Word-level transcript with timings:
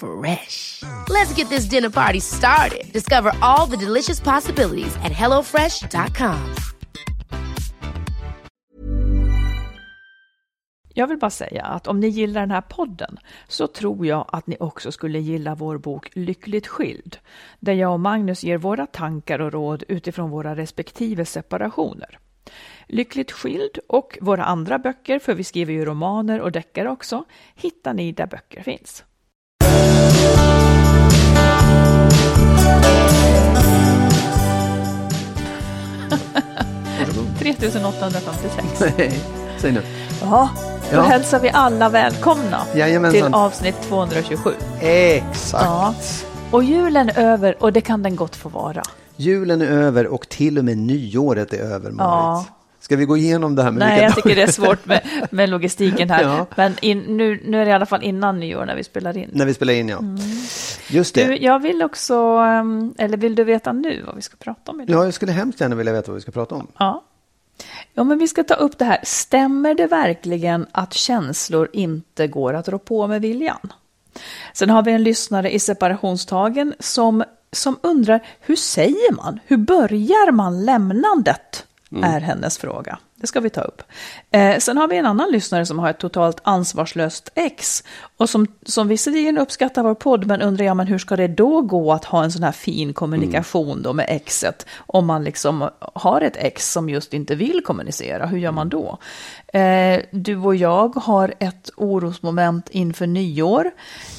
Fresh. 0.00 0.82
Let's 1.08 1.34
get 1.38 1.48
this 1.48 1.64
dinner 1.70 1.90
party 1.90 2.20
started. 2.20 2.92
Discover 2.92 3.32
all 3.40 3.70
the 3.70 3.76
delicious 3.76 4.20
possibilities 4.20 4.96
at 4.96 5.12
hellofresh.com. 5.12 6.54
Jag 10.94 11.06
vill 11.06 11.18
bara 11.18 11.30
säga 11.30 11.64
att 11.64 11.86
om 11.86 12.00
ni 12.00 12.08
gillar 12.08 12.40
den 12.40 12.50
här 12.50 12.60
podden 12.60 13.18
så 13.48 13.66
tror 13.66 14.06
jag 14.06 14.24
att 14.32 14.46
ni 14.46 14.56
också 14.60 14.92
skulle 14.92 15.18
gilla 15.18 15.54
vår 15.54 15.78
bok 15.78 16.10
Lyckligt 16.12 16.66
skild, 16.66 17.18
där 17.60 17.72
jag 17.72 17.92
och 17.92 18.00
Magnus 18.00 18.44
ger 18.44 18.58
våra 18.58 18.86
tankar 18.86 19.38
och 19.38 19.52
råd 19.52 19.84
utifrån 19.88 20.30
våra 20.30 20.56
respektive 20.56 21.24
separationer. 21.24 22.18
Lyckligt 22.86 23.32
skild 23.32 23.78
och 23.88 24.18
våra 24.20 24.44
andra 24.44 24.78
böcker, 24.78 25.18
för 25.18 25.34
vi 25.34 25.44
skriver 25.44 25.72
ju 25.72 25.84
romaner 25.84 26.40
och 26.40 26.52
deckare 26.52 26.90
också, 26.90 27.24
hittar 27.54 27.94
ni 27.94 28.12
där 28.12 28.26
böcker 28.26 28.62
finns. 28.62 29.04
3856. 37.38 38.64
Nej, 38.98 39.20
säg 39.58 39.72
nu. 39.72 39.82
Ja, 40.22 40.48
då 40.90 40.96
Ja. 40.96 41.02
hälsar 41.02 41.40
vi 41.40 41.50
alla 41.50 41.88
välkomna 41.88 42.60
Jajamensan. 42.74 43.22
till 43.22 43.34
avsnitt 43.34 43.74
227. 43.88 44.50
Exakt. 44.80 45.64
Ja. 45.64 45.94
Och 46.50 46.64
julen 46.64 47.08
är 47.10 47.18
över 47.18 47.62
och 47.62 47.72
det 47.72 47.80
kan 47.80 48.02
den 48.02 48.16
gott 48.16 48.36
få 48.36 48.48
vara. 48.48 48.82
Julen 49.16 49.62
är 49.62 49.66
över 49.66 50.06
och 50.06 50.28
till 50.28 50.58
och 50.58 50.64
med 50.64 50.78
nyåret 50.78 51.52
är 51.52 51.58
över, 51.58 51.90
Marit. 51.90 52.46
Ska 52.80 52.96
vi 52.96 53.04
gå 53.04 53.16
igenom 53.16 53.54
det 53.54 53.62
här 53.62 53.70
med 53.70 53.78
Nej, 53.78 54.02
jag 54.02 54.14
tycker 54.14 54.34
det 54.34 54.42
är 54.42 54.52
svårt 54.52 54.86
med, 54.86 55.28
med 55.30 55.48
logistiken 55.48 56.10
här. 56.10 56.22
Ja. 56.30 56.46
Men 56.56 56.74
in, 56.80 56.98
nu, 56.98 57.40
nu 57.44 57.60
är 57.60 57.64
det 57.64 57.70
i 57.70 57.74
alla 57.74 57.86
fall 57.86 58.02
innan 58.02 58.40
nyår 58.40 58.66
när 58.66 58.76
vi 58.76 58.84
spelar 58.84 59.16
in. 59.16 59.30
När 59.32 59.46
vi 59.46 59.54
spelar 59.54 59.72
in, 59.72 59.88
ja. 59.88 60.00
Just 60.88 61.14
det. 61.14 61.26
Du, 61.26 61.36
jag 61.36 61.58
vill 61.58 61.82
också, 61.82 62.14
ehm, 62.14 62.94
eller 62.98 63.16
vill 63.16 63.34
du 63.34 63.44
veta 63.44 63.72
nu 63.72 64.02
vad 64.06 64.16
vi 64.16 64.22
ska 64.22 64.36
prata 64.36 64.72
om 64.72 64.80
idag? 64.80 64.96
Ja, 64.96 65.04
jag 65.04 65.14
skulle 65.14 65.32
hemskt 65.32 65.60
gärna 65.60 65.74
vilja 65.76 65.92
veta 65.92 66.10
vad 66.10 66.14
vi 66.14 66.20
ska 66.20 66.30
prata 66.30 66.54
om. 66.54 66.66
Ja. 66.78 67.04
Ja, 67.94 68.04
men 68.04 68.18
vi 68.18 68.28
ska 68.28 68.44
ta 68.44 68.54
upp 68.54 68.78
det 68.78 68.84
här. 68.84 69.00
Stämmer 69.02 69.74
det 69.74 69.86
verkligen 69.86 70.66
att 70.72 70.92
känslor 70.92 71.68
inte 71.72 72.26
går 72.26 72.54
att 72.54 72.68
rå 72.68 72.78
på 72.78 73.06
med 73.06 73.22
viljan? 73.22 73.72
Sen 74.52 74.70
har 74.70 74.82
vi 74.82 74.92
en 74.92 75.02
lyssnare 75.02 75.54
i 75.54 75.58
separationstagen 75.58 76.74
som, 76.78 77.24
som 77.52 77.78
undrar 77.82 78.26
hur 78.40 78.56
säger 78.56 79.14
man? 79.16 79.40
Hur 79.46 79.56
börjar 79.56 80.32
man 80.32 80.64
lämnandet? 80.64 81.66
Är 82.02 82.20
hennes 82.20 82.58
fråga. 82.58 82.98
Det 83.20 83.26
ska 83.26 83.40
vi 83.40 83.50
ta 83.50 83.60
upp. 83.60 83.82
Eh, 84.30 84.58
sen 84.58 84.76
har 84.76 84.88
vi 84.88 84.96
en 84.96 85.06
annan 85.06 85.30
lyssnare 85.32 85.66
som 85.66 85.78
har 85.78 85.90
ett 85.90 85.98
totalt 85.98 86.40
ansvarslöst 86.42 87.32
ex 87.34 87.84
och 88.16 88.30
som, 88.30 88.46
som 88.66 88.88
visserligen 88.88 89.38
uppskattar 89.38 89.82
vår 89.82 89.94
podd 89.94 90.26
men 90.26 90.42
undrar 90.42 90.64
ja, 90.64 90.74
men 90.74 90.86
hur 90.86 90.98
ska 90.98 91.16
det 91.16 91.28
då 91.28 91.60
gå 91.60 91.92
att 91.92 92.04
ha 92.04 92.24
en 92.24 92.32
sån 92.32 92.42
här 92.42 92.52
fin 92.52 92.92
kommunikation 92.92 93.82
då 93.82 93.92
med 93.92 94.06
exet 94.08 94.66
om 94.86 95.06
man 95.06 95.24
liksom 95.24 95.70
har 95.80 96.20
ett 96.20 96.36
ex 96.36 96.72
som 96.72 96.88
just 96.88 97.14
inte 97.14 97.34
vill 97.34 97.62
kommunicera, 97.64 98.26
hur 98.26 98.38
gör 98.38 98.52
man 98.52 98.68
då? 98.68 98.98
Eh, 99.52 100.00
du 100.10 100.36
och 100.36 100.56
jag 100.56 100.96
har 100.96 101.34
ett 101.38 101.70
orosmoment 101.76 102.68
inför 102.70 103.06
nyår 103.06 103.70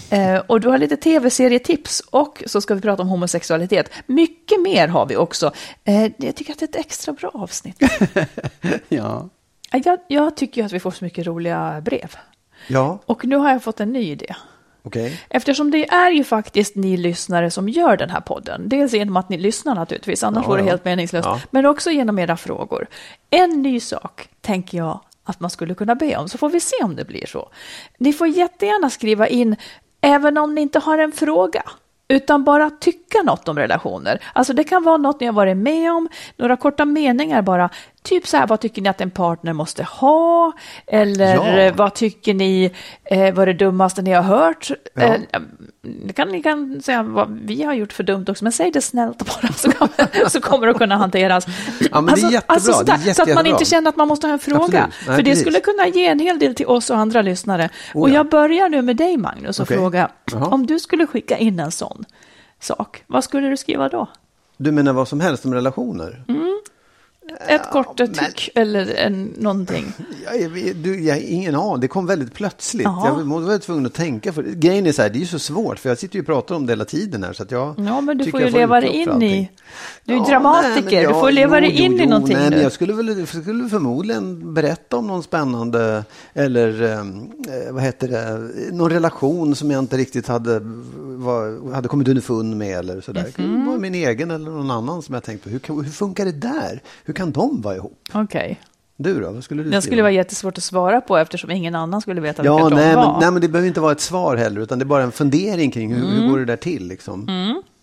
eh, 0.09 0.37
och 0.37 0.61
du 0.61 0.69
har 0.69 0.77
lite 0.77 0.97
tv-serietips 0.97 1.99
och 1.99 2.43
så 2.45 2.61
ska 2.61 2.75
vi 2.75 2.81
prata 2.81 3.01
om 3.01 3.09
homosexualitet. 3.09 3.91
Mycket 4.05 4.61
mer 4.61 4.87
har 4.87 5.05
vi 5.05 5.15
också. 5.15 5.51
Eh, 5.83 6.11
jag 6.17 6.35
tycker 6.35 6.53
att 6.53 6.59
det 6.59 6.65
är 6.65 6.69
ett 6.69 6.85
extra 6.85 7.13
bra 7.13 7.31
avsnitt. 7.33 7.79
Ja. 8.97 9.29
Jag, 9.71 9.99
jag 10.07 10.35
tycker 10.37 10.61
ju 10.61 10.65
att 10.65 10.71
vi 10.71 10.79
får 10.79 10.91
så 10.91 11.05
mycket 11.05 11.27
roliga 11.27 11.81
brev. 11.81 12.15
Ja, 12.67 12.99
Och 13.05 13.25
nu 13.25 13.35
har 13.35 13.51
jag 13.51 13.63
fått 13.63 13.79
en 13.79 13.93
ny 13.93 13.99
idé. 14.11 14.35
okej. 14.83 15.21
Eftersom 15.29 15.71
det 15.71 15.89
är 15.89 16.11
ju 16.11 16.23
faktiskt 16.23 16.75
ni 16.75 16.97
lyssnare 16.97 17.51
som 17.51 17.69
gör 17.69 17.97
den 17.97 18.09
här 18.09 18.19
podden. 18.21 18.69
Dels 18.69 18.93
genom 18.93 19.17
att 19.17 19.29
ni 19.29 19.37
lyssnar 19.37 19.75
naturligtvis, 19.75 20.23
annars 20.23 20.43
Ja, 20.43 20.49
vore 20.49 20.61
det 20.61 20.69
helt 20.69 20.85
meningslöst. 20.85 21.25
Ja. 21.25 21.39
Men 21.51 21.65
också 21.65 21.91
genom 21.91 22.19
era 22.19 22.37
frågor. 22.37 22.87
En 23.29 23.61
ny 23.61 23.79
sak 23.79 24.29
tänker 24.41 24.77
jag 24.77 24.99
att 25.23 25.39
man 25.39 25.49
skulle 25.49 25.73
kunna 25.75 25.95
be 25.95 26.17
om, 26.17 26.29
så 26.29 26.37
får 26.37 26.49
vi 26.49 26.59
se 26.59 26.75
om 26.83 26.95
det 26.95 27.05
blir 27.05 27.25
så. 27.25 27.49
Ni 27.97 28.13
får 28.13 28.27
jättegärna 28.27 28.89
skriva 28.89 29.27
in, 29.27 29.55
även 30.01 30.37
om 30.37 30.55
ni 30.55 30.61
inte 30.61 30.79
har 30.79 30.97
en 30.97 31.11
fråga. 31.11 31.63
Utan 32.07 32.43
bara 32.43 32.69
tycka 32.69 33.21
något 33.23 33.47
om 33.47 33.57
relationer. 33.57 34.23
Alltså 34.33 34.53
det 34.53 34.63
kan 34.63 34.83
vara 34.83 34.97
något 34.97 35.19
ni 35.19 35.25
har 35.25 35.33
varit 35.33 35.57
med 35.57 35.91
om, 35.93 36.09
några 36.37 36.57
korta 36.57 36.85
meningar 36.85 37.41
bara. 37.41 37.69
Typ 38.03 38.27
så 38.27 38.37
här, 38.37 38.47
vad 38.47 38.59
tycker 38.59 38.81
ni 38.81 38.89
att 38.89 39.01
en 39.01 39.11
partner 39.11 39.53
måste 39.53 39.83
ha? 39.83 40.51
Eller 40.87 41.35
Ja. 41.35 41.47
eh, 41.59 41.75
vad 41.75 41.93
tycker 41.93 42.33
ni 42.33 42.71
eh, 43.03 43.33
var 43.33 43.45
det 43.45 43.53
dummaste 43.53 44.01
ni 44.01 44.11
har 44.11 44.21
hört? 44.23 44.71
Ja. 44.93 45.01
Eh, 45.01 45.21
kan, 46.15 46.27
ni 46.29 46.41
kan 46.43 46.81
säga 46.81 47.03
vad 47.03 47.39
vi 47.43 47.63
har 47.63 47.73
gjort 47.73 47.93
för 47.93 48.03
dumt 48.03 48.25
också, 48.29 48.43
men 48.45 48.51
säg 48.51 48.71
det 48.71 48.81
snällt 48.81 49.17
bara 49.17 49.53
så, 49.53 49.71
kan, 49.71 49.89
så 50.29 50.41
kommer 50.41 50.67
det 50.67 50.73
kunna 50.73 50.97
hanteras. 50.97 51.45
Ja, 51.91 52.01
men 52.01 52.15
det 52.15 52.21
är 52.21 52.31
jättebra. 52.31 52.59
sådär, 52.59 52.99
Det 53.03 53.09
är 53.09 53.13
så 53.13 53.21
att 53.21 53.27
man 53.27 53.35
jättebra. 53.35 53.51
inte 53.51 53.65
känner 53.65 53.89
att 53.89 53.95
man 53.97 54.07
måste 54.07 54.27
ha 54.27 54.33
en 54.33 54.39
fråga. 54.39 54.67
Nej, 54.71 54.91
för 55.05 55.17
det 55.17 55.23
precis. 55.23 55.41
skulle 55.41 55.59
kunna 55.59 55.87
ge 55.87 56.07
en 56.07 56.19
hel 56.19 56.39
del 56.39 56.55
till 56.55 56.65
oss 56.67 56.89
och 56.89 56.97
andra 56.97 57.21
lyssnare. 57.21 57.69
Oh, 57.93 58.01
och 58.01 58.09
ja. 58.09 58.13
jag 58.13 58.29
börjar 58.29 58.69
nu 58.69 58.81
med 58.81 58.95
dig 58.97 59.17
Magnus 59.17 59.59
och 59.59 59.63
Okej. 59.63 59.77
fråga, 59.77 60.09
Jaha. 60.31 60.45
om 60.45 60.65
du 60.65 60.79
skulle 60.79 61.07
skicka 61.07 61.37
in 61.37 61.59
en 61.59 61.71
sån 61.71 62.05
sak, 62.59 63.03
vad 63.07 63.23
skulle 63.23 63.49
du 63.49 63.57
skriva 63.57 63.89
då? 63.89 64.07
Du 64.57 64.71
menar 64.71 64.93
vad 64.93 65.07
som 65.07 65.19
helst 65.19 65.45
om 65.45 65.53
relationer? 65.53 66.23
Ett 67.47 67.71
kort 67.71 67.97
tyck 67.97 68.49
eller 68.55 68.95
en, 68.95 69.33
någonting? 69.37 69.93
Jag, 70.25 70.57
jag, 70.57 70.75
du, 70.75 71.03
jag 71.03 71.19
ingen 71.19 71.55
aning. 71.55 71.79
Det 71.79 71.87
kom 71.87 72.05
väldigt 72.05 72.33
plötsligt. 72.33 72.83
Jaha. 72.83 73.07
Jag 73.07 73.25
var 73.25 73.57
tvungen 73.57 73.85
att 73.85 73.93
tänka. 73.93 74.33
För, 74.33 74.43
grejen 74.43 74.85
är 74.85 74.91
så 74.91 75.01
här, 75.01 75.09
det 75.09 75.17
är 75.17 75.19
ju 75.19 75.25
så 75.25 75.39
svårt. 75.39 75.79
För 75.79 75.89
jag 75.89 75.97
sitter 75.97 76.15
ju 76.15 76.19
och 76.19 76.25
pratar 76.25 76.55
om 76.55 76.65
det 76.65 76.71
hela 76.71 76.85
tiden 76.85 77.23
här. 77.23 77.33
Så 77.33 77.43
att 77.43 77.51
jag 77.51 77.75
Ja, 77.77 78.01
men 78.01 78.17
du 78.17 78.31
får 78.31 78.39
ju 78.39 78.45
jag 78.45 78.53
leva 78.53 78.81
dig 78.81 78.89
in 78.89 79.21
i... 79.21 79.49
Du 80.05 80.13
är 80.13 80.17
Ja, 80.17 80.25
dramatiker, 80.25 80.91
nej, 80.91 81.03
men 81.03 81.13
du 81.13 81.19
får 81.19 81.31
leva 81.31 81.59
dig 81.59 81.71
in 81.71 81.99
i 81.99 82.05
någonting 82.05 82.37
nej, 82.37 82.49
nu. 82.49 82.55
Men 82.55 82.63
jag 82.63 82.71
skulle 82.71 82.93
väl 82.93 83.19
jag 83.19 83.27
skulle 83.27 83.69
förmodligen 83.69 84.53
berätta 84.53 84.97
om 84.97 85.07
någon 85.07 85.23
spännande 85.23 86.03
eller 86.33 86.83
ehm, 86.83 87.31
eh, 87.47 87.73
vad 87.73 87.83
heter 87.83 88.07
det, 88.07 88.51
någon 88.75 88.89
relation 88.89 89.55
som 89.55 89.71
jag 89.71 89.79
inte 89.79 89.97
riktigt 89.97 90.27
hade, 90.27 90.59
var, 90.99 91.73
hade 91.73 91.87
kommit 91.87 92.07
underfund 92.07 92.57
med 92.57 92.79
eller 92.79 93.01
sådär. 93.01 93.31
Kan 93.35 93.65
vara 93.65 93.77
min 93.77 93.95
egen 93.95 94.31
eller 94.31 94.51
någon 94.51 94.71
annan 94.71 95.01
som 95.01 95.13
jag 95.13 95.23
tänkte, 95.23 95.49
hur, 95.49 95.83
hur 95.83 95.91
funkar 95.91 96.25
det 96.25 96.31
där? 96.31 96.81
Hur 97.11 97.15
kan 97.15 97.31
de 97.31 97.61
vara 97.61 97.75
ihop? 97.75 97.99
Okej. 98.13 98.59
Du 98.97 99.21
då, 99.21 99.31
vad 99.31 99.43
skulle 99.43 99.63
du 99.63 99.69
Den 99.69 99.81
skulle 99.81 100.01
vara 100.01 100.11
jättesvårt 100.11 100.57
att 100.57 100.63
svara 100.63 101.01
på 101.01 101.17
eftersom 101.17 101.51
ingen 101.51 101.75
annan 101.75 102.01
skulle 102.01 102.21
veta 102.21 102.45
Ja, 102.45 102.55
vilka 102.55 102.69
de 102.69 102.75
nej 102.75 102.95
var. 102.95 103.11
men, 103.11 103.19
nej, 103.21 103.31
men 103.31 103.41
det 103.41 103.47
behöver 103.47 103.67
inte 103.67 103.79
vara 103.81 103.91
ett 103.91 103.99
svar 104.01 104.35
heller, 104.35 104.61
utan 104.61 104.79
det 104.79 104.83
är 104.83 104.87
bara 104.87 105.03
en 105.03 105.11
fundering 105.11 105.71
kring 105.71 105.93
hur, 105.93 106.03
Mm. 106.05 106.13
hur 106.21 106.29
går 106.29 106.39
det 106.39 106.45
där 106.45 106.55
till. 106.55 106.87
Liksom. 106.87 107.27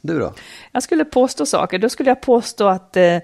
Du 0.00 0.18
då? 0.18 0.32
Jag 0.72 0.82
skulle 0.82 1.04
påstå 1.04 1.46
saker. 1.46 1.78
Då 1.78 1.88
skulle 1.88 2.10
jag 2.10 2.20
påstå 2.20 2.66
att 2.68 2.96
eh, 2.96 3.04
eh, 3.04 3.20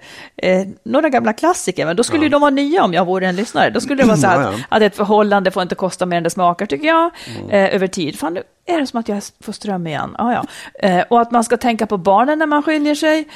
några 0.84 1.08
gamla 1.08 1.32
klassiker, 1.32 1.86
men 1.86 1.96
då 1.96 2.02
skulle 2.04 2.22
ju 2.22 2.28
de 2.28 2.40
vara 2.40 2.50
nya 2.50 2.84
om 2.84 2.94
jag 2.94 3.04
vore 3.04 3.26
en 3.26 3.36
lyssnare. 3.36 3.70
Då 3.70 3.80
skulle 3.80 4.02
det 4.02 4.06
vara 4.06 4.16
så 4.16 4.26
här 4.26 4.40
Ja, 4.42 4.48
att, 4.48 4.54
ja. 4.58 4.64
att 4.68 4.82
ett 4.82 4.96
förhållande 4.96 5.50
får 5.50 5.62
inte 5.62 5.74
kosta 5.74 6.06
mer 6.06 6.16
än 6.16 6.22
det 6.22 6.30
smakar, 6.30 6.66
tycker 6.66 6.86
jag, 6.88 7.10
eh, 7.50 7.74
över 7.74 7.86
tid. 7.86 8.18
Fan, 8.18 8.38
är 8.66 8.80
det 8.80 8.86
som 8.86 9.00
att 9.00 9.08
jag 9.08 9.22
får 9.40 9.52
ström 9.52 9.86
igen. 9.86 10.16
Ah, 10.18 10.32
ja. 10.32 10.44
eh, 10.88 11.04
och 11.10 11.20
att 11.20 11.30
man 11.30 11.44
ska 11.44 11.56
tänka 11.56 11.86
på 11.86 11.96
barnen 11.96 12.38
när 12.38 12.46
man 12.46 12.62
skiljer 12.62 12.94
sig 12.94 13.28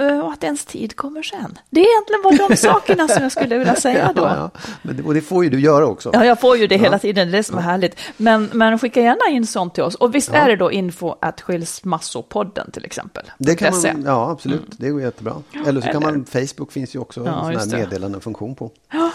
eh, 0.00 0.18
och 0.20 0.32
att 0.32 0.44
ens 0.44 0.64
tid 0.64 0.96
kommer 0.96 1.22
sen. 1.22 1.58
Det 1.70 1.80
är 1.80 1.86
egentligen 1.86 2.22
bara 2.22 2.48
de 2.48 2.56
sakerna 2.56 3.08
som 3.08 3.22
jag 3.22 3.32
skulle 3.32 3.58
vilja 3.58 3.74
säga 3.74 4.12
då. 4.14 4.22
Ja, 4.22 4.36
ja. 4.54 4.60
Men 4.82 4.96
det, 4.96 5.02
och 5.02 5.14
det 5.14 5.20
får 5.20 5.44
ju 5.44 5.50
du 5.50 5.60
göra 5.60 5.86
också. 5.86 6.10
Ja, 6.12 6.24
jag 6.24 6.40
får 6.40 6.56
ju 6.56 6.66
det 6.66 6.76
hela 6.76 6.98
tiden, 6.98 7.28
det 7.30 7.34
är 7.34 7.36
det 7.36 7.42
som 7.42 7.58
är 7.58 7.62
härligt. 7.62 8.00
Men, 8.16 8.50
men 8.52 8.78
skicka 8.78 9.00
gärna 9.00 9.36
in 9.36 9.46
sånt 9.46 9.74
till 9.74 9.82
oss. 9.82 9.94
Och 9.94 10.14
visst 10.14 10.30
är 10.32 10.48
det 10.48 10.56
då 10.56 10.72
info 10.72 11.14
att 11.20 11.40
skilsmassopodden 11.40 12.70
till 12.70 12.84
exempel. 12.84 13.30
Det 13.38 13.56
kan 13.56 13.72
.se. 13.72 13.92
man, 13.92 14.02
ja, 14.06 14.30
absolut. 14.30 14.66
Det 14.70 14.90
går 14.90 15.00
jättebra. 15.00 15.34
Eller 15.66 15.80
så 15.80 15.86
kan 15.86 16.02
eller- 16.02 16.12
man, 16.12 16.24
Facebook 16.24 16.72
finns 16.72 16.94
ju 16.94 16.98
också 16.98 17.24
Ja, 17.26 17.52
en 17.52 17.60
sån 17.60 17.70
här 17.70 17.78
meddelandefunktion 17.78 18.54
på. 18.54 18.70
Ja, 18.92 19.10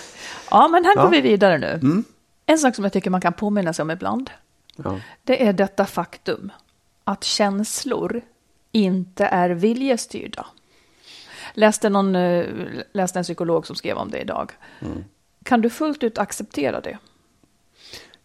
Ja, 0.52 0.68
men 0.68 0.86
här 0.86 0.94
Ja. 0.96 1.04
går 1.04 1.10
vi 1.10 1.22
vidare 1.22 1.58
nu. 1.58 1.68
Mm. 1.68 2.04
En 2.46 2.58
sak 2.58 2.76
som 2.76 2.84
jag 2.84 2.94
tycker 2.94 3.10
man 3.10 3.22
kan 3.22 3.34
påminna 3.34 3.74
sig 3.74 3.84
om 3.84 3.92
ibland, 3.92 4.30
Ja. 4.76 5.00
det 5.24 5.48
är 5.48 5.54
detta 5.54 5.86
faktum 5.86 6.52
att 7.04 7.24
känslor 7.24 8.22
inte 8.72 9.26
är 9.26 9.50
viljestyrda. 9.50 10.46
Läste, 11.54 11.90
någon, 11.90 12.16
eh, 12.16 12.46
läste 12.94 13.20
en 13.20 13.24
psykolog 13.24 13.68
som 13.68 13.76
skrev 13.76 13.98
om 13.98 14.10
det 14.12 14.22
idag. 14.22 14.52
Mm. 14.80 15.04
Kan 15.44 15.62
du 15.62 15.70
fullt 15.70 16.04
ut 16.04 16.18
acceptera 16.18 16.82
det? 16.82 16.98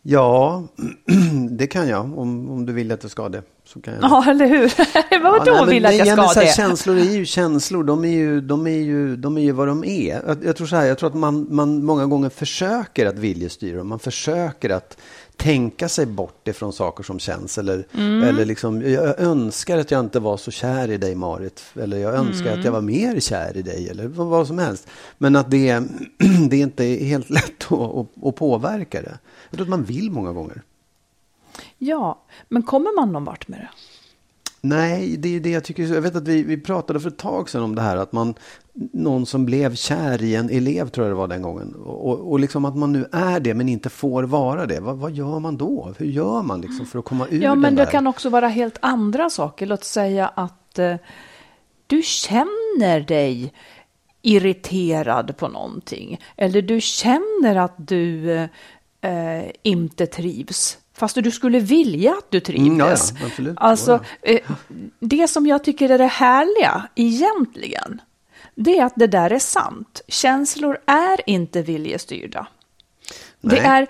ja, 0.02 0.64
det 1.50 1.66
kan 1.66 1.88
jag. 1.88 2.18
Om, 2.18 2.50
om 2.50 2.66
du 2.66 2.72
vill 2.72 2.92
att 2.92 3.02
jag 3.02 3.10
ska 3.10 3.28
det. 3.28 3.42
Så 3.64 3.80
kan 3.80 3.94
jag 3.94 4.02
det. 4.02 4.06
Ja, 4.06 4.30
eller 4.30 4.46
hur? 4.46 4.72
Vadå 5.22 5.44
Ja, 5.46 5.60
men 5.60 5.68
vill 5.68 5.86
att 5.86 5.96
jag 5.96 6.06
ska 6.06 6.28
så 6.28 6.40
här, 6.40 6.46
det? 6.46 6.52
Känslor 6.52 6.96
är 6.96 7.12
ju 7.12 7.24
känslor. 7.24 7.84
De 7.84 8.04
är 8.04 8.08
ju, 8.08 8.40
de 8.40 8.66
är 8.66 8.70
ju, 8.70 9.16
de 9.16 9.36
är 9.36 9.42
ju 9.42 9.52
vad 9.52 9.68
de 9.68 9.84
är. 9.84 10.22
Jag, 10.26 10.44
jag 10.44 10.56
tror 10.56 10.66
så 10.66 10.76
här, 10.76 10.86
jag 10.86 10.98
tror 10.98 11.08
att 11.08 11.16
man, 11.16 11.46
man 11.50 11.84
många 11.84 12.06
gånger 12.06 12.28
försöker 12.28 13.06
att 13.06 13.18
viljestyra. 13.18 13.84
Man 13.84 13.98
försöker 13.98 14.70
att 14.70 14.98
tänka 15.40 15.88
sig 15.88 16.06
bort 16.06 16.48
ifrån 16.48 16.72
saker 16.72 17.04
som 17.04 17.18
känns. 17.18 17.58
Eller, 17.58 17.86
Mm. 17.94 18.22
eller 18.22 18.44
liksom, 18.44 18.82
jag 18.90 19.20
önskar 19.20 19.78
att 19.78 19.90
jag 19.90 20.00
inte 20.00 20.20
var 20.20 20.36
så 20.36 20.50
kär 20.50 20.90
i 20.90 20.96
dig 20.96 21.14
Marit. 21.14 21.62
Eller 21.74 21.96
jag 21.98 22.14
önskar 22.14 22.46
Mm. 22.46 22.58
att 22.58 22.64
jag 22.64 22.72
var 22.72 22.80
mer 22.80 23.20
kär 23.20 23.56
i 23.56 23.62
dig. 23.62 23.88
Eller 23.88 24.06
vad, 24.08 24.26
vad 24.26 24.46
som 24.46 24.58
helst. 24.58 24.86
Men 25.18 25.36
att 25.36 25.50
det, 25.50 25.78
det 26.50 26.56
är 26.56 26.62
inte 26.62 26.84
helt 26.84 27.30
lätt 27.38 27.72
att, 27.72 27.78
att, 27.80 28.06
att 28.24 28.36
påverka 28.36 29.02
det. 29.02 29.18
Jag 29.50 29.56
tror 29.56 29.62
att 29.66 29.70
man 29.70 29.84
vill 29.84 30.10
många 30.10 30.32
gånger. 30.32 30.62
Ja, 31.78 32.22
men 32.48 32.62
kommer 32.62 32.96
man 33.00 33.12
någon 33.12 33.24
vart 33.24 33.48
med 33.48 33.58
det? 33.58 33.68
Nej, 34.62 35.16
det 35.16 35.36
är 35.36 35.40
det 35.40 35.50
jag 35.50 35.64
tycker. 35.64 35.94
Jag 35.94 36.00
vet 36.00 36.16
att 36.16 36.28
vi, 36.28 36.42
vi 36.42 36.56
pratade 36.60 37.00
för 37.00 37.08
ett 37.08 37.18
tag 37.18 37.50
sedan 37.50 37.62
om 37.62 37.74
det 37.74 37.82
här 37.82 37.96
att 37.96 38.12
man, 38.12 38.34
någon 38.92 39.26
som 39.26 39.46
blev 39.46 39.74
kär 39.74 40.22
i 40.22 40.34
en 40.34 40.50
elev 40.50 40.88
tror 40.88 41.06
jag 41.06 41.16
det 41.16 41.18
var 41.18 41.28
den 41.28 41.42
gången. 41.42 41.74
Och, 41.74 42.30
och 42.32 42.40
liksom 42.40 42.64
att 42.64 42.76
man 42.76 42.92
nu 42.92 43.06
är 43.12 43.40
det 43.40 43.54
men 43.54 43.68
inte 43.68 43.90
får 43.90 44.22
vara 44.22 44.66
det. 44.66 44.80
Vad, 44.80 44.96
vad 44.96 45.12
gör 45.12 45.38
man 45.38 45.56
då? 45.56 45.94
Hur 45.98 46.06
gör 46.06 46.42
man 46.42 46.60
liksom 46.60 46.86
för 46.86 46.98
att 46.98 47.04
komma 47.04 47.26
ur 47.30 47.42
Ja, 47.42 47.54
men 47.54 47.74
det 47.74 47.84
där? 47.84 47.90
kan 47.90 48.06
också 48.06 48.28
vara 48.28 48.48
helt 48.48 48.78
andra 48.82 49.30
saker. 49.30 49.66
Låt 49.66 49.84
säga 49.84 50.28
att 50.28 50.78
eh, 50.78 50.96
du 51.86 52.02
känner 52.02 53.00
dig 53.00 53.52
irriterad 54.22 55.36
på 55.36 55.48
någonting. 55.48 56.20
Eller 56.36 56.62
du 56.62 56.80
känner 56.80 57.56
att 57.56 57.74
du 57.76 58.32
eh, 59.00 59.44
inte 59.62 60.06
trivs. 60.06 60.78
Fast 61.00 61.14
du 61.14 61.30
skulle 61.30 61.60
vilja 61.60 62.10
att 62.10 62.30
du 62.30 62.40
trivdes. 62.40 62.66
Mm, 62.68 62.78
ja, 62.78 62.96
ja, 63.20 63.26
absolut. 63.26 63.56
Alltså, 63.56 64.00
Ja, 64.22 64.30
eh, 64.30 64.40
det 64.98 65.28
som 65.28 65.46
jag 65.46 65.64
tycker 65.64 65.90
är 65.90 65.98
det 65.98 66.06
härliga 66.06 66.88
egentligen, 66.94 68.00
det 68.54 68.78
är 68.78 68.84
att 68.84 68.92
det 68.96 69.06
där 69.06 69.32
är 69.32 69.38
sant. 69.38 70.00
Känslor 70.08 70.78
är 70.86 71.30
inte 71.30 71.62
viljestyrda. 71.62 72.46
Det 73.40 73.56
Nej. 73.56 73.64
är, 73.64 73.86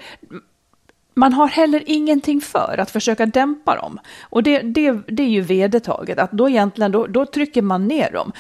man 1.15 1.33
har 1.33 1.47
heller 1.47 1.83
ingenting 1.87 2.41
för 2.41 2.81
att 2.81 2.91
försöka 2.91 3.27
dämpa 3.27 3.77
dem. 3.77 3.99
Och 4.23 4.43
det, 4.43 4.61
det, 4.61 4.93
det 5.09 5.23
är 5.23 5.29
ju 5.29 5.41
vedertaget, 5.41 6.19
att 6.19 6.33
då 6.33 6.49
egentligen 6.49 6.93
då, 6.93 7.07
då 7.07 7.27
trycker 7.27 7.63
man 7.63 7.89
ner 7.89 8.13
dem. 8.13 8.33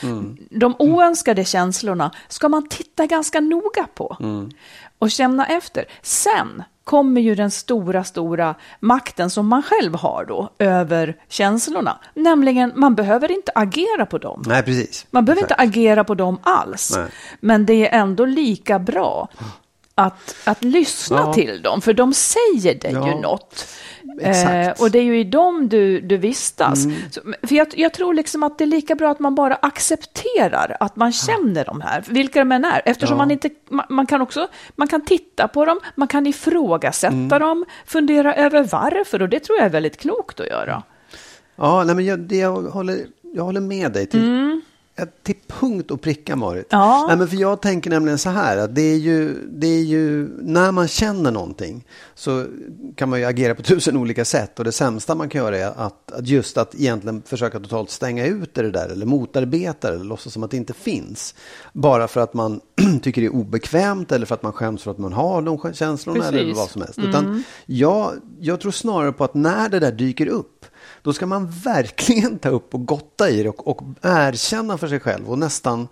De 0.50 0.74
oönskade 0.78 1.44
känslorna 1.44 2.10
ska 2.28 2.48
man 2.48 2.68
titta 2.68 3.06
ganska 3.06 3.40
noga 3.40 3.86
på 3.94 4.16
och 4.98 5.10
känna 5.10 5.46
efter. 5.46 5.84
Sen 6.02 6.62
kommer 6.90 7.20
ju 7.20 7.34
den 7.34 7.50
stora, 7.50 8.04
stora 8.04 8.54
makten 8.80 9.30
som 9.30 9.46
man 9.48 9.62
själv 9.62 9.94
har 9.94 10.24
då 10.24 10.50
över 10.58 11.16
känslorna. 11.28 11.98
Nämligen, 12.14 12.72
man 12.76 12.94
behöver 12.94 13.30
inte 13.30 13.52
agera 13.54 14.06
på 14.06 14.18
dem. 14.18 14.42
Nej, 14.46 14.62
precis. 14.62 15.06
Man 15.10 15.24
behöver 15.24 15.42
Exakt. 15.42 15.60
inte 15.60 15.78
agera 15.78 16.04
på 16.04 16.14
dem 16.14 16.38
alls. 16.42 16.96
Nej. 16.96 17.06
Men 17.40 17.66
det 17.66 17.88
är 17.88 18.00
ändå 18.00 18.24
lika 18.24 18.78
bra 18.78 19.28
att, 19.94 20.34
att 20.44 20.64
lyssna 20.64 21.16
Ja. 21.26 21.32
till 21.34 21.62
dem, 21.62 21.80
för 21.80 21.92
de 21.92 22.14
säger 22.14 22.74
dig 22.74 22.92
Ja. 22.92 23.08
ju 23.08 23.14
något. 23.20 23.66
Exakt. 24.20 24.50
Mm. 24.50 24.68
Eh, 24.68 24.74
och 24.82 24.90
det 24.90 24.98
är 24.98 25.02
ju 25.02 25.18
i 25.20 25.24
dem 25.24 25.68
du, 25.68 26.00
du 26.00 26.16
vistas. 26.16 26.82
Så, 27.10 27.20
för 27.42 27.54
jag, 27.54 27.66
jag 27.76 27.92
tror 27.92 28.14
liksom 28.14 28.42
att 28.42 28.58
det 28.58 28.64
är 28.64 28.66
lika 28.66 28.94
bra 28.94 29.10
att 29.10 29.18
man 29.20 29.34
bara 29.34 29.54
accepterar 29.54 30.76
att 30.80 30.96
man 30.96 31.12
känner 31.12 31.64
de 31.64 31.80
här, 31.80 32.04
vilka 32.08 32.38
de 32.38 32.52
än 32.52 32.64
är. 32.64 32.82
Eftersom 32.84 33.14
Ja. 33.14 33.18
man 33.18 33.30
inte, 33.30 33.50
man, 33.68 33.86
man 33.88 34.06
kan 34.06 34.20
också, 34.20 34.48
man 34.76 34.88
kan 34.88 35.04
titta 35.04 35.48
på 35.48 35.64
dem, 35.64 35.80
man 35.94 36.08
kan 36.08 36.26
ifrågasätta 36.26 37.14
Mm. 37.14 37.28
dem, 37.40 37.64
fundera 37.86 38.34
över 38.34 38.62
varför 38.62 39.22
och 39.22 39.28
det 39.28 39.40
tror 39.40 39.58
jag 39.58 39.66
är 39.66 39.70
väldigt 39.70 39.96
klokt 39.96 40.40
att 40.40 40.46
göra. 40.46 40.82
Ja, 41.56 41.84
nej, 41.84 41.94
men 41.94 42.04
jag, 42.04 42.18
det 42.18 42.36
jag, 42.36 42.52
håller, 42.62 42.98
jag 43.34 43.42
håller 43.44 43.60
med 43.60 43.92
dig 43.92 44.06
till, 44.06 44.20
ja, 44.26 44.60
till 45.22 45.36
punkt 45.46 45.90
och 45.90 46.00
pricka 46.00 46.36
Marit. 46.36 46.72
Mm. 46.72 46.84
Ja. 46.84 47.04
Nej, 47.08 47.16
men 47.16 47.28
för 47.28 47.36
jag 47.36 47.62
tänker 47.62 47.90
nämligen 47.90 48.18
så 48.18 48.30
här 48.30 48.56
att 48.56 48.74
det 48.74 48.82
är, 48.82 48.96
ju, 48.96 49.34
det 49.50 49.66
är 49.66 49.82
ju 49.82 50.28
när 50.42 50.72
man 50.72 50.88
känner 50.88 51.30
någonting 51.30 51.86
så 52.14 52.46
kan 52.96 53.08
man 53.08 53.18
ju 53.18 53.24
agera 53.24 53.54
på 53.54 53.62
tusen 53.70 53.96
olika 53.96 54.24
sätt 54.24 54.58
och 54.58 54.64
det 54.64 54.72
sämsta 54.72 55.14
man 55.14 55.28
kan 55.28 55.40
göra 55.40 55.58
är 55.58 55.72
att, 55.76 56.12
att 56.12 56.28
just 56.28 56.58
att 56.58 56.74
egentligen 56.74 57.22
försöka 57.22 57.60
totalt 57.60 57.90
stänga 57.90 58.26
ut 58.26 58.54
det 58.54 58.70
där 58.70 58.88
eller 58.88 59.06
motarbeta 59.06 59.88
det 59.90 59.94
eller 59.94 60.04
låtsas 60.04 60.32
som 60.32 60.42
att 60.42 60.50
det 60.50 60.56
inte 60.56 60.72
finns. 60.72 61.34
Bara 61.72 62.08
för 62.08 62.20
att 62.20 62.34
man 62.34 62.60
tycker 63.02 63.20
det 63.20 63.26
är 63.26 63.34
obekvämt 63.34 64.12
eller 64.12 64.26
för 64.26 64.34
att 64.34 64.42
man 64.42 64.52
skäms 64.52 64.82
för 64.82 64.90
att 64.90 64.98
man 64.98 65.12
har 65.12 65.42
de 65.42 65.72
känslorna 65.74 66.28
eller 66.28 66.38
Precis. 66.38 66.56
vad 66.56 66.70
som 66.70 66.82
helst. 66.82 66.98
Utan 66.98 67.44
jag, 67.66 68.12
jag 68.40 68.60
tror 68.60 68.72
snarare 68.72 69.12
på 69.12 69.24
att 69.24 69.34
när 69.34 69.68
det 69.68 69.78
där 69.78 69.92
dyker 69.92 70.26
upp 70.26 70.59
då 71.02 71.12
ska 71.12 71.26
man 71.26 71.46
verkligen 71.50 72.38
ta 72.38 72.48
upp 72.48 72.74
och 72.74 72.86
gotta 72.86 73.30
i 73.30 73.42
det 73.42 73.48
och, 73.48 73.68
och 73.68 73.82
erkänna 74.02 74.78
för 74.78 74.88
sig 74.88 75.00
själv 75.00 75.30
och 75.30 75.38
nästan, 75.38 75.88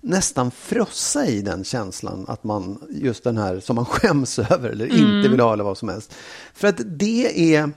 nästan 0.00 0.50
frossa 0.50 1.26
i 1.26 1.40
den 1.42 1.64
känslan 1.64 2.24
att 2.28 2.44
man, 2.44 2.82
just 2.90 3.24
den 3.24 3.38
här 3.38 3.60
som 3.60 3.76
man 3.76 3.84
skäms 3.90 4.38
över 4.38 4.70
eller 4.70 4.86
inte 4.86 5.28
vill 5.28 5.40
ha 5.40 5.52
eller 5.52 5.64
vad 5.64 5.78
som 5.78 5.88
helst. 5.88 6.14
För 6.54 6.68
att 6.68 6.80
det 6.86 7.54
är, 7.56 7.70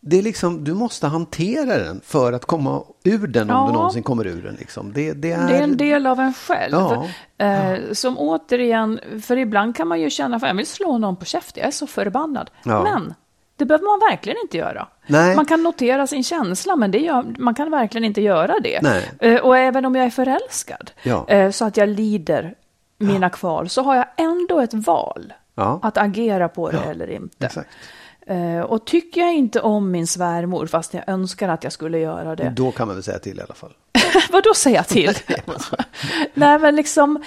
det 0.00 0.18
är 0.18 0.22
liksom, 0.22 0.64
du 0.64 0.74
måste 0.74 1.06
hantera 1.06 1.78
den 1.78 2.00
för 2.04 2.32
att 2.32 2.44
komma 2.44 2.82
ur 3.04 3.26
den 3.26 3.50
om 3.50 3.56
Ja. 3.56 3.66
du 3.66 3.72
någonsin 3.72 4.02
kommer 4.02 4.26
ur 4.26 4.42
den. 4.42 4.54
Liksom. 4.54 4.92
Det, 4.92 5.12
det, 5.12 5.32
är, 5.32 5.48
Det 5.48 5.56
är 5.56 5.62
en 5.62 5.76
del 5.76 6.06
av 6.06 6.20
en 6.20 6.34
själv. 6.34 6.72
Ja. 6.74 7.06
Eh, 7.46 7.92
som 7.92 8.18
återigen, 8.18 9.00
för 9.22 9.36
ibland 9.36 9.76
kan 9.76 9.88
man 9.88 10.00
ju 10.00 10.10
känna, 10.10 10.40
för 10.40 10.46
jag 10.46 10.54
vill 10.54 10.66
slå 10.66 10.98
någon 10.98 11.16
på 11.16 11.24
käften, 11.24 11.60
jag 11.60 11.68
är 11.68 11.72
så 11.72 11.86
förbannad. 11.86 12.50
Men 12.64 13.14
det 13.56 13.64
behöver 13.64 13.84
man 13.84 14.10
verkligen 14.10 14.38
inte 14.42 14.56
göra. 14.56 14.88
Nej. 15.06 15.36
Man 15.36 15.46
kan 15.46 15.62
notera 15.62 16.06
sin 16.06 16.24
känsla, 16.24 16.76
men 16.76 16.90
det 16.90 16.98
gör, 16.98 17.34
man 17.38 17.54
kan 17.54 17.70
verkligen 17.70 18.04
inte 18.04 18.20
göra 18.20 18.54
det. 18.62 18.82
Nej. 18.82 19.10
Eh, 19.20 19.40
och 19.40 19.56
även 19.58 19.84
om 19.84 19.94
jag 19.94 20.06
är 20.06 20.10
förälskad, 20.10 20.90
Ja. 21.02 21.28
eh, 21.28 21.50
så 21.50 21.64
att 21.64 21.76
jag 21.76 21.88
lider 21.88 22.54
mina 22.98 23.30
kval, 23.30 23.68
så 23.68 23.82
har 23.82 23.96
jag 23.96 24.06
ändå 24.16 24.60
ett 24.60 24.74
val 24.74 25.32
Ja. 25.54 25.80
att 25.82 25.98
agera 25.98 26.48
på 26.48 26.70
det 26.70 26.80
Ja, 26.84 26.90
eller 26.90 27.10
inte. 27.10 27.46
Exakt. 27.46 27.68
Eh, 28.26 28.60
och 28.60 28.84
tycker 28.84 29.20
jag 29.20 29.34
inte 29.34 29.60
om 29.60 29.90
min 29.90 30.06
svärmor, 30.06 30.66
fast 30.66 30.94
jag 30.94 31.08
önskar 31.08 31.48
att 31.48 31.64
jag 31.64 31.72
skulle 31.72 31.98
göra 31.98 32.36
det, 32.36 32.52
Då 32.56 32.70
kan 32.72 32.86
man 32.86 32.96
väl 32.96 33.02
säga 33.02 33.18
till 33.18 33.38
i 33.38 33.42
alla 33.42 33.54
fall. 33.54 33.72
vad 34.32 34.44
då 34.44 34.54
säga 34.54 34.82
till? 34.82 35.12
Nej, 36.34 36.58
men 36.58 36.76
liksom... 36.76 37.22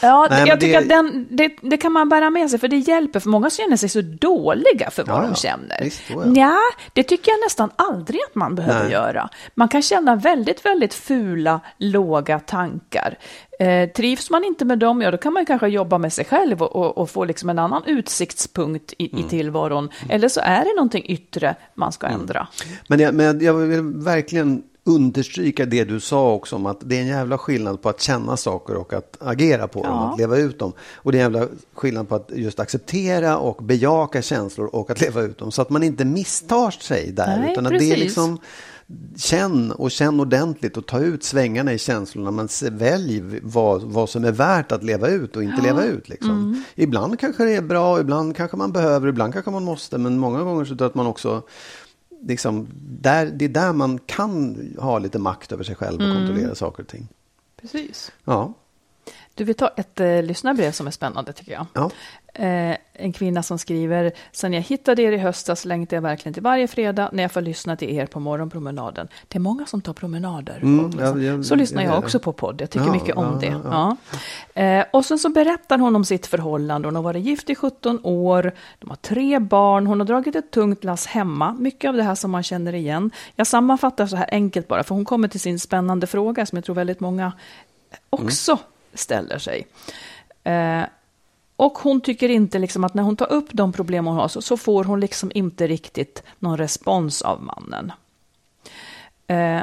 Ja, 0.00 0.26
Nej, 0.30 0.48
jag 0.48 0.60
tycker 0.60 0.72
det- 0.72 0.78
att 0.78 0.88
den, 0.88 1.26
det, 1.30 1.52
det 1.62 1.76
kan 1.76 1.92
man 1.92 2.08
bära 2.08 2.30
med 2.30 2.50
sig, 2.50 2.58
för 2.58 2.68
det 2.68 2.76
hjälper. 2.76 3.20
För 3.20 3.28
många 3.28 3.50
känner 3.50 3.76
sig 3.76 3.88
så 3.88 4.00
dåliga 4.00 4.90
för 4.90 5.04
vad 5.04 5.22
Ja, 5.24 5.28
de 5.28 5.34
känner. 5.34 5.80
Visst, 5.82 6.02
ja. 6.10 6.24
Nja, 6.24 6.56
det 6.92 7.02
tycker 7.02 7.30
jag 7.32 7.38
nästan 7.46 7.70
aldrig 7.76 8.20
att 8.28 8.34
man 8.34 8.54
behöver 8.54 8.82
Nej. 8.82 8.92
göra. 8.92 9.28
Man 9.54 9.68
kan 9.68 9.82
känna 9.82 10.16
väldigt, 10.16 10.64
väldigt 10.64 10.94
fula, 10.94 11.60
låga 11.78 12.38
tankar. 12.40 13.18
Eh, 13.60 13.88
trivs 13.90 14.30
man 14.30 14.44
inte 14.44 14.64
med 14.64 14.78
dem, 14.78 15.02
ja 15.02 15.10
då 15.10 15.16
kan 15.18 15.32
man 15.32 15.46
kanske 15.46 15.68
jobba 15.68 15.98
med 15.98 16.12
sig 16.12 16.24
själv 16.24 16.62
och, 16.62 16.76
och, 16.76 16.98
och 16.98 17.10
få 17.10 17.24
liksom 17.24 17.50
en 17.50 17.58
annan 17.58 17.82
utsiktspunkt 17.86 18.92
i, 18.98 19.08
Mm. 19.12 19.26
i 19.26 19.28
tillvaron. 19.28 19.90
Eller 20.08 20.28
så 20.28 20.40
är 20.40 20.64
det 20.64 20.74
någonting 20.76 21.04
yttre 21.06 21.54
man 21.74 21.92
ska 21.92 22.06
ändra. 22.06 22.46
Men 22.88 23.00
jag, 23.00 23.14
men 23.14 23.40
jag 23.44 23.54
vill 23.54 23.82
verkligen 23.82 24.62
understryka 24.86 25.66
det 25.66 25.84
du 25.84 26.00
sa 26.00 26.32
också 26.32 26.56
om 26.56 26.66
att 26.66 26.78
det 26.80 26.96
är 26.96 27.00
en 27.00 27.06
jävla 27.06 27.38
skillnad 27.38 27.82
på 27.82 27.88
att 27.88 28.00
känna 28.00 28.36
saker 28.36 28.74
och 28.74 28.92
att 28.92 29.16
agera 29.20 29.68
på 29.68 29.82
dem, 29.82 29.92
Ja. 29.92 30.12
att 30.12 30.18
leva 30.18 30.36
ut 30.36 30.58
dem. 30.58 30.72
Och 30.94 31.12
det 31.12 31.20
är 31.20 31.24
en 31.26 31.32
jävla 31.32 31.48
skillnad 31.74 32.08
på 32.08 32.14
att 32.14 32.30
just 32.34 32.60
acceptera 32.60 33.38
och 33.38 33.64
bejaka 33.64 34.22
känslor 34.22 34.66
och 34.72 34.90
att 34.90 35.00
leva 35.00 35.22
ut 35.22 35.38
dem. 35.38 35.52
Så 35.52 35.62
att 35.62 35.70
man 35.70 35.82
inte 35.82 36.04
misstar 36.04 36.70
sig 36.70 37.12
där. 37.12 37.38
Nej, 37.38 37.52
utan 37.52 37.66
att 37.66 37.70
det 37.70 37.76
är 37.76 37.78
precis. 37.80 37.98
liksom 37.98 38.38
Känn 39.16 39.72
och 39.72 39.90
känn 39.90 40.20
ordentligt 40.20 40.76
och 40.76 40.86
ta 40.86 41.00
ut 41.00 41.24
svängarna 41.24 41.72
i 41.72 41.78
känslorna. 41.78 42.30
Men 42.30 42.48
välj 42.70 43.40
vad, 43.42 43.82
vad 43.82 44.08
som 44.08 44.24
är 44.24 44.32
värt 44.32 44.72
att 44.72 44.82
leva 44.84 45.08
ut 45.08 45.36
och 45.36 45.42
inte 45.42 45.62
leva 45.62 45.84
ut. 45.84 46.08
Liksom. 46.08 46.30
Mm. 46.30 46.62
Ibland 46.74 47.20
kanske 47.20 47.44
det 47.44 47.54
är 47.54 47.62
bra, 47.62 48.00
ibland 48.00 48.36
kanske 48.36 48.56
man 48.56 48.72
behöver, 48.72 49.08
ibland 49.08 49.32
kanske 49.32 49.50
man 49.50 49.64
måste. 49.64 49.98
Men 49.98 50.18
många 50.18 50.42
gånger 50.42 50.64
så 50.64 50.68
tror 50.68 50.80
jag 50.80 50.88
att 50.88 50.94
man 50.94 51.06
också 51.06 51.42
liksom, 52.22 52.68
där, 53.00 53.26
det 53.26 53.44
är 53.44 53.48
där 53.48 53.72
man 53.72 53.98
kan 53.98 54.56
ha 54.78 54.98
lite 54.98 55.18
makt 55.18 55.52
över 55.52 55.64
sig 55.64 55.74
själv 55.74 56.00
och 56.00 56.16
kontrollera 56.16 56.54
saker 56.54 56.82
och 56.82 56.88
ting. 56.88 57.08
Precis. 57.60 58.12
Ja, 58.24 58.54
Du 59.36 59.44
vill 59.44 59.54
ta 59.54 59.68
ett 59.68 60.00
eh, 60.00 60.22
lyssnarbrev 60.22 60.72
som 60.72 60.86
är 60.86 60.90
spännande 60.90 61.32
tycker 61.32 61.52
jag. 61.52 61.66
ja. 61.72 61.90
Eh, 62.38 62.76
en 62.92 63.12
kvinna 63.12 63.42
som 63.42 63.58
skriver, 63.58 64.12
sen 64.32 64.52
jag 64.52 64.60
hittade 64.62 65.02
er 65.02 65.12
i 65.12 65.18
höstas 65.18 65.64
längtar 65.64 65.96
jag 65.96 66.02
verkligen 66.02 66.34
till 66.34 66.42
varje 66.42 66.68
fredag 66.68 67.10
när 67.12 67.22
jag 67.22 67.32
får 67.32 67.40
lyssna 67.40 67.76
till 67.76 67.90
er 67.90 68.06
på 68.06 68.20
morgonpromenaden. 68.20 69.08
Det 69.28 69.38
är 69.38 69.40
många 69.40 69.66
som 69.66 69.80
tar 69.80 69.92
promenader. 69.92 70.58
Mm, 70.62 70.90
ja, 70.98 71.18
jag, 71.18 71.44
så 71.44 71.54
lyssnar 71.54 71.82
jag, 71.82 71.98
också 71.98 72.18
på 72.18 72.32
podd, 72.32 72.60
jag 72.60 72.70
tycker 72.70 72.86
Ja, 72.86 72.92
mycket 72.92 73.16
om 73.16 73.24
ja, 73.24 73.48
det. 73.48 73.60
ja, 73.64 73.96
Ja. 74.54 74.62
Eh, 74.62 74.84
och 74.92 75.04
sen 75.04 75.18
så 75.18 75.28
berättar 75.28 75.78
hon 75.78 75.96
om 75.96 76.04
sitt 76.04 76.26
förhållande, 76.26 76.88
hon 76.88 76.96
har 76.96 77.02
varit 77.02 77.24
gift 77.24 77.50
i 77.50 77.54
17 77.54 78.00
år, 78.02 78.52
de 78.78 78.90
har 78.90 78.96
tre 78.96 79.38
barn, 79.38 79.86
hon 79.86 80.00
har 80.00 80.06
dragit 80.06 80.36
ett 80.36 80.50
tungt 80.50 80.84
lass 80.84 81.06
hemma, 81.06 81.52
mycket 81.58 81.88
av 81.88 81.94
det 81.94 82.02
här 82.02 82.14
som 82.14 82.30
man 82.30 82.42
känner 82.42 82.74
igen. 82.74 83.10
Jag 83.36 83.46
sammanfattar 83.46 84.06
så 84.06 84.16
här 84.16 84.28
enkelt 84.32 84.68
bara, 84.68 84.84
för 84.84 84.94
hon 84.94 85.04
kommer 85.04 85.28
till 85.28 85.40
sin 85.40 85.58
spännande 85.58 86.06
fråga 86.06 86.46
som 86.46 86.56
jag 86.56 86.64
tror 86.64 86.74
väldigt 86.74 87.00
många 87.00 87.32
också 88.10 88.58
ställer 88.96 89.38
sig. 89.38 89.66
Eh, 90.44 90.82
och 91.56 91.78
hon 91.78 92.00
tycker 92.00 92.28
inte 92.28 92.58
liksom 92.58 92.84
att 92.84 92.94
när 92.94 93.02
hon 93.02 93.16
tar 93.16 93.32
upp 93.32 93.48
de 93.52 93.72
problem 93.72 94.06
hon 94.06 94.16
har 94.16 94.28
så, 94.28 94.42
så 94.42 94.56
får 94.56 94.84
hon 94.84 95.00
liksom 95.00 95.32
inte 95.34 95.66
riktigt 95.66 96.22
någon 96.38 96.56
respons 96.58 97.22
av 97.22 97.42
mannen. 97.42 97.92
Eh, 99.26 99.62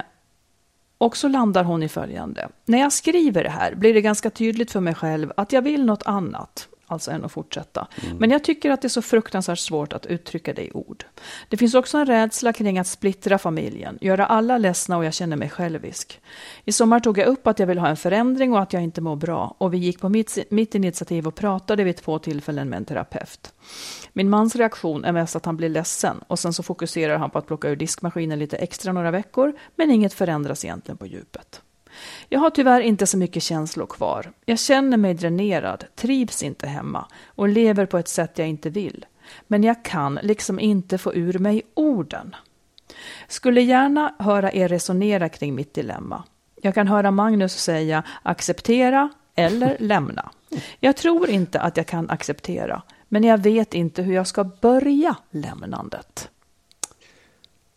och 0.98 1.18
så 1.18 1.28
landar 1.28 1.64
hon 1.64 1.84
i 1.84 1.90
följande. 1.90 2.50
När 2.66 2.80
jag 2.80 2.94
skriver 2.94 3.44
det 3.44 3.50
här 3.50 3.76
blir 3.76 3.94
det 3.94 4.02
ganska 4.02 4.30
tydligt 4.30 4.72
för 4.72 4.80
mig 4.80 4.96
själv 4.96 5.32
att 5.38 5.52
jag 5.52 5.62
vill 5.62 5.86
något 5.86 6.04
annat, 6.04 6.68
alltså 6.94 7.12
än 7.12 7.26
att 7.26 7.32
fortsätta. 7.32 7.88
Men 8.20 8.32
jag 8.32 8.44
tycker 8.44 8.72
att 8.72 8.82
det 8.82 8.88
är 8.88 8.90
så 8.90 9.02
fruktansvärt 9.02 9.60
svårt 9.60 9.94
att 9.94 10.06
uttrycka 10.06 10.54
det 10.54 10.66
i 10.66 10.72
ord. 10.72 11.06
Det 11.50 11.58
finns 11.58 11.74
också 11.74 11.98
en 11.98 12.06
rädsla 12.06 12.54
kring 12.54 12.80
att 12.80 12.88
splittra 12.88 13.38
familjen, 13.38 13.98
göra 14.02 14.26
alla 14.26 14.58
ledsna 14.58 14.98
och 14.98 15.06
jag 15.06 15.14
känner 15.14 15.38
mig 15.38 15.50
självisk. 15.50 16.22
I 16.66 16.72
sommar 16.72 17.00
tog 17.00 17.18
jag 17.18 17.28
upp 17.28 17.48
att 17.48 17.60
jag 17.60 17.68
vill 17.68 17.80
ha 17.80 17.88
en 17.88 17.98
förändring 17.98 18.54
och 18.54 18.62
att 18.62 18.74
jag 18.74 18.84
inte 18.84 19.02
mår 19.02 19.16
bra 19.16 19.56
och 19.58 19.74
vi 19.74 19.78
gick 19.78 20.00
på 20.00 20.10
mitt, 20.10 20.38
mitt 20.50 20.76
initiativ 20.76 21.28
och 21.28 21.36
pratade 21.36 21.84
vid 21.84 21.98
två 21.98 22.20
tillfällen 22.20 22.70
med 22.70 22.78
en 22.78 22.86
terapeut. 22.86 23.54
Min 24.14 24.30
mans 24.30 24.56
reaktion 24.56 25.06
är 25.06 25.12
mest 25.12 25.36
att 25.36 25.46
han 25.46 25.58
blir 25.58 25.70
ledsen 25.70 26.18
och 26.28 26.40
sen 26.40 26.54
så 26.54 26.64
fokuserar 26.64 27.18
han 27.18 27.30
på 27.30 27.38
att 27.38 27.48
plocka 27.48 27.70
ur 27.70 27.76
diskmaskinen 27.76 28.40
lite 28.40 28.58
extra 28.58 28.94
några 28.94 29.12
veckor, 29.12 29.54
men 29.76 29.92
inget 29.92 30.14
förändras 30.14 30.66
egentligen 30.66 30.98
på 30.98 31.06
djupet. 31.08 31.62
Jag 32.34 32.40
har 32.40 32.50
tyvärr 32.50 32.82
inte 32.82 33.08
så 33.08 33.18
mycket 33.18 33.44
känslor 33.44 33.86
kvar. 33.86 34.32
Jag 34.46 34.60
känner 34.60 34.98
mig 34.98 35.14
dränerad, 35.14 35.86
trivs 35.96 36.44
inte 36.44 36.68
hemma 36.68 37.08
och 37.26 37.48
lever 37.50 37.86
på 37.86 37.98
ett 37.98 38.08
sätt 38.08 38.38
jag 38.38 38.48
inte 38.48 38.70
vill. 38.70 39.06
Men 39.48 39.64
jag 39.64 39.86
kan 39.86 40.20
liksom 40.24 40.60
inte 40.60 40.98
få 40.98 41.14
ur 41.14 41.40
mig 41.40 41.62
orden. 41.74 42.36
Skulle 43.28 43.62
gärna 43.62 44.16
höra 44.20 44.52
er 44.52 44.68
resonera 44.68 45.30
kring 45.30 45.56
mitt 45.56 45.74
dilemma. 45.74 46.24
Jag 46.62 46.74
kan 46.74 46.88
höra 46.88 47.12
Magnus 47.12 47.54
säga 47.54 48.04
acceptera 48.24 49.10
eller 49.36 49.78
lämna. 49.80 50.32
Jag 50.80 50.98
tror 50.98 51.30
inte 51.30 51.60
att 51.60 51.78
jag 51.78 51.88
kan 51.88 52.10
acceptera, 52.10 52.82
men 53.08 53.24
jag 53.24 53.38
vet 53.38 53.74
inte 53.74 54.02
hur 54.02 54.14
jag 54.14 54.28
ska 54.28 54.44
börja 54.44 55.16
lämnandet. 55.32 56.30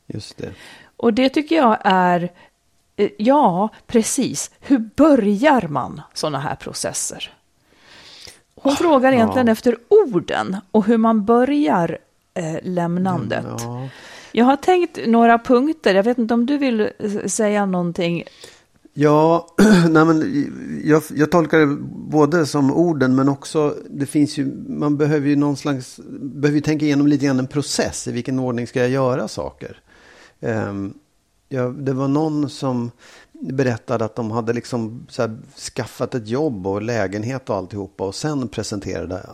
Just 0.06 0.36
det. 0.36 0.52
Och 0.96 1.14
det 1.14 1.28
tycker 1.28 1.56
jag 1.56 1.78
är, 1.84 2.32
ja, 3.18 3.68
precis. 3.86 4.50
Hur 4.60 4.78
börjar 4.96 5.68
man 5.68 6.00
sådana 6.14 6.38
här 6.38 6.54
processer? 6.54 7.32
Hon 8.54 8.76
frågar 8.76 9.12
egentligen 9.12 9.46
Ja. 9.46 9.52
efter 9.52 9.76
orden 9.88 10.56
och 10.70 10.84
hur 10.86 10.96
man 10.96 11.24
börjar 11.24 11.98
eh, 12.34 12.56
lämnandet. 12.62 13.44
Ja. 13.58 13.88
Jag 14.32 14.44
har 14.44 14.56
tänkt 14.56 14.98
några 15.06 15.38
punkter, 15.38 15.94
jag 15.94 16.02
vet 16.02 16.18
inte 16.18 16.34
om 16.34 16.46
du 16.46 16.58
vill 16.58 16.80
eh, 16.98 17.26
säga 17.26 17.66
någonting. 17.66 18.24
Ja, 18.94 19.46
nej 19.90 20.04
men 20.04 20.44
jag, 20.84 21.02
jag 21.14 21.30
tolkar 21.30 21.58
det 21.58 21.76
både 22.10 22.46
som 22.46 22.72
orden 22.72 23.14
men 23.14 23.28
också 23.28 23.74
det 23.90 24.06
finns 24.06 24.38
ju, 24.38 24.46
man 24.68 24.96
behöver 24.96 25.28
ju 25.28 25.36
någon 25.36 25.56
slags, 25.56 26.00
behöver 26.20 26.56
ju 26.56 26.60
tänka 26.62 26.84
igenom 26.84 27.06
lite 27.06 27.26
grann 27.26 27.38
en 27.38 27.46
process. 27.46 28.08
I 28.08 28.12
vilken 28.12 28.38
ordning 28.38 28.66
ska 28.66 28.80
jag 28.80 28.90
göra 28.90 29.28
saker? 29.28 29.80
Ehm, 30.40 30.94
ja, 31.48 31.68
det 31.68 31.92
var 31.92 32.08
någon 32.08 32.50
som 32.50 32.90
berättade 33.40 34.04
att 34.04 34.16
de 34.16 34.30
hade 34.30 34.52
liksom 34.52 35.06
skaffat 35.76 36.14
ett 36.14 36.28
jobb 36.28 36.66
och 36.66 36.82
lägenhet 36.82 37.50
och 37.50 37.56
alltihopa 37.56 38.04
och 38.04 38.14
sen 38.14 38.48
presenterade 38.48 39.26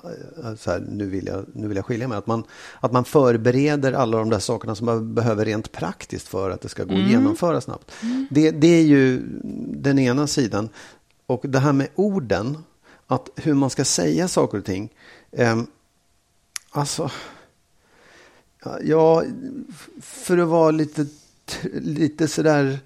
eh, 0.45 0.55
så 0.55 0.71
här, 0.71 0.85
nu 0.91 1.07
vill 1.07 1.27
jag, 1.27 1.45
nu 1.53 1.69
vill 1.69 1.77
jag 1.77 1.87
skilja 1.87 2.09
mig. 2.09 2.19
Att 2.19 2.27
man, 2.27 2.45
att 2.81 2.93
man 2.93 3.05
förbereder 3.05 3.93
alla 3.93 4.19
de 4.19 4.31
där 4.31 4.39
sakerna 4.39 4.75
som 4.75 4.87
man 4.87 5.15
behöver 5.15 5.45
rent 5.45 5.73
praktiskt 5.73 6.29
för 6.29 6.51
att 6.51 6.61
det 6.61 6.69
ska 6.69 6.85
gå 6.85 6.95
att 6.95 7.11
genomföra 7.11 7.61
snabbt. 7.61 7.93
Det, 8.31 8.51
det 8.51 8.67
är 8.67 8.83
ju 8.83 9.23
den 9.67 9.99
ena 9.99 10.27
sidan. 10.27 10.69
Och 11.27 11.41
det 11.45 11.59
här 11.59 11.73
med 11.73 11.89
orden, 11.95 12.59
att 13.07 13.29
hur 13.37 13.55
man 13.55 13.71
ska 13.71 13.85
säga 13.85 14.29
saker 14.29 14.59
och 14.59 14.65
ting. 14.65 14.93
ehm, 15.33 15.67
alltså, 16.71 17.11
ja, 18.83 19.25
för 20.01 20.39
att 20.39 20.49
vara 20.49 20.71
lite, 20.71 21.07
lite 21.73 22.29
sådär 22.29 22.79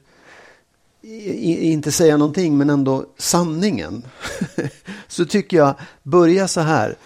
i- 1.02 1.70
inte 1.72 1.92
säga 1.92 2.16
någonting 2.16 2.58
men 2.58 2.70
ändå 2.70 3.04
sanningen. 3.18 4.02
så 5.08 5.24
tycker 5.24 5.56
jag, 5.56 5.74
börja 6.02 6.48
så 6.48 6.60
här. 6.60 6.96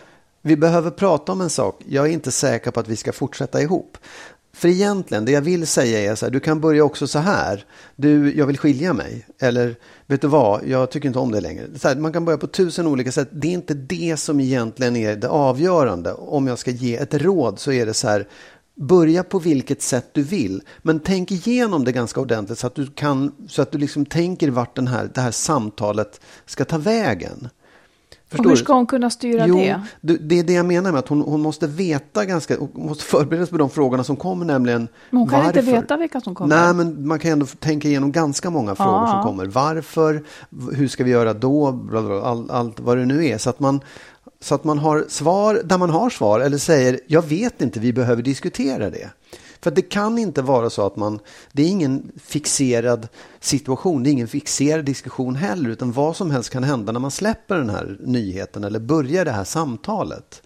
Vi 0.42 0.56
behöver 0.56 0.90
prata 0.90 1.32
om 1.32 1.40
en 1.40 1.50
sak. 1.50 1.80
Jag 1.88 2.06
är 2.06 2.10
inte 2.10 2.30
säker 2.30 2.70
på 2.70 2.80
att 2.80 2.88
vi 2.88 2.96
ska 2.96 3.12
fortsätta 3.12 3.62
ihop. 3.62 3.98
För 4.52 4.68
egentligen, 4.68 5.24
det 5.24 5.32
jag 5.32 5.42
vill 5.42 5.66
säga 5.66 6.12
är 6.12 6.14
så 6.14 6.26
här, 6.26 6.30
du 6.32 6.40
kan 6.40 6.60
börja 6.60 6.84
också 6.84 7.06
så 7.06 7.18
här. 7.18 7.64
Du, 7.96 8.36
jag 8.38 8.46
vill 8.46 8.58
skilja 8.58 8.92
mig. 8.92 9.26
Eller, 9.40 9.76
vet 10.06 10.20
du 10.20 10.28
vad, 10.28 10.66
jag 10.66 10.90
tycker 10.90 11.06
inte 11.08 11.18
om 11.18 11.30
det 11.32 11.40
längre. 11.40 11.66
Så 11.78 11.88
här, 11.88 11.96
man 11.96 12.12
kan 12.12 12.24
börja 12.24 12.38
på 12.38 12.46
tusen 12.46 12.86
olika 12.86 13.12
sätt. 13.12 13.28
Det 13.32 13.48
är 13.48 13.52
inte 13.52 13.74
det 13.74 14.16
som 14.16 14.40
egentligen 14.40 14.96
är 14.96 15.16
det 15.16 15.28
avgörande. 15.28 16.12
Om 16.12 16.46
jag 16.46 16.58
ska 16.58 16.70
ge 16.70 16.96
ett 16.96 17.14
råd 17.14 17.58
så 17.58 17.72
är 17.72 17.86
det 17.86 17.94
så 17.94 18.08
här, 18.08 18.28
Börja 18.80 19.22
på 19.24 19.38
vilket 19.38 19.82
sätt 19.82 20.10
du 20.12 20.22
vill, 20.22 20.62
men 20.82 21.00
tänk 21.00 21.30
igenom 21.30 21.84
det 21.84 21.92
ganska 21.92 22.20
ordentligt 22.20 22.58
så 22.58 22.66
att 22.66 22.74
du, 22.74 22.86
kan, 22.86 23.32
så 23.48 23.62
att 23.62 23.72
du 23.72 23.78
liksom 23.78 24.06
tänker 24.06 24.50
vart 24.50 24.76
den 24.76 24.86
här, 24.86 25.10
det 25.14 25.20
här 25.20 25.30
samtalet 25.30 26.20
ska 26.46 26.64
ta 26.64 26.78
vägen. 26.78 27.48
Och 28.38 28.44
hur 28.44 28.56
ska 28.56 28.72
hon 28.74 28.86
kunna 28.86 29.10
styra 29.10 29.46
jo, 29.46 29.56
det? 30.00 30.16
det 30.16 30.38
är 30.38 30.44
det 30.44 30.52
jag 30.52 30.66
menar 30.66 30.92
med 30.92 30.98
att 30.98 31.08
hon, 31.08 31.20
hon 31.20 31.40
måste 31.40 31.66
veta 31.66 32.24
ganska, 32.24 32.56
hon 32.58 32.86
måste 32.86 33.04
förbereda 33.04 33.46
sig 33.46 33.50
på 33.50 33.58
de 33.58 33.70
frågorna 33.70 34.04
som 34.04 34.16
kommer 34.16 34.44
nämligen. 34.44 34.88
Men 35.10 35.18
hon 35.18 35.28
kan 35.28 35.46
inte 35.46 35.60
varför? 35.60 35.72
veta 35.72 35.96
vilka 35.96 36.20
som 36.20 36.34
kommer. 36.34 36.56
Nej, 36.56 36.74
men 36.74 37.06
man 37.08 37.18
kan 37.18 37.30
ändå 37.30 37.46
tänka 37.46 37.88
igenom 37.88 38.12
ganska 38.12 38.50
många 38.50 38.74
frågor 38.74 39.06
som 39.06 39.16
Ja. 39.16 39.22
kommer. 39.22 39.46
Varför? 39.46 40.24
Hur 40.72 40.88
ska 40.88 41.04
vi 41.04 41.10
göra 41.10 41.34
då? 41.34 41.72
Bla, 41.72 42.22
all, 42.22 42.50
allt 42.50 42.80
vad 42.80 42.96
det 42.98 43.06
nu 43.06 43.26
är. 43.26 43.38
Så 43.38 43.50
att, 43.50 43.60
man, 43.60 43.80
så 44.40 44.54
att 44.54 44.64
man 44.64 44.78
har 44.78 45.04
svar 45.08 45.60
där 45.64 45.78
man 45.78 45.90
har 45.90 46.10
svar 46.10 46.40
eller 46.40 46.58
säger 46.58 47.00
jag 47.06 47.22
vet 47.22 47.62
inte, 47.62 47.80
vi 47.80 47.92
behöver 47.92 48.22
diskutera 48.22 48.90
det. 48.90 49.10
För 49.62 49.70
det 49.70 49.82
kan 49.82 50.18
inte 50.18 50.42
vara 50.42 50.70
så 50.70 50.86
att 50.86 50.96
man, 50.96 51.18
det 51.52 51.62
är 51.62 51.68
ingen 51.68 52.12
fixerad 52.24 53.08
situation, 53.40 54.02
det 54.02 54.10
är 54.10 54.12
ingen 54.12 54.28
fixerad 54.28 54.84
diskussion 54.84 55.36
heller, 55.36 55.70
utan 55.70 55.92
vad 55.92 56.16
som 56.16 56.30
helst 56.30 56.50
kan 56.50 56.64
hända 56.64 56.92
när 56.92 57.00
man 57.00 57.10
släpper 57.10 57.56
den 57.56 57.70
här 57.70 57.96
nyheten 58.00 58.64
eller 58.64 58.78
börjar 58.78 59.24
det 59.24 59.30
här 59.30 59.44
samtalet. 59.44 60.42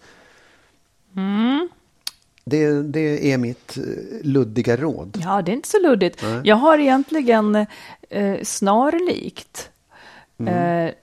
Det, 2.45 2.81
det 2.81 3.31
är 3.31 3.37
mitt 3.37 3.77
eh, 3.77 3.83
luddiga 4.21 4.77
råd. 4.77 5.21
Ja, 5.23 5.41
det 5.41 5.51
är 5.51 5.53
inte 5.53 5.67
så 5.67 5.79
luddigt. 5.79 6.23
Nej. 6.23 6.41
Jag 6.43 6.55
har 6.55 6.77
egentligen 6.77 7.55
eh, 8.09 8.43
snarlikt. 8.43 9.69
Mm. 10.39 10.87
Eh, 10.87 10.93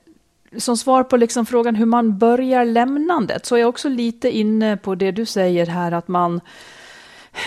som 0.56 0.76
svar 0.76 1.02
på 1.02 1.16
liksom 1.16 1.46
frågan 1.46 1.74
hur 1.74 1.86
man 1.86 2.18
börjar 2.18 2.64
lämnandet 2.64 3.46
så 3.46 3.54
är 3.54 3.60
jag 3.60 3.68
också 3.68 3.88
lite 3.88 4.30
inne 4.30 4.76
på 4.76 4.94
det 4.94 5.10
du 5.10 5.26
säger 5.26 5.66
här 5.66 5.92
att 5.92 6.08
man, 6.08 6.40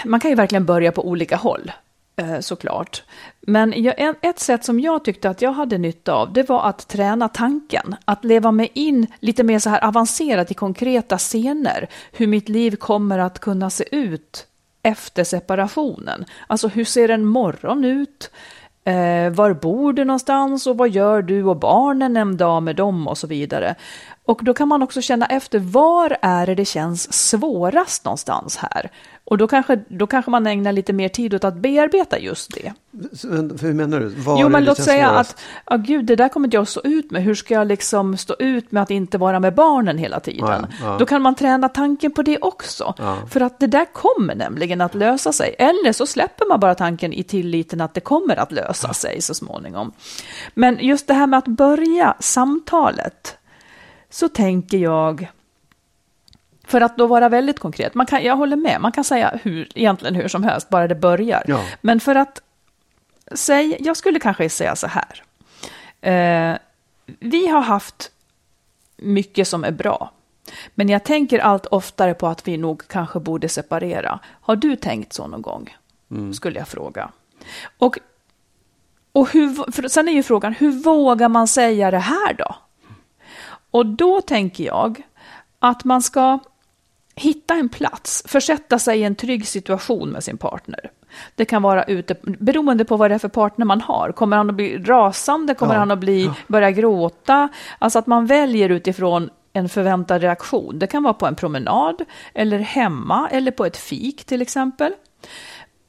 man 0.06 0.20
kan 0.20 0.32
ju 0.32 0.36
verkligen 0.36 0.66
börja 0.66 0.92
på 0.92 1.08
olika 1.08 1.36
håll. 1.36 1.72
Eh, 2.18 2.40
såklart. 2.40 3.04
Men 3.42 3.84
jag, 3.84 4.16
ett 4.22 4.40
sätt 4.40 4.66
som 4.66 4.80
jag 4.80 5.06
tyckte 5.06 5.30
att 5.30 5.42
jag 5.42 5.52
hade 5.52 5.78
nytta 5.78 6.14
av, 6.14 6.34
det 6.34 6.50
var 6.50 6.64
att 6.70 6.88
träna 6.88 7.30
tanken. 7.30 7.96
Att 8.06 8.26
leva 8.26 8.52
mig 8.52 8.72
in 8.74 9.08
lite 9.20 9.44
mer 9.44 9.60
så 9.60 9.70
här 9.70 9.84
avancerat 9.84 10.52
i 10.52 10.54
konkreta 10.54 11.18
scener. 11.18 11.90
Hur 12.12 12.28
mitt 12.28 12.50
liv 12.50 12.76
kommer 12.76 13.20
att 13.20 13.40
kunna 13.40 13.70
se 13.70 13.96
ut 13.96 14.48
efter 14.84 15.24
separationen. 15.24 16.26
Alltså 16.48 16.68
hur 16.68 16.86
ser 16.86 17.10
en 17.10 17.26
morgon 17.26 17.86
ut? 17.86 18.32
Eh, 18.88 19.30
var 19.30 19.54
bor 19.54 19.94
du 19.94 20.06
någonstans 20.06 20.68
och 20.68 20.78
vad 20.78 20.90
gör 20.90 21.22
du 21.22 21.44
och 21.44 21.58
barnen 21.58 22.18
en 22.18 22.38
dag 22.38 22.64
med 22.64 22.76
dem 22.76 23.08
och 23.08 23.18
så 23.18 23.28
vidare. 23.28 23.76
Och 24.26 24.44
då 24.44 24.54
kan 24.54 24.68
man 24.68 24.84
också 24.84 25.02
känna 25.02 25.26
efter, 25.26 25.60
var 25.60 26.18
är 26.22 26.46
det 26.46 26.56
det 26.56 26.66
känns 26.66 27.14
svårast 27.14 28.06
någonstans 28.06 28.58
här? 28.58 28.92
Och 29.26 29.38
då 29.38 29.48
kanske, 29.48 29.76
då 29.88 30.08
kanske 30.08 30.32
man 30.32 30.48
ägnar 30.48 30.72
lite 30.72 30.94
mer 30.94 31.10
tid 31.10 31.34
åt 31.34 31.44
att 31.44 31.56
bearbeta 31.56 32.20
just 32.20 32.52
det. 32.54 32.74
Hur 33.62 33.74
menar 33.74 34.00
du? 34.00 34.08
Var 34.08 34.42
jo, 34.42 34.50
men 34.50 34.66
låt 34.66 34.78
säga 34.78 35.08
svårast? 35.08 35.32
att, 35.32 35.42
ja 35.66 35.78
gud, 35.78 36.06
det 36.06 36.16
där 36.16 36.30
kommer 36.30 36.48
inte 36.48 36.58
jag 36.58 36.68
stå 36.68 36.82
ut 36.84 37.12
med. 37.12 37.24
Hur 37.24 37.36
ska 37.36 37.54
jag 37.54 37.68
liksom 37.68 38.18
stå 38.18 38.36
ut 38.40 38.72
med 38.72 38.84
att 38.84 38.92
inte 38.92 39.18
vara 39.18 39.40
med 39.40 39.56
barnen 39.56 39.98
hela 39.98 40.20
tiden? 40.20 40.68
Ja, 40.82 40.86
ja. 40.88 40.96
Då 41.00 41.06
kan 41.06 41.22
man 41.22 41.36
träna 41.36 41.70
tanken 41.70 42.12
på 42.12 42.22
det 42.22 42.38
också. 42.38 42.94
Ja. 42.98 43.18
För 43.30 43.42
att 43.42 43.60
det 43.60 43.68
där 43.68 43.86
kommer 43.94 44.36
nämligen 44.36 44.82
att 44.82 44.96
lösa 44.96 45.32
sig. 45.32 45.56
Eller 45.60 45.94
så 45.94 46.06
släpper 46.06 46.46
man 46.50 46.60
bara 46.60 46.76
tanken 46.76 47.14
i 47.14 47.24
tilliten 47.24 47.82
att 47.82 47.94
det 47.94 48.02
kommer 48.02 48.36
att 48.36 48.52
lösa 48.52 48.94
sig 48.94 49.22
så 49.22 49.34
småningom. 49.34 49.92
Men 50.54 50.80
just 50.82 51.08
det 51.08 51.14
här 51.14 51.28
med 51.28 51.38
att 51.38 51.48
börja 51.48 52.16
samtalet, 52.20 53.38
så 54.16 54.30
tänker 54.30 54.78
jag 54.78 55.32
För 56.64 56.82
att 56.82 56.98
då 56.98 57.08
vara 57.08 57.30
väldigt 57.30 57.60
konkret, 57.60 57.94
man 57.96 58.06
kan, 58.06 58.24
jag 58.24 58.36
håller 58.36 58.56
med, 58.56 58.82
man 58.82 58.92
kan 58.92 59.04
säga 59.04 59.40
hur, 59.44 59.68
egentligen 59.76 60.16
hur 60.16 60.28
som 60.28 60.44
helst, 60.44 60.70
bara 60.70 60.88
det 60.88 60.96
börjar. 60.96 61.44
Ja. 61.48 61.66
Men 61.82 62.00
för 62.00 62.16
att 62.16 62.42
säga, 63.32 63.78
jag 63.80 63.98
skulle 63.98 64.20
kanske 64.20 64.50
säga 64.50 64.76
så 64.76 64.88
här. 64.88 65.24
Eh, 66.02 66.58
vi 67.20 67.48
har 67.48 67.62
haft 67.62 68.12
mycket 68.98 69.48
som 69.48 69.64
är 69.64 69.72
bra. 69.72 70.12
Men 70.76 70.90
jag 70.90 71.04
tänker 71.04 71.40
allt 71.40 71.66
oftare 71.66 72.14
på 72.14 72.28
att 72.28 72.48
vi 72.48 72.58
nog 72.58 72.88
kanske 72.88 73.20
borde 73.20 73.50
separera. 73.50 74.20
Har 74.42 74.56
du 74.56 74.76
tänkt 74.76 75.14
så 75.14 75.28
någon 75.28 75.42
gång? 75.42 75.78
Skulle 76.34 76.60
jag 76.60 76.68
fråga. 76.68 77.12
Och, 77.78 78.00
och 79.12 79.32
hur, 79.32 79.88
sen 79.88 80.08
är 80.08 80.14
ju 80.14 80.24
frågan, 80.24 80.54
hur 80.54 80.72
vågar 80.72 81.30
man 81.30 81.48
säga 81.48 81.92
det 81.92 82.00
här 82.00 82.34
då? 82.34 82.56
Och 83.76 83.86
då 83.86 84.22
tänker 84.22 84.64
jag 84.64 85.02
att 85.60 85.84
man 85.84 86.02
ska 86.02 86.40
hitta 87.16 87.54
en 87.54 87.70
plats, 87.70 88.24
försätta 88.28 88.80
sig 88.80 89.00
i 89.00 89.04
en 89.04 89.16
trygg 89.16 89.48
situation 89.48 90.10
med 90.10 90.24
sin 90.24 90.38
partner. 90.38 90.92
Det 91.36 91.46
kan 91.46 91.62
vara 91.62 91.84
ute, 91.84 92.16
beroende 92.24 92.86
på 92.86 92.98
vad 92.98 93.12
det 93.12 93.16
är 93.16 93.20
för 93.20 93.28
partner 93.28 93.66
man 93.66 93.82
har. 93.82 94.12
Kommer 94.12 94.38
han 94.38 94.50
att 94.50 94.56
bli 94.56 94.78
rasande? 94.78 95.54
Kommer 95.54 95.74
Ja. 95.74 95.80
han 95.80 95.92
att 95.92 96.00
bli, 96.00 96.32
börja 96.48 96.72
gråta? 96.72 97.50
Alltså 97.80 98.00
att 98.00 98.08
man 98.08 98.26
väljer 98.26 98.70
utifrån 98.70 99.30
en 99.54 99.70
förväntad 99.70 100.22
reaktion. 100.22 100.80
Det 100.80 100.88
kan 100.88 101.04
vara 101.04 101.14
på 101.14 101.26
en 101.28 101.36
promenad, 101.36 102.06
eller 102.34 102.60
hemma, 102.60 103.30
eller 103.32 103.52
på 103.52 103.66
ett 103.66 103.78
fik 103.78 104.26
till 104.26 104.42
exempel. 104.42 104.94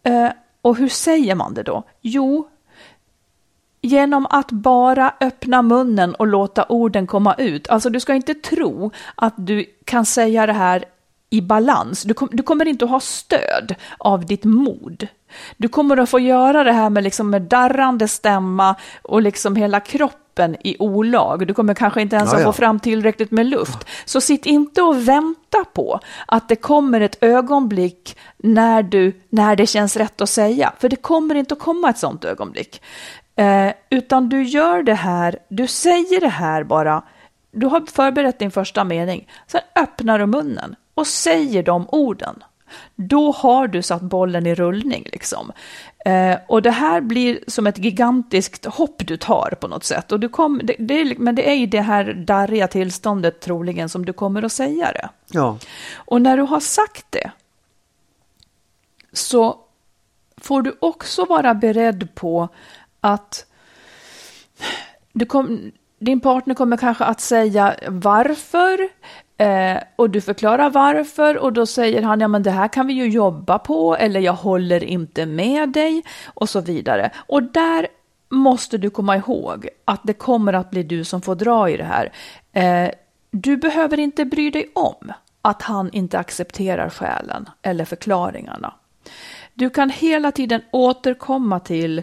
Eh, 0.03 0.29
och 0.63 0.77
hur 0.77 0.89
säger 0.89 1.35
man 1.35 1.55
det 1.55 1.63
då? 1.63 1.83
Jo, 2.01 2.49
genom 3.87 4.27
att 4.31 4.51
bara 4.51 5.13
öppna 5.21 5.63
munnen 5.63 6.15
och 6.15 6.27
låta 6.27 6.65
orden 6.69 7.07
komma 7.07 7.35
ut. 7.35 7.69
Alltså 7.69 7.91
du 7.91 8.01
ska 8.01 8.15
inte 8.15 8.35
tro 8.35 8.91
att 9.15 9.35
du 9.37 9.65
kan 9.85 10.07
säga 10.07 10.47
det 10.47 10.53
här 10.53 10.85
i 11.31 11.41
balans. 11.41 12.03
Du, 12.03 12.15
kom, 12.15 12.29
du 12.33 12.43
kommer 12.43 12.69
inte 12.69 12.85
att 12.85 12.91
ha 12.91 13.01
stöd 13.01 13.75
av 13.99 14.27
ditt 14.27 14.45
mod. 14.45 15.09
Du 15.57 15.69
kommer 15.69 15.97
att 15.97 16.11
få 16.11 16.21
göra 16.21 16.65
det 16.65 16.73
här 16.73 16.91
med, 16.91 17.05
liksom 17.05 17.31
med 17.31 17.43
darrande 17.43 18.09
stämma 18.09 18.75
och 19.03 19.23
liksom 19.23 19.57
hela 19.57 19.81
kroppen 19.81 20.57
i 20.65 20.77
olag. 20.79 21.47
Du 21.47 21.55
kommer 21.55 21.75
kanske 21.75 22.03
inte 22.03 22.17
ens 22.17 22.33
Ja, 22.33 22.39
att 22.39 22.45
få 22.45 22.53
fram 22.53 22.81
tillräckligt 22.81 23.31
med 23.31 23.47
luft. 23.47 23.87
Så 24.05 24.21
sitt 24.21 24.47
inte 24.47 24.83
och 24.83 25.09
vänta 25.09 25.65
på 25.73 26.01
att 26.27 26.49
det 26.49 26.57
kommer 26.57 27.01
ett 27.01 27.19
ögonblick 27.21 28.17
när, 28.37 28.83
du, 28.83 29.21
när 29.29 29.57
det 29.57 29.67
känns 29.67 29.97
rätt 29.97 30.21
att 30.21 30.31
säga. 30.31 30.73
För 30.79 30.89
det 30.89 30.97
kommer 30.97 31.35
inte 31.35 31.55
att 31.55 31.61
komma 31.61 31.91
ett 31.91 31.99
sånt 31.99 32.25
ögonblick. 32.25 32.83
Eh, 33.37 33.73
utan 33.91 34.29
du 34.29 34.43
gör 34.43 34.83
det 34.83 34.95
här, 34.95 35.39
du 35.49 35.67
säger 35.67 36.21
det 36.21 36.29
här 36.29 36.65
bara. 36.65 37.03
Du 37.51 37.67
har 37.67 37.87
förberett 37.93 38.39
din 38.39 38.51
första 38.51 38.85
mening. 38.85 39.29
Sen 39.47 39.61
öppnar 39.75 40.19
du 40.19 40.27
munnen 40.27 40.77
och 40.95 41.07
säger 41.07 41.63
de 41.63 41.89
orden. 41.89 42.45
Då 42.95 43.33
har 43.33 43.69
du 43.69 43.83
satt 43.83 44.03
bollen 44.03 44.47
i 44.47 44.55
rullning. 44.55 45.07
Liksom. 45.13 45.53
Eh, 46.05 46.39
och 46.49 46.63
det 46.63 46.71
här 46.71 47.01
blir 47.01 47.39
som 47.47 47.67
ett 47.67 47.79
gigantiskt 47.79 48.65
hopp 48.65 49.03
du 49.07 49.17
tar 49.17 49.55
på 49.61 49.69
något 49.69 49.85
sätt. 49.85 50.13
Och 50.13 50.21
du 50.21 50.29
kom, 50.29 50.61
det, 50.65 50.77
det 50.79 51.01
är, 51.01 51.15
men 51.19 51.35
det 51.35 51.51
är 51.51 51.55
i 51.55 51.67
det 51.67 51.81
här 51.81 52.13
darriga 52.15 52.69
tillståndet 52.69 53.41
troligen 53.41 53.89
som 53.89 54.07
du 54.07 54.13
kommer 54.13 54.43
att 54.43 54.53
säga 54.53 54.93
det. 54.93 55.09
Ja. 55.31 55.59
Och 55.95 56.23
när 56.23 56.37
du 56.37 56.43
har 56.43 56.61
sagt 56.61 57.07
det 57.11 57.31
så 59.13 59.59
får 60.37 60.63
du 60.63 60.77
också 60.81 61.25
vara 61.25 61.55
beredd 61.55 62.15
på 62.15 62.49
att 63.07 63.47
du 65.13 65.27
kom, 65.27 65.73
din 65.99 66.21
partner 66.21 66.55
kommer 66.55 66.77
kanske 66.77 67.05
att 67.05 67.21
säga 67.21 67.75
varför 67.89 68.89
eh, 69.37 69.83
och 69.97 70.11
du 70.11 70.21
förklarar 70.21 70.71
varför 70.71 71.39
och 71.39 71.53
då 71.53 71.67
säger 71.67 72.03
han 72.03 72.21
ja 72.21 72.29
men 72.29 72.43
det 72.43 72.51
här 72.51 72.69
kan 72.69 72.87
vi 72.87 72.93
ju 72.93 73.09
jobba 73.09 73.59
på 73.59 73.97
eller 73.97 74.21
jag 74.21 74.33
håller 74.33 74.85
inte 74.85 75.27
med 75.27 75.69
dig 75.69 76.03
och 76.27 76.49
så 76.49 76.61
vidare. 76.61 77.11
Och 77.17 77.43
där 77.43 77.87
måste 78.29 78.79
du 78.79 78.91
komma 78.91 79.17
ihåg 79.17 79.69
att 79.85 80.01
det 80.05 80.13
kommer 80.13 80.53
att 80.53 80.71
bli 80.71 80.83
du 80.83 81.05
som 81.05 81.23
får 81.23 81.35
dra 81.35 81.71
i 81.71 81.77
det 81.77 81.85
här. 81.85 82.13
Eh, 82.53 82.91
du 83.31 83.57
behöver 83.57 83.99
inte 83.99 84.25
bry 84.25 84.51
dig 84.51 84.71
om 84.75 85.13
att 85.43 85.63
han 85.63 85.91
inte 85.93 86.19
accepterar 86.19 86.91
skälen 86.91 87.49
eller 87.63 87.85
förklaringarna. 87.85 88.75
Du 89.55 89.71
kan 89.71 89.91
hela 89.91 90.33
tiden 90.33 90.63
återkomma 90.71 91.61
till 91.61 92.03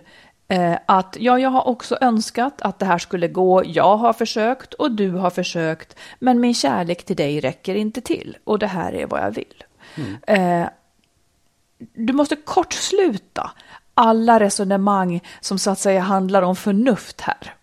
att 0.85 1.17
ja, 1.19 1.39
jag 1.39 1.49
har 1.49 1.67
också 1.67 1.97
önskat 2.01 2.61
att 2.61 2.79
det 2.79 2.85
här 2.85 2.97
skulle 2.97 3.27
gå. 3.27 3.63
Jag 3.65 3.97
har 3.97 4.13
försökt 4.13 4.73
och 4.73 4.91
du 4.91 5.11
har 5.11 5.29
försökt, 5.29 5.95
men 6.19 6.39
min 6.39 6.53
kärlek 6.53 7.05
till 7.05 7.15
dig 7.15 7.39
räcker 7.39 7.75
inte 7.75 8.01
till 8.01 8.37
och 8.43 8.59
det 8.59 8.67
här 8.67 8.93
är 8.93 9.05
vad 9.05 9.21
jag 9.21 9.31
vill. 9.31 9.63
Eh, 10.27 10.65
du 11.93 12.13
måste 12.13 12.35
kortsluta 12.35 13.51
alla 13.93 14.39
resonemang 14.39 15.21
som 15.41 15.59
så 15.59 15.71
att 15.71 15.79
säga 15.79 16.01
handlar 16.01 16.41
om 16.41 16.55
förnuft 16.55 17.21
här. 17.21 17.53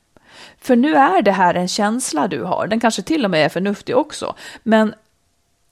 För 0.59 0.77
nu 0.77 0.95
är 0.95 1.23
det 1.23 1.33
här 1.33 1.55
en 1.55 1.69
känsla 1.69 2.29
du 2.29 2.43
har, 2.43 2.67
den 2.67 2.81
kanske 2.81 3.03
till 3.03 3.25
och 3.25 3.31
med 3.31 3.45
är 3.45 3.49
förnuftig 3.49 3.97
också, 3.97 4.35
men 4.63 4.95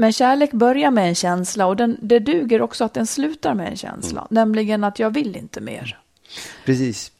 men 0.00 0.12
kärlek 0.12 0.52
börjar 0.52 0.90
med 0.90 1.08
en 1.08 1.14
känsla 1.14 1.66
och 1.66 1.76
den, 1.76 1.98
det 2.02 2.18
duger 2.18 2.62
också 2.62 2.84
att 2.84 2.94
den 2.94 3.06
slutar 3.06 3.54
med 3.54 3.68
en 3.68 3.76
känsla, 3.76 4.26
nämligen 4.30 4.84
att 4.84 4.98
jag 4.98 5.10
vill 5.10 5.36
inte 5.36 5.60
mer. 5.60 5.98
Precis. 6.64 7.12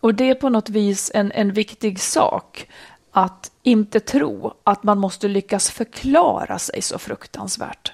Och 0.00 0.14
det 0.14 0.30
är 0.30 0.34
på 0.34 0.48
något 0.48 0.68
vis 0.68 1.10
en, 1.14 1.32
en 1.32 1.52
viktig 1.52 2.00
sak 2.00 2.68
att 3.10 3.50
inte 3.62 4.00
tro 4.00 4.54
att 4.64 4.82
man 4.82 4.98
måste 4.98 5.28
lyckas 5.28 5.70
förklara 5.70 6.58
sig 6.58 6.82
så 6.82 6.98
fruktansvärt. 6.98 7.92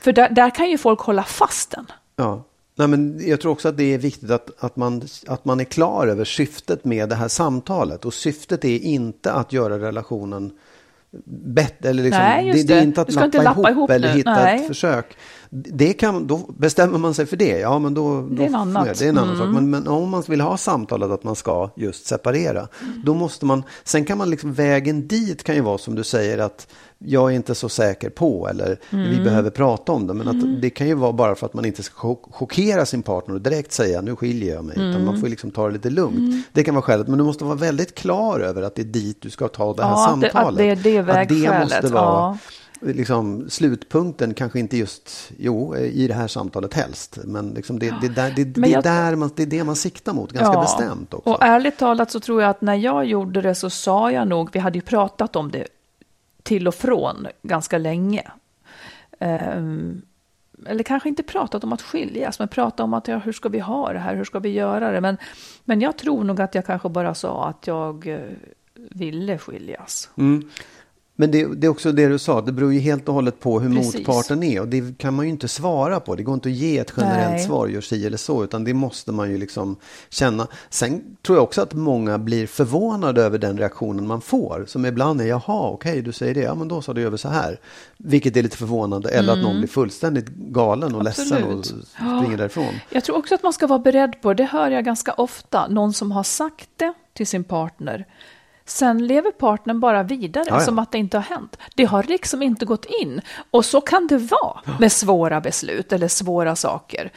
För 0.00 0.12
där, 0.12 0.30
där 0.30 0.50
kan 0.50 0.70
ju 0.70 0.78
folk 0.78 1.00
hålla 1.00 1.24
fast 1.24 1.70
den. 1.70 1.86
Ja. 2.16 2.44
Nej, 2.76 2.88
men 2.88 3.28
jag 3.28 3.40
tror 3.40 3.52
också 3.52 3.68
att 3.68 3.76
det 3.76 3.94
är 3.94 3.98
viktigt 3.98 4.30
att, 4.30 4.64
att, 4.64 4.76
man, 4.76 5.02
att 5.26 5.44
man 5.44 5.60
är 5.60 5.64
klar 5.64 6.06
över 6.06 6.24
syftet 6.24 6.84
med 6.84 7.08
det 7.08 7.14
här 7.14 7.28
samtalet. 7.28 8.04
Och 8.04 8.14
syftet 8.14 8.64
är 8.64 8.78
inte 8.78 9.32
att 9.32 9.52
göra 9.52 9.78
relationen 9.78 10.52
bättre. 11.54 11.88
Eller 11.88 12.02
liksom, 12.02 12.22
Nej, 12.22 12.52
det, 12.52 12.62
det 12.62 12.74
är 12.74 12.82
inte 12.82 13.00
att 13.00 13.12
lappa, 13.14 13.24
inte 13.24 13.42
lappa 13.42 13.60
ihop, 13.60 13.70
ihop 13.70 13.90
eller 13.90 14.08
nu. 14.08 14.16
hitta 14.16 14.34
Nej. 14.34 14.60
ett 14.60 14.66
försök. 14.66 15.16
Det 15.50 15.92
kan, 15.92 16.26
då 16.26 16.36
bestämmer 16.58 16.98
man 16.98 17.14
sig 17.14 17.26
för 17.26 17.36
det. 17.36 17.58
Ja, 17.58 17.78
men 17.78 17.94
då, 17.94 18.20
då 18.20 18.28
Det 18.28 18.42
är 18.42 18.46
en 18.46 18.54
göra 18.54 18.84
Det 18.98 19.04
är 19.04 19.08
en 19.08 19.18
annan 19.18 19.34
Mm. 19.34 19.46
sak. 19.46 19.54
Men, 19.54 19.70
men 19.70 19.88
om 19.88 20.10
man 20.10 20.22
vill 20.28 20.40
ha 20.40 20.56
samtalet 20.56 21.10
att 21.10 21.24
man 21.24 21.34
ska 21.36 21.70
just 21.76 22.06
separera. 22.06 22.68
Då 23.04 23.14
måste 23.14 23.46
man, 23.46 23.62
sen 23.84 24.04
kan 24.04 24.18
man 24.18 24.30
liksom, 24.30 24.52
vägen 24.52 25.08
dit 25.08 25.42
kan 25.44 25.54
ju 25.54 25.60
vara 25.60 25.78
som 25.78 25.94
du 25.94 26.04
säger 26.04 26.38
att 26.38 26.66
jag 26.98 27.30
är 27.32 27.36
inte 27.36 27.54
så 27.54 27.68
säker 27.68 28.10
på 28.10 28.48
eller 28.48 28.78
vi 28.90 28.96
Mm. 29.12 29.24
behöver 29.24 29.50
prata 29.50 29.92
om 29.92 30.06
det. 30.06 30.14
Men 30.14 30.28
att 30.28 30.62
det 30.62 30.70
kan 30.70 30.86
ju 30.88 30.94
vara 30.94 31.12
bara 31.12 31.34
för 31.34 31.46
att 31.46 31.54
man 31.54 31.64
inte 31.64 31.82
ska 31.82 31.94
chock- 32.08 32.32
chockera 32.32 32.86
sin 32.86 33.02
partner 33.02 33.34
och 33.34 33.40
direkt 33.40 33.72
säga 33.72 34.00
nu 34.00 34.16
skiljer 34.16 34.54
jag 34.54 34.64
mig. 34.64 34.74
Utan 34.76 34.90
Mm. 34.90 35.04
man 35.04 35.20
får 35.20 35.28
liksom 35.28 35.50
ta 35.50 35.66
det 35.66 35.72
lite 35.72 35.90
lugnt. 35.90 36.46
Det 36.52 36.64
kan 36.64 36.74
vara 36.74 36.82
skälet. 36.82 37.08
Men 37.08 37.18
du 37.18 37.24
måste 37.24 37.44
vara 37.44 37.54
väldigt 37.56 37.94
klar 37.94 38.40
över 38.40 38.62
att 38.62 38.74
det 38.74 38.82
är 38.82 38.86
dit 38.86 39.20
du 39.22 39.30
ska 39.30 39.48
ta 39.48 39.72
det 39.74 39.82
här 39.82 39.90
Ja, 39.90 40.08
att 40.10 40.20
det- 40.20 40.26
att 40.26 40.32
samtalet. 40.32 40.58
det 40.58 40.90
är 40.90 41.04
det 41.04 41.12
Att 41.22 41.28
det 41.28 41.60
måste 41.60 41.86
vara 41.94 42.04
ja. 42.04 42.38
liksom, 42.80 43.46
slutpunkten. 43.50 44.34
Kanske 44.34 44.58
inte 44.58 44.76
just 44.76 45.10
jo, 45.38 45.76
i 45.76 46.06
det 46.08 46.14
här 46.14 46.28
samtalet 46.28 46.74
helst. 46.74 47.18
Men 47.24 47.50
liksom 47.50 47.78
det, 47.78 47.94
det, 48.00 48.08
där, 48.08 48.32
det, 48.36 48.44
det, 48.44 48.60
är 48.68 48.72
jag- 48.72 48.82
där 48.82 49.16
man, 49.16 49.30
det 49.36 49.42
är 49.42 49.46
det 49.46 49.64
man 49.64 49.76
siktar 49.76 50.12
mot. 50.12 50.32
Ganska 50.32 50.60
bestämt 50.60 51.14
också. 51.14 51.30
Och 51.30 51.38
ärligt 51.42 51.78
talat 51.78 52.10
så 52.10 52.20
tror 52.20 52.42
jag 52.42 52.50
att 52.50 52.60
när 52.62 52.74
jag 52.74 53.04
gjorde 53.04 53.40
det 53.40 53.54
så 53.54 53.70
sa 53.70 54.10
jag 54.12 54.28
nog, 54.28 54.48
vi 54.52 54.58
hade 54.58 54.78
ju 54.78 54.82
pratat 54.82 55.36
om 55.36 55.50
det 55.50 55.64
till 56.44 56.68
och 56.68 56.74
från 56.74 57.26
ganska 57.42 57.78
länge. 57.78 58.30
Ehm, 59.18 60.02
eller 60.66 60.84
kanske 60.84 61.08
inte 61.08 61.22
pratat 61.22 61.64
om 61.64 61.72
att 61.72 61.82
skiljas, 61.82 62.38
men 62.38 62.48
pratat 62.48 62.80
om 62.80 62.94
att 62.94 63.08
ja, 63.08 63.18
hur 63.18 63.32
ska 63.32 63.48
vi 63.48 63.58
ha 63.58 63.92
det 63.92 63.98
här, 63.98 64.16
hur 64.16 64.24
ska 64.24 64.38
vi 64.38 64.48
göra 64.48 64.92
det? 64.92 65.00
Men, 65.00 65.16
men 65.64 65.80
jag 65.80 65.98
tror 65.98 66.24
nog 66.24 66.40
att 66.40 66.54
jag 66.54 66.66
kanske 66.66 66.88
bara 66.88 67.14
sa 67.14 67.48
att 67.48 67.66
jag 67.66 68.06
eh, 68.06 68.20
ville 68.74 69.38
skiljas. 69.38 70.10
Mm. 70.16 70.50
Men 71.16 71.30
det, 71.30 71.54
det 71.54 71.66
är 71.66 71.68
också 71.68 71.92
det 71.92 72.08
du 72.08 72.18
sa, 72.18 72.40
det 72.40 72.52
beror 72.52 72.72
ju 72.72 72.80
helt 72.80 73.08
och 73.08 73.14
hållet 73.14 73.40
på 73.40 73.60
hur 73.60 73.76
Precis. 73.76 73.94
motparten 73.94 74.42
är. 74.42 74.60
Och 74.60 74.68
det 74.68 74.98
kan 74.98 75.14
man 75.14 75.24
ju 75.24 75.30
inte 75.30 75.48
svara 75.48 76.00
på. 76.00 76.14
Det 76.14 76.22
går 76.22 76.34
inte 76.34 76.48
att 76.48 76.54
ge 76.54 76.78
ett 76.78 76.92
generellt 76.96 77.30
Nej. 77.30 77.46
svar, 77.46 77.66
gör 77.68 77.80
si 77.80 78.06
eller 78.06 78.16
så. 78.16 78.44
Utan 78.44 78.64
det 78.64 78.74
måste 78.74 79.12
man 79.12 79.30
ju 79.30 79.38
liksom 79.38 79.76
känna. 80.10 80.46
Sen 80.70 81.02
tror 81.26 81.38
jag 81.38 81.42
också 81.42 81.62
att 81.62 81.74
många 81.74 82.18
blir 82.18 82.46
förvånade 82.46 83.22
över 83.22 83.38
den 83.38 83.58
reaktionen 83.58 84.06
man 84.06 84.20
får. 84.20 84.64
Som 84.68 84.86
ibland 84.86 85.20
är, 85.20 85.24
jaha, 85.24 85.70
okej, 85.70 86.02
du 86.02 86.12
säger 86.12 86.34
det, 86.34 86.40
ja 86.40 86.54
men 86.54 86.68
då 86.68 86.82
sa 86.82 86.92
du 86.92 87.02
över 87.06 87.16
så 87.16 87.28
här. 87.28 87.60
Vilket 87.98 88.36
är 88.36 88.42
lite 88.42 88.56
förvånande. 88.56 89.08
Eller 89.10 89.32
att 89.32 89.38
någon 89.42 89.58
blir 89.58 89.68
fullständigt 89.68 90.26
galen 90.28 90.94
och 90.94 91.02
ledsen 91.04 91.44
och 91.44 91.54
Mm. 91.54 91.58
Absolut. 91.58 91.88
springer 91.88 92.36
därifrån. 92.36 92.74
Jag 92.90 93.04
tror 93.04 93.16
också 93.16 93.34
att 93.34 93.42
man 93.42 93.52
ska 93.52 93.66
vara 93.66 93.78
beredd 93.78 94.20
på, 94.22 94.34
det 94.34 94.44
hör 94.44 94.70
jag 94.70 94.84
ganska 94.84 95.12
ofta, 95.12 95.68
någon 95.68 95.92
som 95.92 96.12
har 96.12 96.22
sagt 96.22 96.68
det 96.76 96.92
till 97.12 97.26
sin 97.26 97.44
partner. 97.44 98.06
Sen 98.66 99.06
lever 99.06 99.30
partnern 99.30 99.80
bara 99.80 100.02
vidare 100.02 100.44
Ja, 100.48 100.54
ja. 100.54 100.60
som 100.60 100.78
att 100.78 100.92
det 100.92 100.98
inte 100.98 101.16
har 101.16 101.22
hänt. 101.22 101.56
Det 101.74 101.84
har 101.84 102.02
liksom 102.02 102.42
inte 102.42 102.64
gått 102.64 102.84
in. 103.02 103.20
Och 103.50 103.64
så 103.64 103.80
kan 103.80 104.06
det 104.06 104.18
vara 104.18 104.60
med 104.78 104.92
svåra 104.92 105.40
beslut 105.40 105.92
eller 105.92 106.08
svåra 106.08 106.56
saker. 106.56 107.12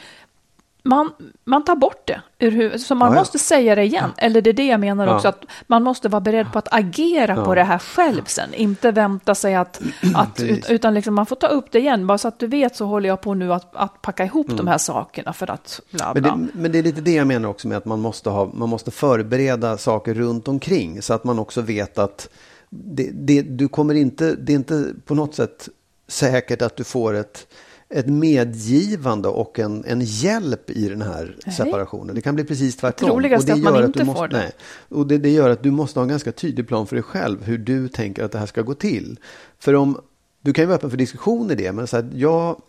Man, 0.88 1.10
man 1.44 1.64
tar 1.64 1.76
bort 1.76 2.06
det 2.06 2.20
ur 2.38 2.50
huvudet, 2.50 2.80
så 2.80 2.94
man 2.94 3.08
Ja, 3.08 3.14
ja. 3.14 3.20
måste 3.20 3.38
säga 3.38 3.74
det 3.74 3.84
igen. 3.84 4.10
Eller 4.16 4.40
det 4.42 4.50
är 4.50 4.54
det 4.54 4.66
jag 4.66 4.80
menar 4.80 5.06
Ja. 5.06 5.14
också, 5.16 5.28
att 5.28 5.44
man 5.66 5.82
måste 5.82 6.08
vara 6.08 6.20
beredd 6.20 6.52
på 6.52 6.58
att 6.58 6.68
agera 6.70 7.44
på 7.44 7.54
det 7.54 7.62
här 7.62 7.78
själv 7.78 8.24
sen. 8.26 8.54
Inte 8.54 8.90
vänta 8.90 9.34
sig 9.34 9.54
att, 9.54 9.80
att 10.14 10.40
utan 10.68 10.94
liksom 10.94 11.14
man 11.14 11.26
får 11.26 11.36
ta 11.36 11.46
upp 11.46 11.72
det 11.72 11.78
igen. 11.78 12.06
Bara 12.06 12.18
så 12.18 12.28
att 12.28 12.38
du 12.38 12.46
vet 12.46 12.76
så 12.76 12.84
håller 12.86 13.08
jag 13.08 13.20
på 13.20 13.34
nu 13.34 13.52
att, 13.52 13.76
att 13.76 14.02
packa 14.02 14.24
ihop 14.24 14.46
de 14.56 14.66
här 14.66 14.78
sakerna 14.78 15.32
för 15.32 15.50
att 15.50 15.80
bla 15.90 16.10
Men 16.14 16.22
bla. 16.22 16.36
det, 16.36 16.48
men 16.52 16.72
det 16.72 16.78
är 16.78 16.82
lite 16.82 17.00
det 17.00 17.14
jag 17.14 17.26
menar 17.26 17.48
också 17.48 17.68
med 17.68 17.78
att 17.78 17.84
man 17.84 18.00
måste, 18.00 18.30
ha, 18.30 18.50
man 18.54 18.68
måste 18.68 18.90
förbereda 18.90 19.78
saker 19.78 20.14
runt 20.14 20.48
omkring 20.48 21.02
så 21.02 21.14
att 21.14 21.24
man 21.24 21.38
också 21.38 21.60
vet 21.60 21.98
att 21.98 22.28
det, 22.70 23.10
det, 23.12 23.42
du 23.42 23.68
kommer 23.68 23.94
inte, 23.94 24.34
det 24.34 24.52
är 24.52 24.56
inte 24.56 24.84
på 25.04 25.14
något 25.14 25.34
sätt 25.34 25.68
säkert 26.08 26.62
att 26.62 26.76
du 26.76 26.84
får 26.84 27.14
ett, 27.14 27.46
ett 27.90 28.06
medgivande 28.06 29.28
och 29.28 29.58
en, 29.58 29.84
en 29.84 30.00
hjälp 30.00 30.70
i 30.70 30.88
den 30.88 31.02
här 31.02 31.36
Nej. 31.46 31.56
separationen. 31.56 32.14
Det 32.14 32.20
kan 32.20 32.34
bli 32.34 32.44
precis 32.44 32.76
tvärtom. 32.76 33.08
Troligast 33.08 33.48
Och 33.48 33.54
att 33.54 33.62
man 33.62 33.74
gör 33.74 33.84
inte 33.84 33.98
du 33.98 34.04
får 34.04 34.12
måste, 34.12 34.26
det. 34.28 34.38
Nej. 34.38 34.52
Och 34.88 35.06
det, 35.06 35.18
det 35.18 35.30
gör 35.30 35.50
att 35.50 35.62
du 35.62 35.70
måste 35.70 35.98
ha 35.98 36.02
en 36.02 36.08
ganska 36.08 36.32
tydlig 36.32 36.68
plan 36.68 36.86
för 36.86 36.96
dig 36.96 37.02
själv 37.02 37.44
hur 37.44 37.58
du 37.58 37.88
tänker 37.88 38.24
att 38.24 38.32
det 38.32 38.38
här 38.38 38.46
ska 38.46 38.62
gå 38.62 38.74
till. 38.74 39.20
För 39.58 39.74
om, 39.74 40.00
du 40.40 40.52
kan 40.52 40.62
ju 40.62 40.66
vara 40.66 40.76
öppen 40.76 40.90
för 40.90 40.96
diskussion 40.96 41.50
i 41.50 41.54
det, 41.54 41.72
men 41.72 41.86
så 41.86 41.96
att 41.96 42.14
jag 42.14 42.62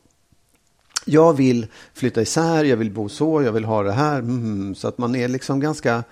jag 1.06 1.34
vill 1.34 1.68
flytta 1.94 2.22
isär, 2.22 2.64
jag 2.64 2.78
vill 2.78 2.92
bo 2.92 3.10
så, 3.10 3.42
jag 3.42 3.52
vill 3.52 3.66
ha 3.66 3.84
det 3.84 3.92
här. 3.92 4.20
Mm, 4.20 4.76
så 4.76 4.88
att 4.88 4.98
man 4.98 5.16
är 5.16 5.28
liksom 5.28 5.60
ganska 5.60 6.04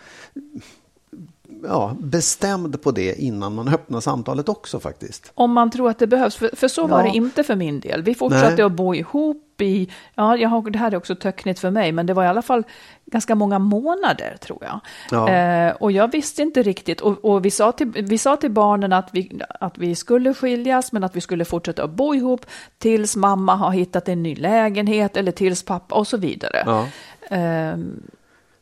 ja, 1.63 1.95
bestämd 1.99 2.81
på 2.81 2.91
det 2.91 3.21
innan 3.21 3.55
man 3.55 3.67
öppnar 3.67 3.99
samtalet 3.99 4.49
också 4.49 4.79
faktiskt. 4.79 5.31
Om 5.35 5.51
man 5.53 5.71
tror 5.71 5.89
att 5.89 5.99
det 5.99 6.07
behövs, 6.07 6.35
för, 6.35 6.49
för 6.55 6.67
så 6.67 6.87
var 6.87 6.99
Ja. 6.99 7.03
det 7.11 7.17
inte 7.17 7.43
för 7.43 7.55
min 7.55 7.79
del. 7.79 8.03
Vi 8.03 8.15
fortsatte 8.15 8.55
Nej. 8.55 8.61
att 8.61 8.71
bo 8.71 8.95
ihop 8.95 9.43
i, 9.61 9.89
ja, 10.15 10.37
jag 10.37 10.49
har, 10.49 10.69
det 10.69 10.79
här 10.79 10.91
är 10.91 10.95
också 10.97 11.15
töcknigt 11.15 11.59
för 11.59 11.71
mig, 11.71 11.91
men 11.91 12.05
det 12.05 12.13
var 12.13 12.23
i 12.23 12.27
alla 12.27 12.41
fall 12.41 12.63
ganska 13.05 13.35
många 13.35 13.59
månader 13.59 14.37
tror 14.41 14.59
jag. 14.61 14.79
Ja. 15.11 15.29
Eh, 15.29 15.75
och 15.75 15.91
jag 15.91 16.11
visste 16.11 16.41
inte 16.41 16.63
riktigt, 16.63 17.01
och, 17.01 17.25
och 17.25 17.45
vi, 17.45 17.51
sa 17.51 17.71
till, 17.71 17.91
vi 17.91 18.17
sa 18.17 18.35
till 18.37 18.51
barnen 18.51 18.93
att 18.93 19.09
vi, 19.11 19.41
att 19.59 19.77
vi 19.77 19.95
skulle 19.95 20.33
skiljas, 20.33 20.91
men 20.91 21.03
att 21.03 21.15
vi 21.15 21.21
skulle 21.21 21.45
fortsätta 21.45 21.83
att 21.83 21.91
bo 21.91 22.15
ihop 22.15 22.45
tills 22.77 23.15
mamma 23.15 23.55
har 23.55 23.71
hittat 23.71 24.09
en 24.09 24.23
ny 24.23 24.35
lägenhet 24.35 25.17
eller 25.17 25.31
tills 25.31 25.63
pappa 25.63 25.95
och 25.95 26.07
så 26.07 26.17
vidare. 26.17 26.63
Ja. 26.65 26.87
Ehm, 27.29 28.01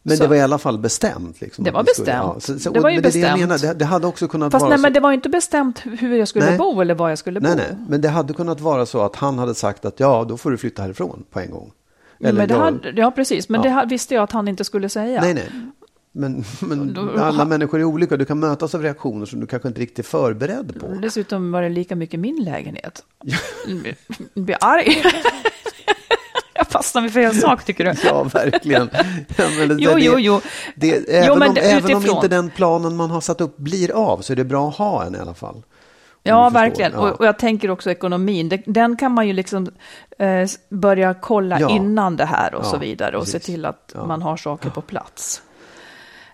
Men 0.07 0.17
Så- 0.17 0.23
det 0.23 0.29
var 0.29 0.35
i 0.35 0.41
alla 0.41 0.57
fall 0.57 0.77
bestämt. 0.77 1.41
Liksom, 1.41 1.63
Det 1.63 1.71
var 1.71 1.83
vi 1.83 1.89
skulle- 1.93 2.05
bestämt. 2.05 2.43
så, 2.43 2.59
så, 2.59 2.69
Det 2.71 2.79
var 2.79 2.89
ju 2.89 2.95
det, 2.95 3.01
bestämt. 3.01 3.39
menar, 3.39 3.57
det, 3.57 3.73
det 3.73 3.85
hade 3.85 4.07
också 4.07 4.27
kunnat 4.27 4.51
fast 4.51 4.61
vara 4.61 4.69
nej, 4.69 4.79
men 4.79 4.93
det 4.93 4.99
var 4.99 5.11
inte 5.11 5.29
bestämt 5.29 5.79
hur 5.99 6.17
jag 6.17 6.27
skulle 6.27 6.45
Nej. 6.45 6.57
bo 6.57 6.81
eller 6.81 6.95
var 6.95 7.09
jag 7.09 7.17
skulle 7.17 7.39
nej, 7.39 7.51
bo. 7.51 7.57
nej, 7.57 7.77
men 7.89 8.01
det 8.01 8.09
hade 8.09 8.33
kunnat 8.33 8.61
vara 8.61 8.85
så 8.85 9.01
att 9.01 9.15
han 9.15 9.39
hade 9.39 9.55
sagt 9.55 9.85
att 9.85 9.99
ja, 9.99 10.25
då 10.29 10.37
får 10.37 10.51
du 10.51 10.57
flytta 10.57 10.81
härifrån 10.81 11.23
på 11.31 11.39
en 11.39 11.51
gång. 11.51 11.71
men 12.19 12.35
det 12.35 12.45
jag- 12.49 12.57
hade, 12.59 12.89
ja, 12.95 13.11
precis. 13.11 13.49
Men 13.49 13.63
Ja. 13.63 13.81
det 13.81 13.87
visste 13.89 14.13
jag 14.15 14.23
att 14.23 14.31
han 14.31 14.47
inte 14.47 14.63
skulle 14.63 14.89
säga. 14.89 15.21
Nej, 15.21 15.33
nej. 15.33 15.49
Men, 16.17 16.43
men 16.61 16.93
Då- 16.93 17.09
alla 17.19 17.45
människor 17.45 17.79
är 17.79 17.83
olika. 17.83 18.17
Du 18.17 18.25
kan 18.25 18.39
mötas 18.39 18.75
av 18.75 18.81
reaktioner 18.81 19.25
som 19.25 19.39
du 19.39 19.47
kanske 19.47 19.67
inte 19.67 19.81
riktigt 19.81 19.99
är 19.99 20.03
förberedd 20.09 20.79
på. 20.79 20.87
Dessutom 21.01 21.51
var 21.51 21.61
det 21.61 21.69
lika 21.69 21.95
mycket 21.95 22.19
min 22.19 22.43
lägenhet. 22.43 23.03
Jag 24.33 24.43
blir 24.43 24.57
arg. 24.61 25.03
Jag 26.57 26.67
fastnar 26.67 27.01
vid 27.01 27.13
fel 27.13 27.35
sak 27.35 27.63
tycker 27.65 27.85
du? 27.85 27.93
Ja, 28.03 28.23
verkligen. 28.23 28.89
Ja, 29.37 29.45
men 29.59 29.67
det, 29.67 29.75
Jo, 29.79 29.91
det, 29.93 30.01
jo, 30.01 30.19
jo. 30.19 30.41
Det, 30.75 31.15
även 31.15 31.31
om, 31.41 31.55
även 31.61 31.95
om 31.95 32.05
inte 32.05 32.27
den 32.27 32.49
planen 32.49 32.95
man 32.95 33.11
har 33.11 33.21
satt 33.21 33.41
upp 33.41 33.57
blir 33.57 33.91
av 33.91 34.17
så 34.21 34.33
är 34.33 34.37
det 34.37 34.43
bra 34.43 34.69
att 34.69 34.75
ha 34.75 35.03
en 35.05 35.15
i 35.15 35.19
alla 35.19 35.33
fall. 35.33 35.63
Ja, 36.23 36.49
verkligen. 36.49 36.91
Ja. 36.91 36.99
Och, 36.99 37.19
och 37.19 37.25
jag 37.25 37.39
tänker 37.39 37.69
också 37.71 37.91
ekonomin. 37.91 38.63
Den 38.65 38.97
kan 38.97 39.11
man 39.11 39.27
ju 39.27 39.33
liksom 39.33 39.67
eh, 40.19 40.47
börja 40.69 41.13
kolla 41.13 41.59
Ja. 41.59 41.69
innan 41.69 42.17
det 42.17 42.25
här 42.25 42.55
och 42.55 42.65
Ja, 42.65 42.69
så 42.69 42.77
vidare. 42.77 43.17
Och 43.17 43.23
precis. 43.23 43.43
se 43.45 43.51
till 43.51 43.65
att 43.65 43.95
man 44.07 44.21
har 44.21 44.37
saker 44.37 44.69
på 44.69 44.81
plats. 44.81 45.41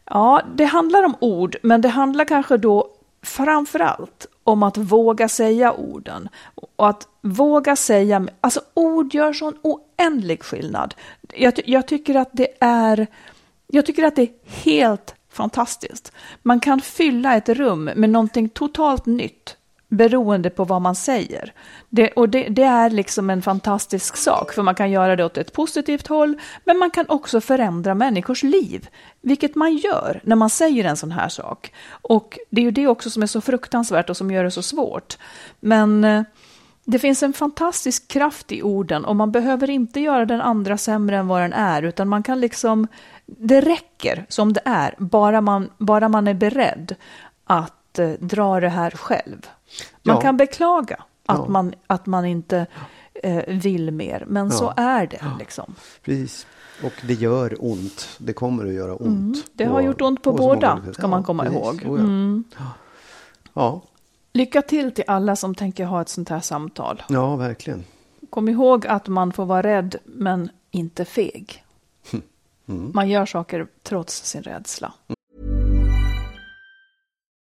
Ja, 0.06 0.42
det 0.56 0.66
handlar 0.66 1.04
om 1.04 1.16
ord, 1.20 1.56
men 1.64 1.82
det 1.82 1.90
handlar 1.90 2.26
kanske 2.26 2.58
då 2.58 2.88
Framförallt 3.24 4.28
om 4.44 4.64
att 4.64 4.78
våga 4.78 5.30
säga 5.30 5.74
orden. 5.74 6.30
Och 6.56 6.90
att 6.90 7.08
våga 7.22 7.76
säga, 7.76 8.28
alltså 8.42 8.62
ord 8.74 9.14
gör 9.14 9.34
sån 9.34 9.58
oändlig 9.62 10.44
skillnad. 10.44 10.96
Jag, 11.34 11.54
jag 11.66 11.88
tycker 11.88 12.16
att 12.16 12.30
det 12.32 12.48
är, 12.60 13.08
jag 13.68 13.86
tycker 13.86 14.04
att 14.04 14.16
det 14.16 14.22
är 14.22 14.30
helt 14.46 15.16
fantastiskt. 15.30 16.12
Man 16.42 16.60
kan 16.60 16.82
fylla 16.82 17.36
ett 17.36 17.50
rum 17.50 17.84
med 17.84 18.10
någonting 18.10 18.50
totalt 18.50 19.06
nytt 19.06 19.58
beroende 19.92 20.50
på 20.50 20.64
vad 20.64 20.82
man 20.82 20.96
säger. 20.96 21.54
Det, 21.90 22.12
och 22.12 22.30
det, 22.30 22.50
det 22.50 22.64
är 22.64 22.90
liksom 22.90 23.30
en 23.30 23.42
fantastisk 23.42 24.18
sak, 24.18 24.54
för 24.54 24.64
man 24.64 24.76
kan 24.76 24.92
göra 24.92 25.16
det 25.16 25.26
åt 25.26 25.38
ett 25.38 25.54
positivt 25.54 26.08
håll, 26.08 26.38
men 26.66 26.78
man 26.78 26.90
kan 26.90 27.06
också 27.10 27.42
förändra 27.42 27.96
människors 27.96 28.44
liv, 28.44 28.90
vilket 29.22 29.56
man 29.56 29.78
gör 29.78 30.22
när 30.24 30.36
man 30.36 30.50
säger 30.50 30.86
en 30.86 30.98
sån 30.98 31.12
här 31.12 31.30
sak. 31.30 31.74
Och 32.02 32.40
det 32.50 32.62
är 32.62 32.66
ju 32.66 32.72
det 32.72 32.88
också 32.88 33.10
som 33.10 33.24
är 33.24 33.28
så 33.28 33.42
fruktansvärt 33.42 34.10
och 34.10 34.18
som 34.18 34.32
gör 34.32 34.44
det 34.44 34.52
så 34.52 34.62
svårt. 34.62 35.18
Men 35.60 36.04
eh, 36.04 36.24
det 36.86 37.00
finns 37.00 37.24
en 37.24 37.34
fantastisk 37.34 38.08
kraft 38.08 38.52
i 38.52 38.64
orden 38.64 39.06
och 39.06 39.16
man 39.16 39.32
behöver 39.32 39.70
inte 39.70 40.00
göra 40.00 40.26
den 40.26 40.42
andra 40.42 40.78
sämre 40.78 41.18
än 41.18 41.28
vad 41.28 41.42
den 41.42 41.54
är, 41.54 41.84
utan 41.84 42.08
man 42.10 42.24
kan 42.24 42.40
liksom, 42.40 42.88
det 43.26 43.62
räcker 43.62 44.26
som 44.30 44.54
det 44.54 44.62
är, 44.66 44.96
bara 44.98 45.42
man, 45.42 45.70
bara 45.78 46.10
man 46.10 46.28
är 46.28 46.34
beredd 46.34 46.96
att 47.44 48.00
eh, 48.00 48.10
dra 48.10 48.60
det 48.60 48.70
här 48.70 48.92
själv. 48.92 49.48
Man 50.04 50.16
Ja. 50.16 50.22
kan 50.22 50.38
beklaga 50.38 50.96
att, 51.26 51.38
Ja. 51.38 51.48
man, 51.48 51.74
att 51.88 52.06
man 52.06 52.26
inte 52.26 52.66
eh, 53.24 53.44
vill 53.48 53.92
mer, 53.92 54.24
men 54.28 54.52
så 54.52 54.74
Ja. 54.78 54.84
är 54.84 55.08
det. 55.08 55.22
Liksom. 55.40 55.76
Precis. 56.04 56.48
Och 56.84 56.94
det 57.08 57.14
gör 57.14 57.56
ont. 57.60 58.08
Det 58.18 58.34
kommer 58.34 58.66
att 58.68 58.74
göra 58.74 58.96
ont. 58.96 59.06
Mm, 59.36 59.36
det 59.54 59.66
har 59.66 59.80
Och- 59.80 59.84
gjort 59.86 60.02
ont 60.02 60.22
på 60.24 60.38
så 60.38 60.44
många 60.44 60.56
båda, 60.56 60.94
ska 60.94 61.08
man 61.08 61.24
komma 61.24 61.44
precis. 61.44 61.60
ihåg. 61.60 61.86
Oh. 61.86 62.00
Mm. 62.00 62.44
Ja. 63.54 63.82
Lycka 64.34 64.62
till 64.62 64.92
till 64.92 65.04
alla 65.08 65.36
som 65.36 65.56
tänker 65.56 65.86
ha 65.86 66.02
ett 66.02 66.10
sånt 66.10 66.30
här 66.30 66.40
samtal. 66.40 67.04
ja, 67.10 67.36
verkligen. 67.36 67.84
Kom 68.30 68.50
ihåg 68.50 68.88
att 68.88 69.08
man 69.08 69.34
får 69.34 69.46
vara 69.46 69.64
rädd, 69.64 69.96
men 70.06 70.50
inte 70.72 71.06
feg. 71.06 71.64
Mm. 72.68 72.92
Man 72.96 73.10
gör 73.10 73.26
saker 73.26 73.68
trots 73.84 74.26
sin 74.26 74.44
rädsla. 74.44 74.94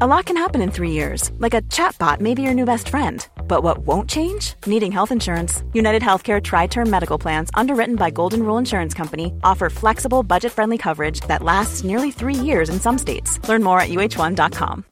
A 0.00 0.06
lot 0.06 0.24
can 0.24 0.38
happen 0.38 0.62
in 0.62 0.70
three 0.70 0.92
years, 0.92 1.30
like 1.36 1.52
a 1.52 1.60
chatbot 1.68 2.18
may 2.18 2.32
be 2.34 2.40
your 2.40 2.54
new 2.54 2.64
best 2.64 2.88
friend. 2.88 3.28
But 3.46 3.62
what 3.62 3.86
won't 3.86 4.08
change? 4.08 4.54
Needing 4.66 4.90
health 4.90 5.12
insurance. 5.12 5.62
United 5.74 6.00
Healthcare 6.02 6.42
Tri 6.42 6.66
Term 6.66 6.88
Medical 6.88 7.18
Plans, 7.18 7.50
underwritten 7.52 7.96
by 7.96 8.08
Golden 8.10 8.42
Rule 8.42 8.56
Insurance 8.56 8.94
Company, 8.94 9.34
offer 9.44 9.68
flexible, 9.68 10.22
budget 10.22 10.52
friendly 10.52 10.78
coverage 10.78 11.20
that 11.28 11.42
lasts 11.42 11.84
nearly 11.84 12.10
three 12.10 12.34
years 12.34 12.70
in 12.70 12.80
some 12.80 12.96
states. 12.96 13.38
Learn 13.46 13.62
more 13.62 13.80
at 13.80 13.90
uh1.com. 13.90 14.84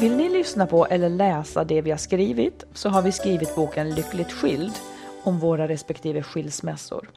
Vill 0.00 0.16
ni 0.16 0.28
lyssna 0.28 0.66
på 0.66 0.86
eller 0.86 1.08
läsa 1.08 1.64
det 1.64 1.80
vi 1.80 1.90
har 1.90 1.98
skrivit 1.98 2.64
så 2.74 2.88
har 2.88 3.02
vi 3.02 3.12
skrivit 3.12 3.54
boken 3.54 3.94
Lyckligt 3.94 4.32
skild 4.32 4.72
om 5.22 5.38
våra 5.38 5.68
respektive 5.68 6.22
skilsmässor. 6.22 7.08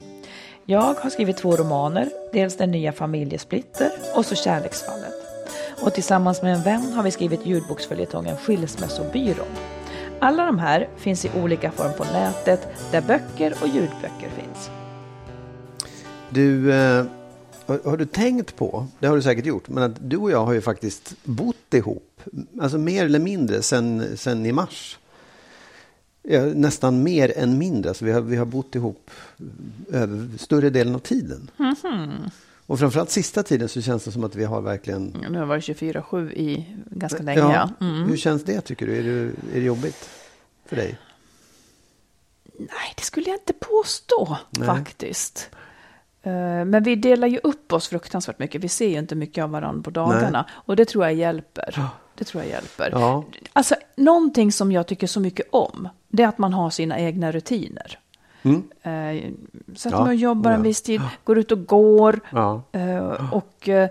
Jag 0.67 0.93
har 0.93 1.09
skrivit 1.09 1.37
två 1.37 1.55
romaner, 1.55 2.09
dels 2.31 2.57
Den 2.57 2.71
nya 2.71 2.91
familjesplitter 2.91 3.91
och 4.15 4.25
så 4.25 4.35
Kärleksfallet. 4.35 5.13
Och 5.81 5.93
tillsammans 5.93 6.41
med 6.41 6.53
en 6.53 6.63
vän 6.63 6.93
har 6.93 7.03
vi 7.03 7.11
skrivit 7.11 7.45
ljudboksföljetongen 7.45 8.37
Skilsmässobyrån. 8.37 9.47
Alla 10.19 10.45
de 10.45 10.59
här 10.59 10.89
finns 10.97 11.25
i 11.25 11.31
olika 11.43 11.71
form 11.71 11.93
på 11.97 12.03
nätet 12.03 12.67
där 12.91 13.01
böcker 13.01 13.53
och 13.61 13.67
ljudböcker 13.67 14.29
finns. 14.35 14.69
Du, 16.29 16.73
eh, 16.73 17.05
har, 17.65 17.97
du 17.97 18.05
tänkt 18.05 18.55
på, 18.55 18.87
det 18.99 19.07
har 19.07 19.15
du 19.15 19.21
säkert 19.21 19.45
gjort, 19.45 19.67
men 19.67 19.83
att 19.83 20.09
du 20.09 20.17
och 20.17 20.31
jag 20.31 20.45
har 20.45 20.53
ju 20.53 20.61
faktiskt 20.61 21.15
bott 21.23 21.73
ihop, 21.73 22.21
alltså 22.61 22.77
mer 22.77 23.05
eller 23.05 23.19
mindre 23.19 23.61
sen, 23.61 24.17
sen 24.17 24.45
i 24.45 24.51
mars. 24.51 24.99
Ja, 26.27 26.41
nästan 26.41 27.03
mer 27.03 27.37
än 27.37 27.57
mindre, 27.57 27.89
alltså 27.89 28.05
vi, 28.05 28.11
har, 28.11 28.21
vi 28.21 28.35
har 28.35 28.45
bott 28.45 28.75
ihop 28.75 29.11
över 29.91 30.37
större 30.37 30.69
delen 30.69 30.95
av 30.95 30.99
tiden. 30.99 31.51
Och 32.67 32.79
framförallt 32.79 33.09
sista 33.09 33.43
tiden 33.43 33.69
så 33.69 33.81
känns 33.81 34.03
det 34.03 34.11
som 34.11 34.23
att 34.23 34.35
vi 34.35 34.43
har 34.43 34.61
verkligen... 34.61 35.25
Nu 35.29 35.39
har 35.39 35.45
varit 35.45 35.63
24-7 35.63 36.31
i 36.33 36.75
ganska 36.85 37.23
länge. 37.23 37.39
Ja, 37.39 37.69
Ja. 37.79 37.87
Mm. 37.87 38.09
Hur 38.09 38.17
känns 38.17 38.43
det 38.43 38.61
tycker 38.61 38.87
du? 38.87 38.97
Är, 38.97 39.03
det? 39.03 39.31
är 39.57 39.59
det 39.59 39.65
jobbigt 39.65 40.09
för 40.65 40.75
dig? 40.75 40.97
Nej, 42.57 42.93
det 42.95 43.03
skulle 43.03 43.29
jag 43.29 43.35
inte 43.35 43.53
påstå 43.53 44.37
Nej. 44.49 44.67
faktiskt. 44.67 45.49
Eh, 46.23 46.31
Men 46.65 46.83
vi 46.83 46.95
delar 46.95 47.27
ju 47.27 47.39
upp 47.43 47.73
oss 47.73 47.87
fruktansvärt 47.87 48.39
mycket. 48.39 48.63
Vi 48.63 48.69
ser 48.69 48.87
ju 48.87 48.99
inte 48.99 49.15
mycket 49.15 49.43
av 49.43 49.49
varandra 49.49 49.83
på 49.83 49.89
dagarna. 49.89 50.45
Och 50.51 50.75
det 50.75 50.85
tror 50.85 51.03
jag 51.03 51.13
hjälper. 51.13 51.89
Det 52.15 52.23
tror 52.23 52.43
jag 52.43 52.49
hjälper. 52.51 52.89
Ja. 52.91 53.25
Alltså, 53.53 53.75
någonting 53.95 54.51
som 54.51 54.71
jag 54.71 54.87
tycker 54.87 55.07
så 55.07 55.19
mycket 55.19 55.47
om, 55.51 55.89
det 56.15 56.23
är 56.23 56.27
att 56.27 56.37
man 56.37 56.53
har 56.53 56.69
sina 56.69 56.99
egna 56.99 57.31
rutiner. 57.31 57.99
Mm. 58.43 58.63
Eh, 58.83 59.31
Så 59.75 59.89
att 59.89 59.93
Ja, 59.93 60.05
man 60.05 60.17
jobbar 60.17 60.51
en 60.51 60.61
viss 60.63 60.81
tid, 60.81 61.01
går 61.23 61.37
ut 61.37 61.51
och 61.51 61.65
går. 61.65 62.19
Ja. 62.31 62.61
Eh, 62.71 63.33
Och, 63.33 63.69
eh, 63.69 63.89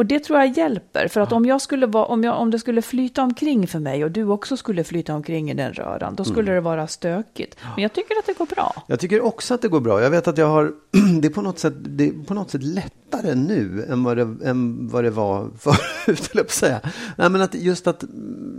och 0.00 0.06
det 0.06 0.18
tror 0.20 0.38
jag 0.38 0.56
hjälper. 0.56 1.08
För 1.08 1.20
att 1.20 1.32
om, 1.32 1.44
jag 1.44 1.60
skulle 1.60 1.86
vara, 1.86 2.04
om, 2.04 2.24
jag, 2.24 2.40
om 2.40 2.50
det 2.50 2.58
skulle 2.58 2.82
flyta 2.82 3.22
omkring 3.22 3.66
för 3.66 3.78
mig 3.78 4.04
och 4.04 4.10
du 4.10 4.24
också 4.24 4.56
skulle 4.56 4.84
flyta 4.84 5.14
omkring 5.14 5.50
i 5.50 5.54
den 5.54 5.72
röran, 5.72 6.14
då 6.14 6.24
skulle 6.24 6.52
det 6.52 6.60
vara 6.60 6.86
stökigt. 6.86 7.56
Men 7.74 7.82
jag 7.82 7.92
tycker 7.92 8.18
att 8.18 8.26
det 8.26 8.38
går 8.38 8.46
bra. 8.46 8.82
Jag 8.86 9.00
tycker 9.00 9.20
också 9.24 9.54
att 9.54 9.62
det 9.62 9.68
går 9.68 9.80
bra. 9.80 10.02
Jag 10.02 10.10
vet 10.10 10.28
att 10.28 10.38
jag 10.38 10.46
har, 10.48 10.72
det 11.20 11.28
är 11.28 11.32
på 11.32 11.42
något 11.42 11.58
sätt, 11.58 11.74
det 11.76 12.08
är 12.08 12.24
på 12.24 12.34
något 12.34 12.50
sätt 12.50 12.62
lättare 12.62 13.34
nu 13.34 13.86
än 13.88 14.04
vad 14.04 14.16
det, 14.16 14.36
än 14.44 14.88
vad 14.88 15.04
det 15.04 15.10
var 15.10 15.48
förut, 15.58 16.30
höll 16.34 16.42
jag 16.44 16.50
säga. 16.50 16.80
Nej, 17.16 17.30
men 17.30 17.42
att 17.42 17.54
just 17.54 17.86
att, 17.86 18.04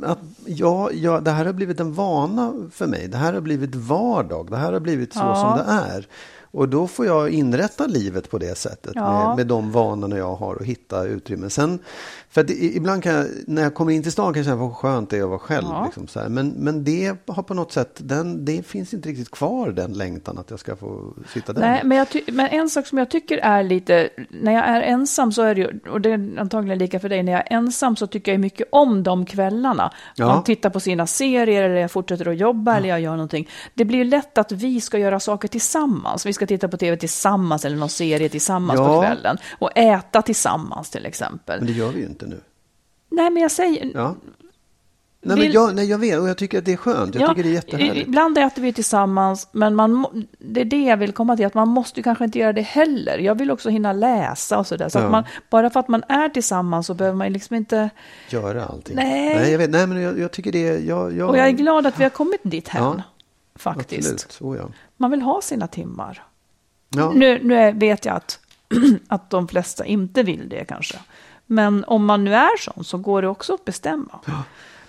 att 0.03 0.19
ja, 0.45 0.91
ja, 0.91 1.19
det 1.19 1.31
här 1.31 1.45
har 1.45 1.53
blivit 1.53 1.79
en 1.79 1.93
vana 1.93 2.53
för 2.71 2.87
mig. 2.87 3.07
Det 3.07 3.17
här 3.17 3.33
har 3.33 3.41
blivit 3.41 3.75
vardag. 3.75 4.47
Det 4.51 4.57
här 4.57 4.73
har 4.73 4.79
blivit 4.79 5.13
så 5.13 5.19
Ja. 5.19 5.35
som 5.35 5.57
det 5.57 5.95
är. 5.95 6.07
Och 6.51 6.69
då 6.69 6.87
får 6.87 7.05
jag 7.05 7.29
inrätta 7.29 7.87
livet 7.87 8.29
på 8.29 8.37
det 8.37 8.57
sättet 8.57 8.91
Ja. 8.95 9.27
med, 9.27 9.37
med 9.37 9.47
de 9.47 9.71
vanorna 9.71 10.17
jag 10.17 10.35
har 10.35 10.55
och 10.55 10.65
hitta 10.65 11.03
utrymme. 11.03 11.49
Sen, 11.49 11.79
för 12.31 12.41
att 12.41 12.49
ibland 12.49 13.03
kan 13.03 13.13
jag, 13.13 13.25
när 13.47 13.61
jag 13.61 13.73
kommer 13.73 13.91
in 13.93 14.03
till 14.03 14.11
stan 14.11 14.33
kan 14.33 14.39
jag 14.39 14.45
känna 14.45 14.55
vad 14.61 14.73
skönt 14.75 15.09
det 15.09 15.17
är 15.17 15.23
att 15.23 15.29
vara 15.29 15.39
själv. 15.39 15.67
Ja. 15.69 15.85
Liksom, 15.85 16.07
så 16.07 16.19
här. 16.19 16.29
Men, 16.29 16.49
men 16.49 16.83
det 16.83 17.15
har 17.27 17.43
på 17.43 17.53
något 17.53 17.71
sätt, 17.71 17.91
den, 17.97 18.45
det 18.45 18.63
finns 18.67 18.93
inte 18.93 19.09
riktigt 19.09 19.31
kvar 19.31 19.71
den 19.71 19.93
längtan 19.93 20.37
att 20.37 20.49
jag 20.49 20.59
ska 20.59 20.75
få 20.75 21.13
sitta 21.33 21.53
där. 21.53 21.61
Nej, 21.61 21.81
men, 21.83 21.97
jag 21.97 22.09
ty- 22.09 22.23
men 22.31 22.47
en 22.47 22.69
sak 22.69 22.87
som 22.87 22.97
jag 22.97 23.09
tycker 23.09 23.37
är 23.37 23.63
lite, 23.63 24.09
när 24.29 24.51
jag 24.51 24.65
är 24.65 24.81
ensam 24.81 25.31
så 25.31 25.41
är 25.41 25.55
det 25.55 25.61
ju, 25.61 25.79
och 25.89 26.01
det 26.01 26.11
är 26.11 26.39
antagligen 26.39 26.77
lika 26.79 26.99
för 26.99 27.09
dig, 27.09 27.23
när 27.23 27.31
jag 27.31 27.41
är 27.51 27.57
ensam 27.57 27.95
så 27.95 28.07
tycker 28.07 28.31
jag 28.31 28.41
mycket 28.41 28.67
om 28.71 29.03
de 29.03 29.25
kvällarna. 29.25 29.91
Ja. 30.15 30.25
Man 30.27 30.43
tittar 30.43 30.69
på 30.69 30.79
sina 30.79 31.07
serier 31.07 31.63
eller 31.63 31.75
jag 31.75 31.91
fortsätter 31.91 32.27
att 32.27 32.37
jobba 32.37 32.77
eller 32.77 32.89
jag 32.89 33.01
gör 33.01 33.11
någonting. 33.11 33.49
Det 33.73 33.85
blir 33.85 34.05
lätt 34.05 34.37
att 34.37 34.51
vi 34.51 34.81
ska 34.81 34.97
göra 34.97 35.19
saker 35.19 35.47
tillsammans. 35.47 36.25
Vi 36.25 36.33
ska 36.33 36.45
titta 36.47 36.67
på 36.67 36.77
tv 36.77 36.97
tillsammans 36.97 37.65
eller 37.65 37.77
någon 37.77 37.89
serie 37.89 38.29
tillsammans 38.29 38.79
på 38.79 38.85
Ja. 38.85 39.01
kvällen. 39.01 39.37
Och 39.59 39.77
äta 39.77 40.21
tillsammans 40.21 40.89
till 40.89 41.05
exempel. 41.05 41.59
Men 41.59 41.67
det 41.67 41.73
gör 41.73 41.89
vi 41.89 41.99
ju 41.99 42.05
inte 42.05 42.20
nu. 42.27 42.41
Nej, 43.09 43.29
men 43.29 43.41
jag 43.43 43.51
säger... 43.51 43.91
Ja. 43.93 44.15
Nej, 45.23 45.35
men 45.37 45.39
Vill- 45.43 45.53
jag, 45.53 45.75
nej, 45.75 45.85
jag 45.89 45.97
vet 45.97 46.19
och 46.19 46.29
jag 46.29 46.37
tycker 46.37 46.57
att 46.59 46.65
det 46.65 46.73
är 46.73 46.77
skönt. 46.77 47.15
Jag 47.15 47.23
Ja, 47.23 47.27
tycker 47.27 47.43
det 47.43 47.49
är 47.49 47.53
jättehärligt. 47.53 48.07
Ibland 48.07 48.37
äter 48.37 48.61
vi 48.61 48.73
tillsammans, 48.73 49.47
men 49.51 49.75
man, 49.75 50.25
det 50.39 50.61
är 50.61 50.65
det 50.65 50.83
jag 50.83 50.97
vill 50.97 51.11
komma 51.11 51.37
till, 51.37 51.45
att 51.45 51.53
man 51.53 51.67
måste 51.67 51.99
ju 51.99 52.03
kanske 52.03 52.23
inte 52.23 52.39
göra 52.39 52.53
det 52.53 52.61
heller. 52.61 53.17
Jag 53.17 53.35
vill 53.35 53.51
också 53.51 53.69
hinna 53.69 53.93
läsa 53.93 54.59
och 54.59 54.67
sådär. 54.67 54.89
Så 54.89 54.97
Ja. 54.99 55.03
att 55.05 55.11
man, 55.11 55.23
bara 55.49 55.69
för 55.69 55.79
att 55.79 55.87
man 55.87 56.03
är 56.07 56.29
tillsammans 56.29 56.87
så 56.87 56.93
behöver 56.93 57.17
man 57.17 57.33
liksom 57.33 57.55
inte... 57.55 57.89
Göra 58.29 58.65
allting. 58.65 58.95
Nej. 58.95 59.35
Nej, 59.35 59.51
jag 59.51 59.57
vet, 59.57 59.69
nej 59.69 59.87
men 59.87 60.01
jag, 60.01 60.19
jag 60.19 60.31
tycker 60.31 60.51
det 60.51 60.67
är... 60.67 60.79
Jag, 60.79 61.17
jag, 61.17 61.29
Och 61.29 61.37
jag 61.37 61.47
är 61.47 61.51
glad 61.51 61.87
att 61.87 61.99
vi 61.99 62.03
har 62.03 62.09
kommit 62.09 62.39
dit 62.43 62.67
hem, 62.67 62.83
Ja, 62.83 63.01
faktiskt. 63.55 64.11
Absolut, 64.25 64.37
oh, 64.41 64.57
ja. 64.57 64.69
Man 64.97 65.11
vill 65.11 65.21
ha 65.21 65.41
sina 65.41 65.67
timmar. 65.67 66.23
Ja. 66.95 67.11
Nu, 67.15 67.39
nu 67.43 67.71
vet 67.71 68.05
jag 68.05 68.15
att, 68.15 68.39
att 69.07 69.29
de 69.29 69.47
flesta 69.47 69.85
inte 69.85 70.23
vill 70.23 70.49
det 70.49 70.65
kanske. 70.65 70.97
Men 71.45 71.83
om 71.83 72.05
man 72.05 72.23
nu 72.23 72.33
är 72.33 72.57
sån 72.59 72.83
så 72.83 72.97
går 72.97 73.21
det 73.21 73.27
också 73.27 73.53
att 73.53 73.65
bestämma. 73.65 74.19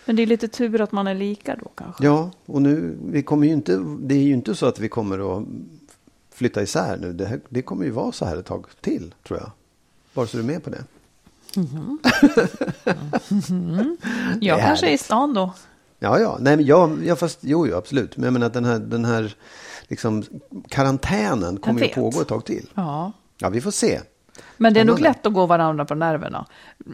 Men 0.05 0.17
det 0.17 0.23
är 0.23 0.27
lite 0.27 0.49
tur 0.49 0.81
att 0.81 0.93
man 0.93 1.07
är 1.07 1.15
lika 1.15 1.57
då 1.57 1.71
kanske. 1.75 2.05
ja, 2.05 2.31
och 2.47 2.63
nu, 2.63 2.99
vi 3.07 3.23
kommer 3.23 3.47
ju 3.47 3.53
inte... 3.53 3.77
Det 4.01 4.15
är 4.15 4.23
ju 4.23 4.33
inte 4.33 4.55
så 4.55 4.67
att 4.67 4.79
vi 4.79 4.89
kommer 4.89 5.39
att 5.39 5.47
flytta 6.31 6.63
isär 6.63 6.97
nu. 7.01 7.13
Det, 7.13 7.27
här, 7.27 7.41
det 7.49 7.63
kommer 7.63 7.85
ju 7.85 7.91
vara 7.91 8.13
så 8.13 8.25
här 8.25 8.37
ett 8.37 8.47
tag 8.47 8.67
till, 8.81 9.15
tror 9.23 9.39
jag. 9.39 9.51
Bara 10.15 10.27
så 10.27 10.37
du 10.37 10.43
är 10.43 10.47
med 10.47 10.65
på 10.65 10.71
det. 10.71 10.85
jag 14.41 14.59
det 14.59 14.63
är 14.63 14.67
kanske 14.67 14.87
är 14.87 14.95
i 14.95 14.99
stan 14.99 15.35
då. 15.35 15.55
Ja, 15.99 16.19
ja. 16.19 16.37
Nej, 16.41 16.57
men 16.57 16.67
jag, 16.67 17.07
ja 17.07 17.17
fast, 17.17 17.39
jo, 17.41 17.67
jo, 17.67 17.77
absolut. 17.77 18.17
Men 18.17 18.25
jag 18.25 18.33
menar 18.33 18.47
att 18.47 18.55
den 18.55 18.65
här, 18.65 18.79
den 18.79 19.05
här 19.05 19.37
liksom, 19.89 20.25
karantänen 20.69 21.57
kommer 21.57 21.81
ju 21.81 21.89
pågå 21.89 22.21
ett 22.21 22.29
tag 22.29 22.45
till. 22.45 22.71
Ja. 22.75 23.13
Ja, 23.43 23.49
vi 23.49 23.61
får 23.61 23.71
se. 23.71 24.01
Men 24.57 24.75
det 24.75 24.81
är 24.81 24.85
nog 24.85 25.01
lätt 25.01 25.27
att 25.27 25.33
gå 25.33 25.47
varandra 25.47 25.85
på 25.85 25.95
nerverna. 25.95 26.47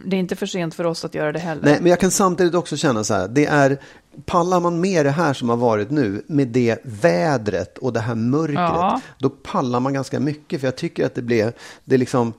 Det 0.05 0.15
är 0.15 0.19
inte 0.19 0.35
för 0.35 0.45
sent 0.45 0.75
för 0.75 0.83
oss 0.83 1.05
att 1.05 1.15
göra 1.15 1.31
det 1.31 1.39
heller. 1.39 1.63
Nej, 1.63 1.77
men 1.81 1.89
jag 1.89 1.99
kan 1.99 2.11
samtidigt 2.11 2.55
också 2.55 2.77
känna 2.77 3.03
så 3.03 3.13
här. 3.13 3.27
Det 3.27 3.45
är, 3.45 3.77
pallar 4.25 4.59
man 4.59 4.81
med 4.81 5.05
det 5.05 5.11
här 5.11 5.33
som 5.33 5.49
har 5.49 5.57
varit 5.57 5.91
nu, 5.91 6.23
med 6.27 6.47
det 6.47 6.79
vädret 6.83 7.77
och 7.77 7.93
det 7.93 7.99
här 7.99 8.15
mörkret, 8.15 8.57
Ja. 8.57 9.01
då 9.19 9.29
pallar 9.29 9.79
man 9.79 9.93
ganska 9.93 10.19
mycket. 10.19 10.59
För 10.59 10.67
jag 10.67 10.75
tycker 10.75 11.05
att 11.05 11.15
det 11.15 11.21
blir, 11.21 11.53
det 11.85 11.97
liksom, 11.97 12.33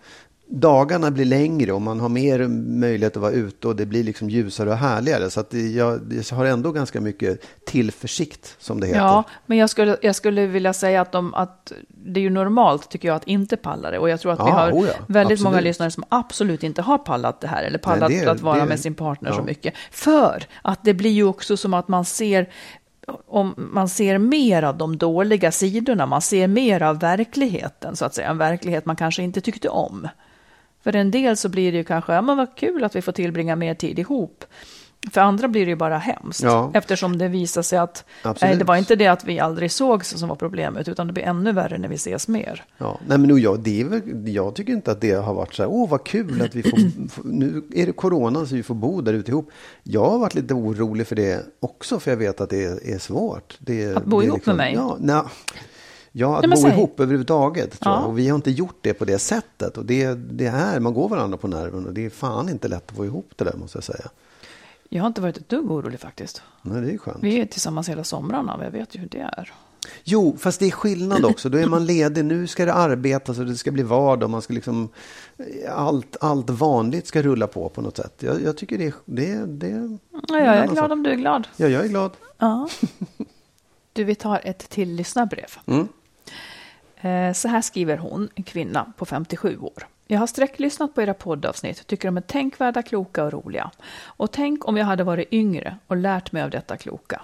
dagarna 0.53 1.11
blir 1.11 1.25
längre 1.25 1.73
och 1.73 1.83
man 1.83 2.01
har 2.01 2.09
mer 2.09 2.49
möjlighet 2.81 3.17
att 3.17 3.23
vara 3.23 3.33
ute 3.33 3.69
och 3.69 3.77
det 3.77 3.87
blir 3.87 4.05
liksom 4.05 4.31
ljusare 4.31 4.71
och 4.71 4.77
härligare. 4.77 5.31
Så 5.31 5.41
att 5.41 5.55
jag, 5.55 6.01
jag 6.31 6.37
har 6.37 6.45
ändå 6.45 6.73
ganska 6.73 7.01
mycket 7.01 7.41
tillförsikt, 7.67 8.57
som 8.59 8.81
det 8.81 8.87
heter. 8.87 9.01
Ja, 9.01 9.25
men 9.47 9.59
jag 9.59 9.71
skulle, 9.71 9.97
jag 10.03 10.15
skulle 10.17 10.47
vilja 10.47 10.73
säga 10.73 11.01
att, 11.01 11.13
de, 11.13 11.35
att 11.35 11.73
det 11.89 12.21
är 12.21 12.23
ju 12.23 12.31
normalt, 12.31 12.91
tycker 12.91 13.09
jag, 13.09 13.17
att 13.17 13.25
inte 13.27 13.57
palla 13.57 13.91
det. 13.91 13.99
Och 13.99 14.11
jag 14.11 14.21
tror 14.21 14.33
att 14.33 14.39
vi 14.39 14.43
Ja, 14.45 14.51
har 14.51 14.73
oh 14.73 14.87
ja, 14.87 14.93
väldigt 15.07 15.41
många 15.41 15.57
absolut. 15.57 15.65
lyssnare 15.71 15.91
som 15.91 16.05
absolut 16.09 16.63
inte 16.63 16.83
har 16.83 16.99
pallat 16.99 17.41
det 17.41 17.49
här, 17.49 17.63
eller 17.65 17.79
pallat 17.79 18.09
det- 18.11 18.27
att 18.27 18.41
vara 18.41 18.59
det- 18.59 18.67
med 18.67 18.81
sin 18.81 18.95
partner 18.95 19.33
så 19.33 19.39
ja. 19.39 19.45
mycket. 19.45 19.75
För 19.91 20.45
att 20.63 20.85
det 20.85 20.95
blir 20.95 21.11
ju 21.11 21.25
också 21.25 21.57
som 21.57 21.75
att 21.75 21.89
man 21.89 22.05
ser 22.05 22.49
om 23.27 23.55
man 23.57 23.89
ser 23.89 24.19
mer 24.19 24.63
av 24.63 24.77
de 24.79 24.97
dåliga 24.99 25.53
sidorna, 25.53 26.07
man 26.07 26.23
ser 26.23 26.47
mer 26.49 26.83
av 26.83 26.99
verkligheten, 26.99 27.97
så 27.97 28.05
att 28.05 28.15
säga, 28.15 28.29
en 28.29 28.39
verklighet 28.39 28.87
man 28.87 28.97
kanske 28.97 29.23
inte 29.23 29.41
tyckte 29.41 29.69
om. 29.69 30.09
För 30.85 30.97
en 30.97 31.11
del 31.11 31.37
så 31.37 31.49
blir 31.49 31.73
det 31.73 31.79
ju 31.79 31.85
kanske, 31.85 32.13
ja 32.13 32.23
men 32.23 32.37
vad 32.37 32.55
kul 32.57 32.85
att 32.85 32.97
vi 32.97 33.03
får 33.03 33.13
tillbringa 33.13 33.57
mer 33.57 33.75
tid 33.75 33.99
ihop. 33.99 34.45
För 35.13 35.21
andra 35.21 35.49
blir 35.49 35.65
det 35.67 35.71
ju 35.71 35.77
bara 35.77 35.99
hemskt, 35.99 36.43
Ja. 36.43 36.71
eftersom 36.75 37.19
det 37.19 37.29
visar 37.29 37.63
sig 37.63 37.79
att 37.79 38.05
nej, 38.43 38.57
det 38.57 38.65
var 38.65 38.77
inte 38.77 38.97
det 38.97 39.07
att 39.07 39.25
vi 39.25 39.41
aldrig 39.41 39.73
sågs 39.73 40.09
som 40.09 40.29
var 40.29 40.37
problemet, 40.37 40.89
utan 40.89 41.07
det 41.07 41.13
blir 41.13 41.25
ännu 41.25 41.53
värre 41.53 41.79
när 41.79 41.89
vi 41.89 41.95
ses 41.95 42.29
mer. 42.29 42.65
Ja, 42.79 42.99
nej 43.07 43.19
men 43.19 43.39
jag, 43.39 43.61
det 43.61 43.85
väl, 43.85 44.29
jag 44.29 44.55
tycker 44.55 44.73
inte 44.73 44.91
att 44.93 45.01
det 45.01 45.13
har 45.13 45.35
varit 45.35 45.55
så 45.55 45.63
här, 45.63 45.71
åh 45.71 45.89
vad 45.91 46.05
kul 46.05 46.43
att 46.43 46.55
vi 46.55 46.63
får, 46.63 46.79
nu 47.25 47.63
är 47.75 47.87
det 47.87 47.93
corona 47.93 48.47
så 48.47 48.55
vi 48.55 48.63
får 48.63 48.75
bo 48.75 49.01
där 49.01 49.13
ute 49.13 49.31
ihop. 49.31 49.51
Jag 49.83 50.11
har 50.11 50.19
varit 50.19 50.35
lite 50.35 50.55
orolig 50.55 51.07
för 51.07 51.17
det 51.17 51.47
också, 51.61 52.01
för 52.01 52.11
jag 52.11 52.19
vet 52.19 52.41
att 52.41 52.51
det 52.51 52.65
är, 52.65 52.95
är 52.95 52.99
svårt. 52.99 53.57
Det, 53.59 53.97
Att 53.97 54.05
bo 54.05 54.21
det 54.21 54.27
ihop 54.27 54.47
med 54.47 54.57
mig? 54.57 54.75
Ja, 54.75 54.97
nej, 55.01 55.23
ja 56.13 56.37
att 56.37 56.41
Nej, 56.47 56.51
men 56.63 56.63
bo 56.63 56.69
ihop 56.79 57.01
överhuvudtaget. 57.01 57.81
Tror 57.81 57.95
Ja. 57.95 58.01
jag. 58.01 58.09
Och 58.09 58.19
vi 58.19 58.29
har 58.29 58.37
inte 58.37 58.51
gjort 58.51 58.79
det 58.81 58.95
på 58.95 59.05
det 59.05 59.19
sättet. 59.19 59.77
Och 59.79 59.85
det, 59.85 60.15
det 60.15 60.47
är, 60.47 60.81
man 60.81 60.95
går 60.95 61.09
varandra 61.09 61.37
på 61.39 61.49
nerven 61.49 61.87
och 61.87 61.93
det 61.95 62.07
är 62.07 62.11
fan 62.11 62.49
inte 62.49 62.69
lätt 62.69 62.91
att 62.91 62.97
få 62.97 63.05
ihop 63.05 63.31
det 63.37 63.45
där 63.45 63.57
måste 63.57 63.77
jag 63.77 63.85
säga. 63.85 64.09
Jag 64.89 65.03
har 65.03 65.07
inte 65.07 65.21
varit 65.21 65.37
ett 65.37 65.49
dugg 65.49 65.71
orolig 65.71 66.01
faktiskt. 66.01 66.43
Nej, 66.63 66.83
det 66.83 66.93
är 66.93 66.99
skönt. 66.99 67.19
Vi 67.23 67.41
är 67.41 67.47
tillsammans 67.47 67.89
hela 67.89 68.05
somrarna 68.05 68.55
och 68.55 68.65
jag 68.65 68.71
vet 68.71 68.95
ju 68.97 69.01
hur 69.01 69.09
det 69.09 69.19
är. 69.21 69.53
Jo, 70.05 70.37
fast 70.41 70.61
det 70.61 70.67
är 70.67 70.71
skillnad 70.71 71.25
också. 71.25 71.49
Då 71.49 71.59
är 71.59 71.67
man 71.67 71.87
ledig. 71.87 72.25
Nu 72.25 72.47
ska 72.47 72.65
det 72.65 72.75
arbetas 72.75 73.39
och 73.39 73.47
det 73.47 73.57
ska 73.57 73.71
bli 73.71 73.83
vardag. 73.83 74.31
Man 74.31 74.43
ska 74.43 74.55
liksom, 74.55 74.89
allt, 75.69 76.17
allt 76.21 76.51
vanligt 76.51 77.07
ska 77.07 77.23
rulla 77.23 77.47
på 77.47 77.69
på 77.69 77.81
något 77.81 77.97
sätt. 77.97 78.15
Jag, 78.23 78.43
jag 78.43 78.57
tycker 78.57 78.79
det, 78.79 78.95
det, 79.05 79.35
det 79.47 79.99
Ja, 80.29 80.39
jag 80.39 80.47
är 80.57 80.67
glad 80.67 80.77
sak. 80.77 80.91
om 80.93 81.03
du 81.03 81.11
är 81.11 81.15
glad. 81.17 81.49
Ja, 81.57 81.69
jag 81.69 81.85
är 81.85 81.89
glad. 81.89 82.11
Ja. 82.39 82.69
Du, 83.93 84.05
vi 84.05 84.15
tar 84.15 84.41
ett 84.45 84.59
till 84.71 84.95
lyssnarbrev. 84.95 85.47
Mm. 85.67 85.89
Eh, 87.01 87.33
så 87.33 87.49
här 87.49 87.61
skriver 87.61 87.97
hon, 87.97 88.29
en 88.35 88.45
kvinna 88.45 88.93
på 88.97 89.07
57 89.07 89.59
år. 89.59 89.87
Jag 90.07 90.21
har 90.21 90.27
sträcklyssnat 90.27 90.95
på 90.95 91.03
era 91.03 91.15
poddavsnitt, 91.15 91.87
tycker 91.87 92.09
de 92.09 92.17
är 92.17 92.21
tänkvärda, 92.21 92.83
kloka 92.83 93.25
och 93.25 93.33
roliga. 93.33 93.71
Och 94.05 94.31
tänk 94.33 94.69
om 94.69 94.77
jag 94.77 94.85
hade 94.85 95.05
varit 95.05 95.33
yngre 95.33 95.77
och 95.87 95.97
lärt 95.97 96.33
mig 96.33 96.43
av 96.43 96.51
detta 96.51 96.77
kloka. 96.77 97.23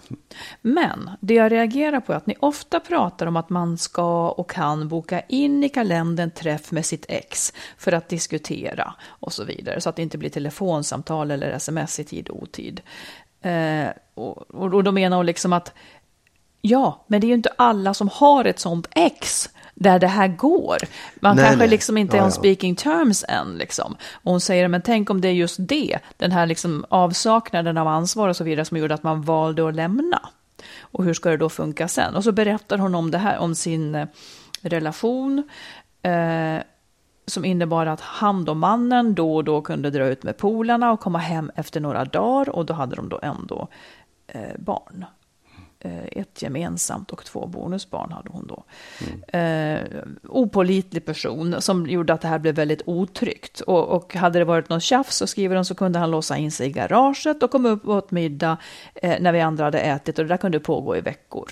Men 0.61 1.11
det 1.21 1.35
jag 1.35 1.53
reagerar 1.53 2.01
på 2.01 2.12
är 2.12 2.17
att 2.17 2.27
ni 2.27 2.35
ofta 2.41 2.81
pratar 2.81 3.27
om 3.27 3.37
att 3.37 3.51
man 3.51 3.79
ska 3.79 4.29
och 4.29 4.51
kan 4.51 4.89
boka 4.89 5.21
in 5.21 5.65
i 5.65 5.69
kalendern 5.69 6.31
träff 6.31 6.73
med 6.73 6.87
sitt 6.87 7.07
ex 7.09 7.53
för 7.79 7.93
att 7.93 8.09
diskutera 8.09 8.95
och 9.05 9.33
så 9.33 9.45
vidare, 9.45 9.81
så 9.81 9.89
att 9.89 9.97
det 9.97 10.03
inte 10.03 10.19
blir 10.19 10.31
telefonsamtal 10.31 11.31
eller 11.31 11.51
sms 11.51 12.01
i 12.01 12.05
tid 12.05 12.29
och 12.29 12.43
otid. 12.43 12.81
Eh, 13.41 13.89
och, 14.15 14.55
och 14.55 14.85
då 14.85 14.93
menar 14.93 15.17
hon 15.17 15.27
liksom 15.27 15.53
att 15.53 15.73
Ja, 16.61 17.05
men 17.07 17.21
det 17.21 17.27
är 17.27 17.29
ju 17.29 17.35
inte 17.35 17.53
alla 17.59 17.95
som 17.95 18.09
har 18.09 18.45
ett 18.45 18.59
sånt 18.59 18.89
ex 18.91 19.51
där 19.79 19.99
det 19.99 20.07
här 20.07 20.29
går. 20.29 20.77
Man 21.21 21.37
Nej, 21.37 21.45
kanske 21.45 21.59
nej. 21.59 21.69
liksom 21.69 21.97
inte 21.97 22.17
är 22.17 22.19
Ja, 22.19 22.25
on 22.25 22.31
ja. 22.31 22.35
speaking 22.35 22.77
terms 22.77 23.25
än. 23.29 23.59
Liksom. 23.59 23.97
Och 24.12 24.31
hon 24.31 24.41
säger, 24.41 24.69
men 24.69 24.83
tänk 24.83 25.11
om 25.11 25.21
det 25.21 25.29
är 25.29 25.33
just 25.33 25.57
det, 25.59 25.99
den 26.17 26.33
här 26.33 26.47
liksom 26.47 26.85
avsaknaden 26.89 27.79
av 27.79 27.89
ansvar 27.89 28.29
och 28.29 28.37
så 28.37 28.45
vidare 28.45 28.65
som 28.65 28.77
gjorde 28.77 28.95
att 28.95 29.03
man 29.03 29.23
valde 29.23 29.69
att 29.69 29.75
lämna. 29.75 30.21
Och 30.81 31.05
hur 31.05 31.15
ska 31.15 31.31
det 31.31 31.37
då 31.37 31.49
funka 31.49 31.89
sen? 31.89 32.15
Och 32.15 32.25
så 32.25 32.33
berättar 32.33 32.79
hon 32.79 32.95
om 32.95 33.11
det 33.11 33.19
här, 33.19 33.39
om 33.39 33.55
sin 33.55 33.95
eh, 33.95 34.07
relation. 34.62 35.49
Eh, 36.03 36.62
som 37.27 37.45
innebar 37.45 37.87
att 37.87 38.01
han 38.01 38.49
och 38.49 38.57
mannen 38.57 39.15
då 39.15 39.37
och 39.37 39.45
då 39.45 39.62
kunde 39.62 39.91
dra 39.91 40.07
ut 40.07 40.23
med 40.23 40.37
polarna 40.37 40.93
och 40.93 41.01
komma 41.01 41.19
hem 41.19 41.51
efter 41.55 41.81
några 41.81 42.05
dagar 42.05 42.49
och 42.49 42.67
då 42.67 42.75
hade 42.75 42.97
de 42.97 43.09
då 43.09 43.21
ändå 43.23 43.69
eh, 44.27 44.57
barn. 44.59 45.05
Eh, 45.87 46.20
ett 46.22 46.42
gemensamt 46.42 47.11
och 47.11 47.25
två 47.25 47.46
bonusbarn 47.46 48.12
hade 48.12 48.31
hon 48.31 48.46
då. 48.46 48.64
Eh, 49.38 49.81
opålitlig 50.29 51.05
person 51.05 51.57
som 51.62 51.87
gjorde 51.87 52.12
att 52.12 52.20
det 52.20 52.29
här 52.29 52.38
blev 52.38 52.55
väldigt 52.55 52.83
otryggt. 52.87 53.61
Och, 53.61 53.88
och 53.88 54.14
hade 54.14 54.38
det 54.38 54.44
varit 54.44 54.68
någon 54.68 54.81
tjafs 54.81 55.16
så 55.16 55.27
skriver 55.27 55.57
hon 55.57 55.64
så 55.64 55.75
kunde 55.75 55.99
han 55.99 56.11
låsa 56.11 56.37
in 56.37 56.53
sig 56.53 56.66
i 56.66 56.72
garaget 56.72 57.42
och 57.42 57.51
komma 57.51 57.68
upp 57.68 57.87
och 57.88 57.94
åt 57.94 58.11
middag 58.11 58.57
eh, 58.94 59.20
när 59.20 59.33
vi 59.33 59.40
andra 59.40 59.64
hade 59.64 59.81
ätit 59.81 60.18
och 60.18 60.25
det 60.25 60.29
där 60.29 60.37
kunde 60.37 60.61
pågå 60.61 60.96
i 60.96 61.01
veckor. 61.01 61.51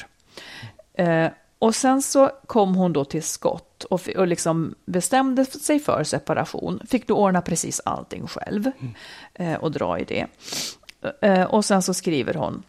Eh, 0.95 1.29
och 1.59 1.75
sen 1.75 2.03
så 2.03 2.31
kom 2.47 2.75
hon 2.75 2.93
då 2.93 3.05
till 3.05 3.23
skott 3.23 3.85
och, 3.85 4.09
och 4.17 4.27
liksom 4.27 4.75
bestämde 4.85 5.45
sig 5.45 5.81
för 5.81 6.05
separation. 6.05 6.81
Fick 6.89 7.09
då 7.09 7.15
ordna 7.15 7.43
precis 7.43 7.81
allting 7.85 8.27
själv 8.27 8.71
eh, 9.35 9.55
och 9.55 9.73
dra 9.73 9.99
i 9.99 10.05
det. 10.05 10.27
Eh, 11.21 11.45
och 11.45 11.65
sen 11.65 11.83
så 11.83 11.95
skriver 11.95 12.35
hon. 12.35 12.63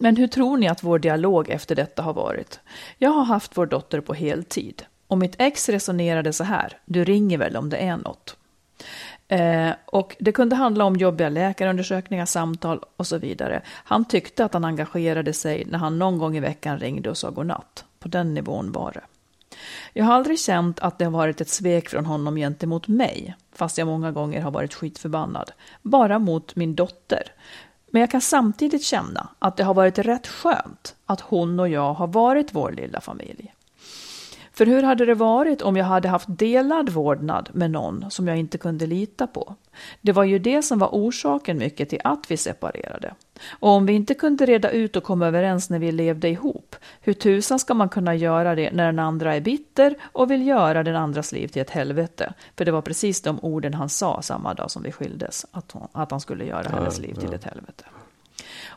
Men 0.00 0.16
hur 0.16 0.26
tror 0.26 0.56
ni 0.56 0.68
att 0.68 0.82
vår 0.82 0.98
dialog 0.98 1.50
efter 1.50 1.74
detta 1.74 2.02
har 2.02 2.12
varit? 2.12 2.60
Jag 2.98 3.10
har 3.10 3.24
haft 3.24 3.56
vår 3.56 3.66
dotter 3.66 4.00
på 4.00 4.14
heltid 4.14 4.84
och 5.06 5.18
mitt 5.18 5.34
ex 5.38 5.68
resonerade 5.68 6.32
så 6.32 6.44
här. 6.44 6.78
Du 6.84 7.04
ringer 7.04 7.38
väl 7.38 7.56
om 7.56 7.70
det 7.70 7.76
är 7.76 7.96
något? 7.96 8.36
Eh, 9.28 9.70
och 9.86 10.16
det 10.18 10.32
kunde 10.32 10.56
handla 10.56 10.84
om 10.84 10.96
jobbiga 10.96 11.28
läkarundersökningar, 11.28 12.26
samtal 12.26 12.80
och 12.96 13.06
så 13.06 13.18
vidare. 13.18 13.62
Han 13.66 14.04
tyckte 14.04 14.44
att 14.44 14.54
han 14.54 14.64
engagerade 14.64 15.32
sig 15.32 15.64
när 15.66 15.78
han 15.78 15.98
någon 15.98 16.18
gång 16.18 16.36
i 16.36 16.40
veckan 16.40 16.78
ringde 16.78 17.10
och 17.10 17.18
sa 17.18 17.30
godnatt. 17.30 17.84
På 17.98 18.08
den 18.08 18.34
nivån 18.34 18.72
var 18.72 18.92
det. 18.92 19.00
Jag 19.92 20.04
har 20.04 20.14
aldrig 20.14 20.38
känt 20.38 20.80
att 20.80 20.98
det 20.98 21.04
har 21.04 21.12
varit 21.12 21.40
ett 21.40 21.48
svek 21.48 21.88
från 21.88 22.06
honom 22.06 22.36
gentemot 22.36 22.88
mig, 22.88 23.36
fast 23.52 23.78
jag 23.78 23.86
många 23.86 24.12
gånger 24.12 24.40
har 24.40 24.50
varit 24.50 24.74
skitförbannad. 24.74 25.50
Bara 25.82 26.18
mot 26.18 26.56
min 26.56 26.74
dotter. 26.74 27.22
Men 27.90 28.00
jag 28.00 28.10
kan 28.10 28.20
samtidigt 28.20 28.82
känna 28.82 29.28
att 29.38 29.56
det 29.56 29.64
har 29.64 29.74
varit 29.74 29.98
rätt 29.98 30.26
skönt 30.26 30.94
att 31.06 31.20
hon 31.20 31.60
och 31.60 31.68
jag 31.68 31.94
har 31.94 32.06
varit 32.06 32.54
vår 32.54 32.72
lilla 32.72 33.00
familj. 33.00 33.54
För 34.58 34.66
hur 34.66 34.82
hade 34.82 35.04
det 35.04 35.14
varit 35.14 35.62
om 35.62 35.76
jag 35.76 35.84
hade 35.84 36.08
haft 36.08 36.28
delad 36.28 36.90
vårdnad 36.90 37.48
med 37.52 37.70
någon 37.70 38.10
som 38.10 38.28
jag 38.28 38.36
inte 38.36 38.58
kunde 38.58 38.86
lita 38.86 39.26
på? 39.26 39.54
Det 40.00 40.12
var 40.12 40.24
ju 40.24 40.38
det 40.38 40.62
som 40.62 40.78
var 40.78 40.88
orsaken 40.88 41.58
mycket 41.58 41.88
till 41.88 42.00
att 42.04 42.30
vi 42.30 42.36
separerade. 42.36 43.14
Och 43.50 43.68
om 43.68 43.86
vi 43.86 43.92
inte 43.92 44.14
kunde 44.14 44.46
reda 44.46 44.70
ut 44.70 44.96
och 44.96 45.02
komma 45.02 45.26
överens 45.26 45.70
när 45.70 45.78
vi 45.78 45.92
levde 45.92 46.28
ihop, 46.28 46.76
hur 47.00 47.12
tusan 47.12 47.58
ska 47.58 47.74
man 47.74 47.88
kunna 47.88 48.14
göra 48.14 48.54
det 48.54 48.70
när 48.72 48.86
den 48.86 48.98
andra 48.98 49.36
är 49.36 49.40
bitter 49.40 49.94
och 50.02 50.30
vill 50.30 50.46
göra 50.46 50.82
den 50.82 50.96
andras 50.96 51.32
liv 51.32 51.48
till 51.48 51.62
ett 51.62 51.70
helvete? 51.70 52.32
För 52.56 52.64
det 52.64 52.72
var 52.72 52.82
precis 52.82 53.22
de 53.22 53.38
orden 53.42 53.74
han 53.74 53.88
sa 53.88 54.22
samma 54.22 54.54
dag 54.54 54.70
som 54.70 54.82
vi 54.82 54.92
skildes, 54.92 55.46
att, 55.50 55.72
hon, 55.72 55.88
att 55.92 56.10
han 56.10 56.20
skulle 56.20 56.44
göra 56.44 56.68
hennes 56.68 56.98
liv 56.98 57.14
till 57.14 57.32
ett 57.32 57.44
helvete. 57.44 57.84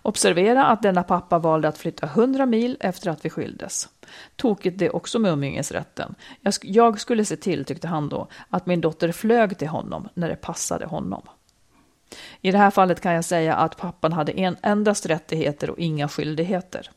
Observera 0.02 0.66
att 0.66 0.82
denna 0.82 1.04
pappa 1.04 1.40
valde 1.40 1.68
att 1.68 1.78
flytta 1.78 2.06
100 2.06 2.46
mil 2.46 2.78
efter 2.80 3.10
att 3.12 3.26
vi 3.26 3.30
skildes. 3.30 3.90
Tokigt 4.36 4.80
det 4.80 4.90
också 4.90 5.20
med 5.20 5.32
umgängesrätten. 5.32 6.16
Jag, 6.42 6.52
sk- 6.52 6.66
jag 6.72 7.00
skulle 7.00 7.26
se 7.26 7.36
till, 7.36 7.66
tyckte 7.66 7.88
han 7.88 8.10
då, 8.10 8.28
att 8.50 8.66
min 8.66 8.82
dotter 8.82 9.12
flög 9.12 9.58
till 9.58 9.68
honom 9.68 10.10
när 10.14 10.30
det 10.30 10.36
passade 10.36 10.86
honom. 10.86 11.22
I 12.42 12.52
det 12.52 12.58
här 12.58 12.72
fallet 12.72 13.02
kan 13.02 13.14
jag 13.14 13.26
säga 13.26 13.56
att 13.56 13.78
pappan 13.78 14.14
hade 14.14 14.32
en, 14.32 14.58
endast 14.62 15.06
rättigheter 15.06 15.70
och 15.70 15.80
inga 15.80 16.08
skyldigheter. 16.08 16.90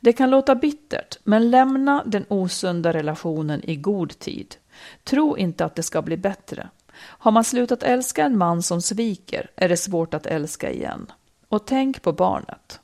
Det 0.00 0.12
kan 0.12 0.30
låta 0.30 0.54
bittert, 0.54 1.18
men 1.24 1.50
lämna 1.50 2.02
den 2.06 2.24
osunda 2.28 2.92
relationen 2.92 3.64
i 3.64 3.76
god 3.76 4.18
tid. 4.18 4.56
Tro 5.04 5.36
inte 5.36 5.64
att 5.64 5.74
det 5.74 5.82
ska 5.82 6.02
bli 6.02 6.16
bättre. 6.16 6.68
Har 7.00 7.30
man 7.30 7.44
slutat 7.44 7.82
älska 7.82 8.24
en 8.24 8.38
man 8.38 8.62
som 8.62 8.82
sviker 8.82 9.50
är 9.56 9.68
det 9.68 9.76
svårt 9.76 10.14
att 10.14 10.26
älska 10.26 10.70
igen. 10.70 11.06
Och 11.50 11.66
tänk 11.66 12.02
på 12.02 12.12
barnet. 12.12 12.80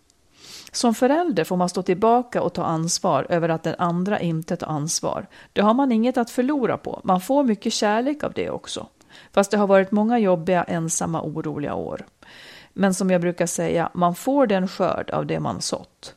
Som 0.72 0.94
förälder 0.94 1.44
får 1.44 1.56
man 1.56 1.68
stå 1.68 1.82
tillbaka 1.82 2.42
och 2.42 2.52
ta 2.52 2.64
ansvar 2.64 3.26
över 3.28 3.48
att 3.48 3.62
den 3.62 3.74
andra 3.78 4.20
inte 4.20 4.56
tar 4.56 4.66
ansvar. 4.66 5.26
Det 5.52 5.60
har 5.60 5.74
man 5.74 5.92
inget 5.92 6.16
att 6.16 6.30
förlora 6.30 6.76
på. 6.76 7.00
Man 7.04 7.20
får 7.20 7.44
mycket 7.44 7.72
kärlek 7.72 8.22
av 8.24 8.32
det 8.32 8.50
också. 8.50 8.86
Fast 9.32 9.50
det 9.50 9.56
har 9.56 9.66
varit 9.66 9.90
många 9.90 10.18
jobbiga, 10.18 10.64
ensamma, 10.64 11.22
oroliga 11.22 11.74
år. 11.74 12.06
Men 12.72 12.94
som 12.94 13.10
jag 13.10 13.20
brukar 13.20 13.46
säga, 13.46 13.90
man 13.94 14.14
får 14.14 14.46
den 14.46 14.68
skörd 14.68 15.10
av 15.10 15.26
det 15.26 15.40
man 15.40 15.60
sått. 15.60 16.14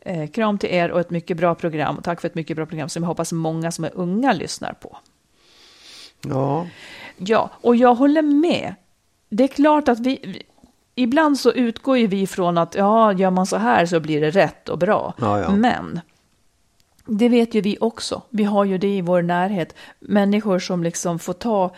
Eh, 0.00 0.30
kram 0.30 0.58
till 0.58 0.70
er 0.70 0.90
och 0.90 1.00
ett 1.00 1.10
mycket 1.10 1.36
bra 1.36 1.54
program. 1.54 2.00
Tack 2.02 2.20
för 2.20 2.28
ett 2.28 2.34
mycket 2.34 2.56
bra 2.56 2.66
program 2.66 2.88
som 2.88 3.02
jag 3.02 3.08
hoppas 3.08 3.32
många 3.32 3.72
som 3.72 3.84
är 3.84 3.90
unga 3.94 4.32
lyssnar 4.32 4.72
på. 4.72 4.96
Ja, 6.20 6.66
Ja, 7.22 7.50
och 7.60 7.76
jag 7.76 7.94
håller 7.94 8.22
med. 8.22 8.74
Det 9.28 9.44
är 9.44 9.48
klart 9.48 9.88
att 9.88 10.00
vi... 10.00 10.42
Ibland 10.94 11.38
så 11.38 11.52
utgår 11.52 11.98
ju 11.98 12.06
vi 12.06 12.26
från 12.26 12.58
att 12.58 12.74
ja, 12.74 13.12
gör 13.12 13.30
man 13.30 13.46
så 13.46 13.56
här 13.56 13.86
så 13.86 14.00
blir 14.00 14.20
det 14.20 14.30
rätt 14.30 14.68
och 14.68 14.78
bra. 14.78 15.14
Ja, 15.18 15.40
ja. 15.40 15.50
Men 15.50 16.00
det 17.06 17.28
vet 17.28 17.54
ju 17.54 17.60
vi 17.60 17.78
också. 17.80 18.22
Vi 18.30 18.44
har 18.44 18.64
ju 18.64 18.78
det 18.78 18.96
i 18.96 19.00
vår 19.00 19.22
närhet. 19.22 19.74
Människor 20.00 20.58
som 20.58 20.82
liksom 20.82 21.18
får 21.18 21.32
ta... 21.32 21.74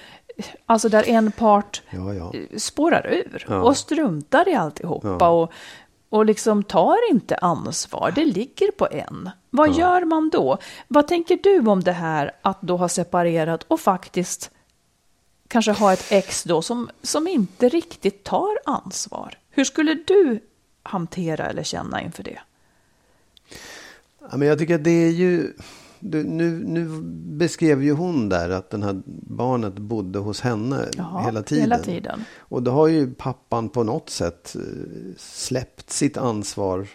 Alltså 0.66 0.88
där 0.88 1.08
en 1.08 1.32
part 1.32 1.82
ja, 1.90 2.14
ja. 2.14 2.32
eh, 2.34 2.56
spårar 2.56 3.06
ur 3.06 3.52
och 3.52 3.76
struntar 3.76 4.48
i 4.48 4.54
alltihopa 4.54 5.28
och, 5.28 5.52
och 6.08 6.26
liksom 6.26 6.62
tar 6.62 7.10
inte 7.10 7.36
ansvar. 7.36 8.12
Det 8.14 8.24
ligger 8.24 8.70
på 8.70 8.88
en. 8.90 9.30
Vad 9.50 9.72
gör 9.72 10.04
man 10.04 10.30
då? 10.32 10.58
Vad 10.88 11.08
tänker 11.08 11.38
du 11.42 11.70
om 11.70 11.82
det 11.82 11.92
här 11.92 12.32
att 12.42 12.62
då 12.62 12.76
ha 12.76 12.88
separerat 12.88 13.62
och 13.68 13.80
faktiskt 13.80 14.50
kanske 15.52 15.72
ha 15.72 15.92
ett 15.92 16.04
ex 16.08 16.44
då 16.44 16.62
som, 16.62 16.90
som 17.02 17.28
inte 17.28 17.68
riktigt 17.68 18.24
tar 18.24 18.58
ansvar? 18.64 19.38
Hur 19.50 19.64
skulle 19.64 19.94
du 19.94 20.40
hantera 20.82 21.46
eller 21.46 21.62
känna 21.62 22.02
inför 22.02 22.22
det? 22.22 22.38
Ja, 24.30 24.36
men 24.36 24.48
jag 24.48 24.58
tycker 24.58 24.74
att 24.74 24.84
det 24.84 24.90
är 24.90 25.10
ju... 25.10 25.52
Du, 26.04 26.24
nu, 26.24 26.64
nu 26.66 26.88
beskrev 27.38 27.82
ju 27.82 27.92
hon 27.92 28.28
där 28.28 28.50
att 28.50 28.70
den 28.70 28.82
här 28.82 29.02
barnet 29.06 29.74
bodde 29.74 30.18
hos 30.18 30.40
henne 30.40 30.88
Jaha, 30.96 31.24
hela 31.24 31.42
tiden. 31.42 31.62
hela 31.62 31.78
tiden. 31.78 32.24
Och 32.38 32.62
då 32.62 32.70
har 32.70 32.88
ju 32.88 33.14
pappan 33.14 33.68
på 33.68 33.82
något 33.82 34.10
sätt 34.10 34.56
eh, 34.56 34.62
släppt 35.18 35.90
sitt 35.90 36.16
ansvar 36.16 36.88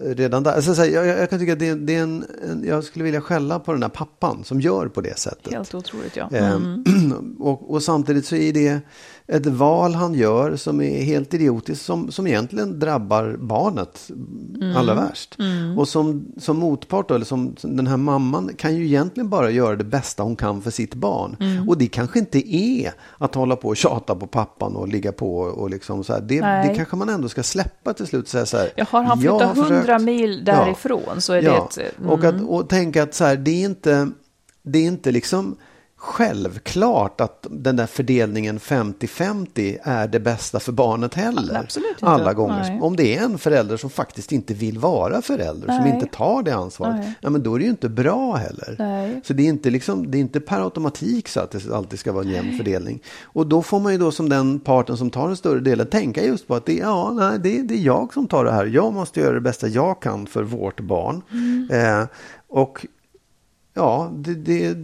redan 0.00 0.42
där. 0.42 0.52
Alltså, 0.52 0.74
så 0.74 0.82
här, 0.82 0.88
jag, 0.88 1.06
jag 1.06 1.30
kan 1.30 1.38
tycka 1.38 1.52
att 1.52 1.58
det, 1.58 1.74
det 1.74 1.94
är 1.96 2.02
en, 2.02 2.26
en... 2.50 2.64
Jag 2.66 2.84
skulle 2.84 3.04
vilja 3.04 3.20
skälla 3.20 3.58
på 3.58 3.72
den 3.72 3.82
här 3.82 3.90
pappan 3.90 4.44
som 4.44 4.60
gör 4.60 4.88
på 4.88 5.00
det 5.00 5.18
sättet. 5.18 5.52
Helt 5.52 5.74
otroligt, 5.74 6.16
ja. 6.16 6.28
Eh, 6.32 6.50
Mm. 6.54 7.36
och, 7.40 7.70
och 7.70 7.82
samtidigt 7.82 8.26
så 8.26 8.36
är 8.36 8.52
det 8.52 8.80
ett 9.26 9.46
val 9.46 9.94
han 9.94 10.14
gör 10.14 10.56
som 10.56 10.80
är 10.80 11.02
helt 11.04 11.34
idiotiskt 11.34 11.84
som, 11.84 12.12
som 12.12 12.26
egentligen 12.26 12.78
drabbar 12.78 13.36
barnet 13.40 14.10
Mm. 14.54 14.76
allra 14.76 14.94
värst. 14.94 15.36
Och 15.78 15.88
som, 15.88 16.26
som 16.38 16.56
motpart, 16.58 17.08
då, 17.08 17.14
eller 17.14 17.24
som, 17.24 17.56
som 17.56 17.76
den 17.76 17.86
här 17.86 17.96
mamman, 17.96 18.50
kan 18.56 18.76
ju 18.76 18.84
egentligen 18.86 19.28
bara 19.28 19.50
göra 19.50 19.76
det 19.76 19.84
bästa 19.84 20.22
hon 20.22 20.36
kan 20.36 20.62
för 20.62 20.70
sitt 20.70 20.94
barn. 20.94 21.36
Mm. 21.40 21.68
Och 21.68 21.78
det 21.78 21.86
kanske 21.86 22.18
inte 22.18 22.56
är 22.56 22.92
att 23.18 23.34
hålla 23.34 23.56
på 23.56 23.68
och 23.68 23.76
tjata 23.76 24.14
på 24.14 24.26
pappan 24.26 24.76
och 24.76 24.88
ligga 24.88 25.12
på 25.12 25.36
och 25.38 25.70
liksom 25.70 26.04
så 26.04 26.12
här. 26.12 26.20
Det, 26.20 26.40
det 26.40 26.74
kanske 26.76 26.96
man 26.96 27.08
ändå 27.08 27.28
ska 27.28 27.42
släppa 27.42 27.92
till 27.94 28.06
slut. 28.06 28.22
och 28.22 28.28
säga 28.28 28.46
Så 28.46 28.56
här, 28.56 28.70
Ja, 28.76 28.84
har 28.90 29.02
han 29.02 29.20
"Jag 29.20 29.38
flyttat 29.40 29.56
har 29.56 29.64
100 29.64 29.80
försökt." 29.82 30.02
mil 30.04 30.44
därifrån 30.44 31.20
så 31.20 31.32
är 31.32 31.42
det 31.42 31.48
ett... 31.48 31.78
mm. 31.98 32.10
och, 32.10 32.24
att, 32.24 32.42
och 32.48 32.68
tänka 32.68 33.02
att 33.02 33.14
så 33.14 33.24
här, 33.24 33.36
det 33.36 33.50
är 33.50 33.64
inte, 33.64 34.10
det 34.62 34.78
är 34.78 34.86
inte 34.86 35.10
liksom 35.10 35.56
självklart 36.04 37.20
att 37.20 37.46
den 37.50 37.76
där 37.76 37.86
fördelningen 37.86 38.58
50-50 38.58 39.78
är 39.82 40.08
det 40.08 40.20
bästa 40.20 40.60
för 40.60 40.72
barnet 40.72 41.14
heller. 41.14 41.68
Alla 42.00 42.32
gånger. 42.32 42.60
Nej. 42.60 42.80
Om 42.80 42.96
det 42.96 43.16
är 43.16 43.24
en 43.24 43.38
förälder 43.38 43.76
som 43.76 43.90
faktiskt 43.90 44.32
inte 44.32 44.54
vill 44.54 44.78
vara 44.78 45.22
förälder, 45.22 45.66
som 45.66 45.84
Nej. 45.84 45.94
inte 45.94 46.06
tar 46.06 46.42
det 46.42 46.54
ansvaret, 46.54 46.96
Nej. 46.96 47.14
ja, 47.20 47.30
men 47.30 47.42
då 47.42 47.54
är 47.54 47.58
det 47.58 47.64
ju 47.64 47.70
inte 47.70 47.88
bra 47.88 48.34
heller. 48.34 48.76
Så 49.24 49.32
det 49.32 49.42
är, 49.42 49.48
inte 49.48 49.70
liksom, 49.70 50.10
det 50.10 50.18
är 50.18 50.20
inte 50.20 50.40
per 50.40 50.60
automatik 50.60 51.28
så 51.28 51.40
att 51.40 51.50
det 51.50 51.74
alltid 51.74 51.98
ska 51.98 52.12
vara 52.12 52.24
en 52.24 52.30
jämn 52.30 52.56
fördelning. 52.56 53.02
Och 53.22 53.46
då 53.46 53.62
får 53.62 53.80
man 53.80 53.92
ju 53.92 53.98
då 53.98 54.10
som 54.10 54.28
den 54.28 54.60
parten 54.60 54.96
som 54.96 55.10
tar 55.10 55.26
den 55.26 55.36
större 55.36 55.60
delen 55.60 55.86
tänka 55.86 56.24
just 56.24 56.46
på 56.46 56.54
att 56.54 56.66
det, 56.66 56.74
ja, 56.74 57.12
nej, 57.12 57.38
det, 57.38 57.62
det 57.62 57.74
är 57.74 57.78
jag 57.82 58.12
som 58.14 58.26
tar 58.26 58.44
det 58.44 58.52
här. 58.52 58.66
Jag 58.66 58.92
måste 58.92 59.20
göra 59.20 59.34
det 59.34 59.40
bästa 59.40 59.68
jag 59.68 60.02
kan 60.02 60.26
för 60.26 60.42
vårt 60.42 60.80
barn. 60.80 61.22
Mm. 61.32 61.68
Eh, 61.70 62.06
och 62.48 62.86
ja, 63.74 64.12
det, 64.14 64.34
det 64.34 64.76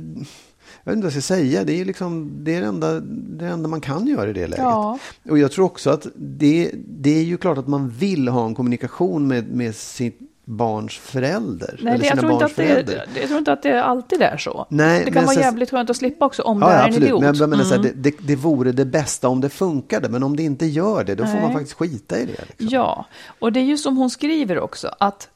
jag 0.84 0.92
vet 0.92 0.96
inte 0.96 1.06
vad 1.06 1.14
jag 1.16 1.22
ska 1.22 1.34
säga. 1.34 1.64
Det 1.64 1.80
är, 1.80 1.84
liksom, 1.84 2.30
det, 2.44 2.54
är 2.54 2.60
det, 2.60 2.66
enda, 2.66 3.00
det 3.00 3.46
enda 3.46 3.68
man 3.68 3.80
kan 3.80 4.06
göra 4.06 4.30
i 4.30 4.32
det 4.32 4.46
läget. 4.46 4.58
Ja. 4.58 4.98
Och 5.30 5.38
jag 5.38 5.52
tror 5.52 5.64
också 5.64 5.90
att 5.90 6.06
det, 6.16 6.70
det 6.74 7.18
är 7.18 7.22
ju 7.22 7.36
klart 7.36 7.58
att 7.58 7.68
man 7.68 7.88
vill 7.88 8.28
ha 8.28 8.46
en 8.46 8.54
kommunikation 8.54 9.26
med, 9.28 9.48
med 9.50 9.74
sitt 9.74 10.18
barns 10.44 10.98
förälder. 10.98 11.80
Nej, 11.82 11.94
eller 11.94 12.02
det, 12.02 12.06
jag, 12.08 12.18
tror 12.20 12.32
inte 12.32 12.44
att 12.44 12.56
det, 12.56 13.00
jag 13.20 13.26
tror 13.26 13.38
inte 13.38 13.52
att 13.52 13.62
det 13.62 13.84
alltid 13.84 14.22
är 14.22 14.36
så. 14.36 14.66
Nej, 14.68 15.04
det 15.04 15.10
kan 15.10 15.24
vara 15.24 15.34
sen- 15.34 15.42
jävligt 15.42 15.70
skönt 15.70 15.90
att 15.90 15.96
slippa 15.96 16.26
också 16.26 16.42
om 16.42 16.60
Ja, 16.62 16.66
det 16.68 16.72
är 16.74 16.78
en 16.78 16.84
absolut. 16.84 17.04
idiot. 17.08 17.20
Men 17.20 17.34
jag 17.34 17.48
menar 17.48 17.64
så 17.64 17.74
här, 17.74 17.80
Mm. 17.80 17.92
det, 17.96 18.10
det, 18.10 18.16
det 18.26 18.36
vore 18.36 18.72
det 18.72 18.84
bästa 18.84 19.28
om 19.28 19.40
det 19.40 19.48
funkade. 19.48 20.08
Men 20.08 20.22
om 20.22 20.36
det 20.36 20.42
inte 20.42 20.66
gör 20.66 21.04
det, 21.04 21.14
då 21.14 21.24
får 21.26 21.32
Nej. 21.32 21.42
man 21.42 21.52
faktiskt 21.52 21.74
skita 21.78 22.18
i 22.18 22.24
det. 22.26 22.32
Liksom. 22.48 22.68
Ja, 22.70 23.04
och 23.38 23.52
det 23.52 23.60
är 23.60 23.64
ju 23.64 23.76
som 23.76 23.96
hon 23.96 24.10
skriver 24.10 24.58
också 24.58 24.94
att 25.00 25.28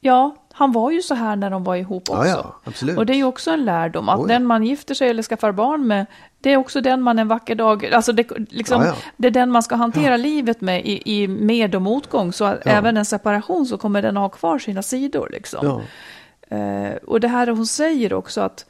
ja, 0.00 0.36
han 0.58 0.72
var 0.72 0.90
ju 0.90 1.02
så 1.02 1.14
här 1.14 1.36
när 1.36 1.50
de 1.50 1.64
var 1.64 1.76
ihop 1.76 2.02
Ja, 2.06 2.18
också. 2.18 2.28
ja, 2.28 2.56
absolut. 2.64 2.98
Och 2.98 3.06
det 3.06 3.12
är 3.12 3.16
ju 3.16 3.24
också 3.24 3.50
en 3.50 3.64
lärdom 3.64 4.08
att 4.08 4.18
Oh, 4.18 4.22
ja. 4.22 4.34
den 4.34 4.46
man 4.46 4.64
gifter 4.64 4.94
sig 4.94 5.08
eller 5.10 5.22
skaffar 5.22 5.52
barn 5.52 5.86
med, 5.86 6.06
det 6.40 6.52
är 6.52 6.56
också 6.56 6.80
den 6.80 7.02
man 7.02 7.18
en 7.18 7.28
vacker 7.28 7.54
dag, 7.54 7.86
alltså 7.86 8.12
det, 8.12 8.26
liksom, 8.50 8.82
Ja, 8.82 8.88
ja. 8.88 8.94
det 9.16 9.26
är 9.26 9.30
den 9.30 9.50
man 9.50 9.62
ska 9.62 9.74
hantera 9.76 10.16
livet 10.16 10.60
med 10.60 10.86
i, 10.86 11.22
i 11.22 11.28
med 11.28 11.74
och 11.74 11.82
motgång. 11.82 12.32
Så 12.32 12.44
att 12.44 12.60
Ja. 12.64 12.70
även 12.70 12.96
en 12.96 13.04
separation 13.04 13.66
så 13.66 13.78
kommer 13.78 14.02
den 14.02 14.16
ha 14.16 14.28
kvar 14.28 14.58
sina 14.58 14.82
sidor. 14.82 15.28
Liksom. 15.32 15.66
Ja. 15.66 16.56
Eh, 16.56 16.92
och 17.06 17.20
det 17.20 17.28
här 17.28 17.46
hon 17.46 17.66
säger 17.66 18.12
också 18.12 18.40
att 18.40 18.66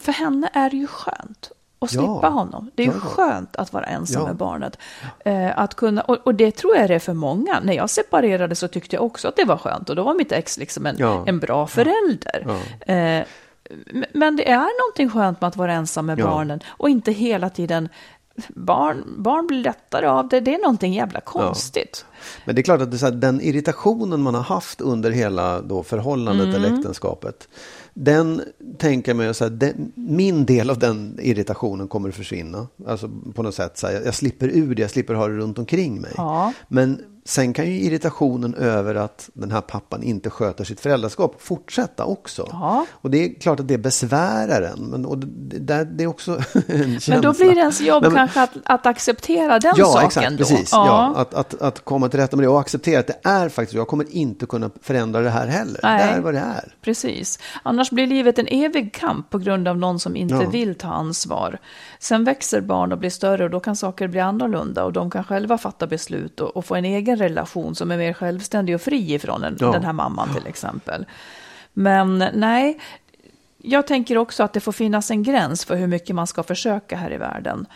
för 0.00 0.12
henne 0.12 0.48
är 0.52 0.70
det 0.70 0.76
ju 0.76 0.86
skönt 0.86 1.52
Ja. 1.92 1.98
slippa 2.00 2.28
honom. 2.28 2.70
Det 2.74 2.82
är 2.82 2.86
Ja, 2.86 2.92
ja. 2.94 3.00
skönt 3.00 3.56
att 3.56 3.72
vara 3.72 3.84
ensam 3.84 4.22
Ja. 4.22 4.26
med 4.28 4.36
barnet. 4.36 4.78
Eh, 5.24 5.58
att 5.58 5.74
kunna, 5.74 6.02
och, 6.02 6.16
och 6.26 6.34
det 6.34 6.50
tror 6.50 6.76
jag 6.76 6.90
det 6.90 6.94
är 6.94 6.98
för 6.98 7.14
många. 7.14 7.60
När 7.62 7.72
jag 7.72 7.90
separerade 7.90 8.54
så 8.54 8.68
tyckte 8.68 8.96
jag 8.96 9.04
också 9.04 9.28
att 9.28 9.36
det 9.36 9.44
var 9.44 9.56
skönt. 9.56 9.90
Och 9.90 9.96
då 9.96 10.02
var 10.02 10.14
mitt 10.14 10.32
ex 10.32 10.58
liksom 10.58 10.86
en, 10.86 10.96
Ja. 10.98 11.24
en 11.26 11.38
bra 11.38 11.66
förälder. 11.66 12.46
Ja. 12.86 12.92
Eh, 12.94 13.24
men 14.14 14.36
det 14.36 14.50
är 14.50 14.80
någonting 14.84 15.10
skönt 15.10 15.40
med 15.40 15.48
att 15.48 15.56
vara 15.56 15.72
ensam 15.72 16.06
med 16.06 16.18
Ja. 16.18 16.26
barnen. 16.26 16.60
Och 16.68 16.88
inte 16.88 17.12
hela 17.12 17.50
tiden... 17.50 17.88
Barn, 18.48 19.04
barn 19.18 19.46
blir 19.46 19.58
lättare 19.62 20.06
av 20.06 20.28
det. 20.28 20.40
Det 20.40 20.54
är 20.54 20.58
någonting 20.62 20.92
jävla 20.92 21.20
konstigt. 21.20 22.06
Men 22.44 22.54
det 22.54 22.60
är 22.60 22.62
klart 22.62 22.80
att 22.80 22.90
det 22.90 22.96
är 23.02 23.04
här, 23.04 23.10
den 23.10 23.40
irritationen 23.40 24.22
man 24.22 24.34
har 24.34 24.42
haft 24.42 24.80
under 24.80 25.10
hela 25.10 25.60
då 25.60 25.82
förhållandet 25.82 26.46
Mm. 26.46 26.56
eller 26.64 26.76
äktenskapet. 26.78 27.48
Den 27.94 28.42
tänker 28.78 29.14
man 29.14 29.26
ju 29.26 29.34
så 29.34 29.44
här, 29.44 29.50
den, 29.50 29.92
min 29.94 30.44
del 30.46 30.70
av 30.70 30.78
den 30.78 31.18
irritationen 31.22 31.88
kommer 31.88 32.08
att 32.08 32.14
försvinna. 32.14 32.66
Alltså 32.86 33.10
på 33.34 33.42
något 33.42 33.54
sätt, 33.54 33.78
så 33.78 33.86
här, 33.86 34.02
jag 34.04 34.14
slipper 34.14 34.48
ur 34.48 34.74
det, 34.74 34.82
jag 34.82 34.90
slipper 34.90 35.14
ha 35.14 35.28
det 35.28 35.36
runt 35.36 35.58
omkring 35.58 36.00
mig. 36.00 36.12
Ja. 36.16 36.52
Men 36.68 37.02
sen 37.24 37.52
kan 37.52 37.66
ju 37.66 37.72
irritationen 37.80 38.54
över 38.54 38.94
att 38.94 39.30
den 39.34 39.50
här 39.50 39.60
pappan 39.60 40.02
inte 40.02 40.30
sköter 40.30 40.64
sitt 40.64 40.80
föräldraskap 40.80 41.42
fortsätta 41.42 42.04
också. 42.04 42.48
Ja. 42.50 42.86
Och 42.92 43.10
det 43.10 43.24
är 43.24 43.40
klart 43.40 43.60
att 43.60 43.68
det 43.68 43.78
besvärar 43.78 44.62
en. 44.62 44.78
Men, 44.84 45.06
och 45.06 45.18
det, 45.18 45.84
det, 45.84 46.04
är 46.04 46.06
också 46.06 46.32
en 46.66 47.00
känsla. 47.00 47.14
Men 47.14 47.22
då 47.22 47.32
blir 47.32 47.54
det 47.54 47.60
ens 47.60 47.80
jobb 47.80 48.02
Men- 48.02 48.14
kanske 48.14 48.42
att, 48.42 48.50
att 48.64 48.86
acceptera 48.86 49.58
den 49.58 49.74
ja, 49.76 49.86
saken 49.86 50.06
exakt, 50.06 50.30
då. 50.30 50.36
precis. 50.36 50.68
Ja. 50.72 51.14
att, 51.16 51.34
att, 51.34 51.62
att 51.62 51.84
komma 51.84 52.08
till 52.08 52.20
rätta 52.20 52.36
med 52.36 52.44
det 52.44 52.48
och 52.48 52.60
acceptera 52.60 53.00
att 53.00 53.06
det 53.06 53.18
är 53.22 53.48
faktiskt, 53.48 53.74
jag 53.74 53.88
kommer 53.88 54.06
inte 54.10 54.46
kunna 54.46 54.70
förändra 54.82 55.20
det 55.20 55.30
här 55.30 55.46
heller. 55.46 55.80
Nej. 55.82 56.06
Det 56.06 56.12
är 56.12 56.20
vad 56.20 56.34
det 56.34 56.40
är. 56.40 56.74
Precis. 56.80 57.38
Annars 57.62 57.81
blir 57.90 58.06
livet 58.06 58.38
en 58.38 58.46
evig 58.50 58.94
kamp 58.94 59.30
på 59.30 59.38
grund 59.38 59.68
av 59.68 59.78
någon 59.78 60.00
som 60.00 60.16
inte 60.16 60.34
Ja. 60.34 60.48
vill 60.50 60.74
ta 60.74 60.88
ansvar. 60.88 61.58
Sen 61.98 62.24
växer 62.24 62.60
barn 62.60 62.92
och 62.92 62.98
blir 62.98 63.10
större 63.10 63.44
och 63.44 63.50
då 63.50 63.60
kan 63.60 63.76
saker 63.76 64.08
bli 64.08 64.20
annorlunda 64.20 64.84
och 64.84 64.92
de 64.92 65.10
kan 65.10 65.24
själva 65.24 65.58
fatta 65.58 65.86
beslut 65.86 66.40
och, 66.40 66.56
och 66.56 66.64
få 66.64 66.74
en 66.74 66.84
egen 66.84 67.16
relation 67.18 67.74
som 67.74 67.90
är 67.90 67.96
mer 67.96 68.12
självständig 68.12 68.74
och 68.74 68.80
fri 68.80 69.14
ifrån 69.14 69.44
en, 69.44 69.56
Ja. 69.60 69.72
den 69.72 69.84
här 69.84 69.92
mamman 69.92 70.34
till 70.34 70.46
exempel. 70.46 71.06
Men 71.72 72.24
nej, 72.34 72.78
jag 73.62 73.86
tänker 73.86 74.18
också 74.18 74.42
att 74.42 74.52
det 74.52 74.60
får 74.60 74.72
finnas 74.72 75.10
en 75.10 75.22
gräns 75.22 75.64
för 75.64 75.76
hur 75.76 75.86
mycket 75.86 76.16
man 76.16 76.26
ska 76.26 76.42
försöka 76.42 76.96
här 76.96 77.12
i 77.12 77.16
världen. 77.16 77.66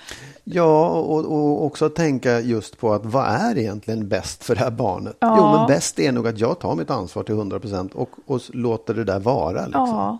Ja, 0.45 0.89
och, 0.89 1.25
och 1.25 1.65
också 1.65 1.89
tänka 1.89 2.41
just 2.41 2.79
på 2.79 2.93
att 2.93 3.07
vad 3.07 3.27
är 3.27 3.59
egentligen 3.59 4.09
bäst 4.09 4.45
för 4.45 4.55
det 4.55 4.61
här 4.61 4.71
barnet? 4.71 5.17
Ja. 5.19 5.37
Jo, 5.39 5.59
men 5.59 5.67
bäst 5.67 5.99
är 5.99 6.13
nog 6.13 6.29
att 6.29 6.39
jag 6.39 6.59
tar 6.59 6.75
mitt 6.75 6.91
ansvar 6.91 7.23
till 7.23 7.35
100 7.35 7.61
procent 7.61 7.95
och, 7.95 8.11
och 8.27 8.41
låter 8.49 8.95
det 8.95 9.05
där 9.05 9.21
vara. 9.21 9.65
Liksom. 9.65 9.89
Ja. 9.89 10.19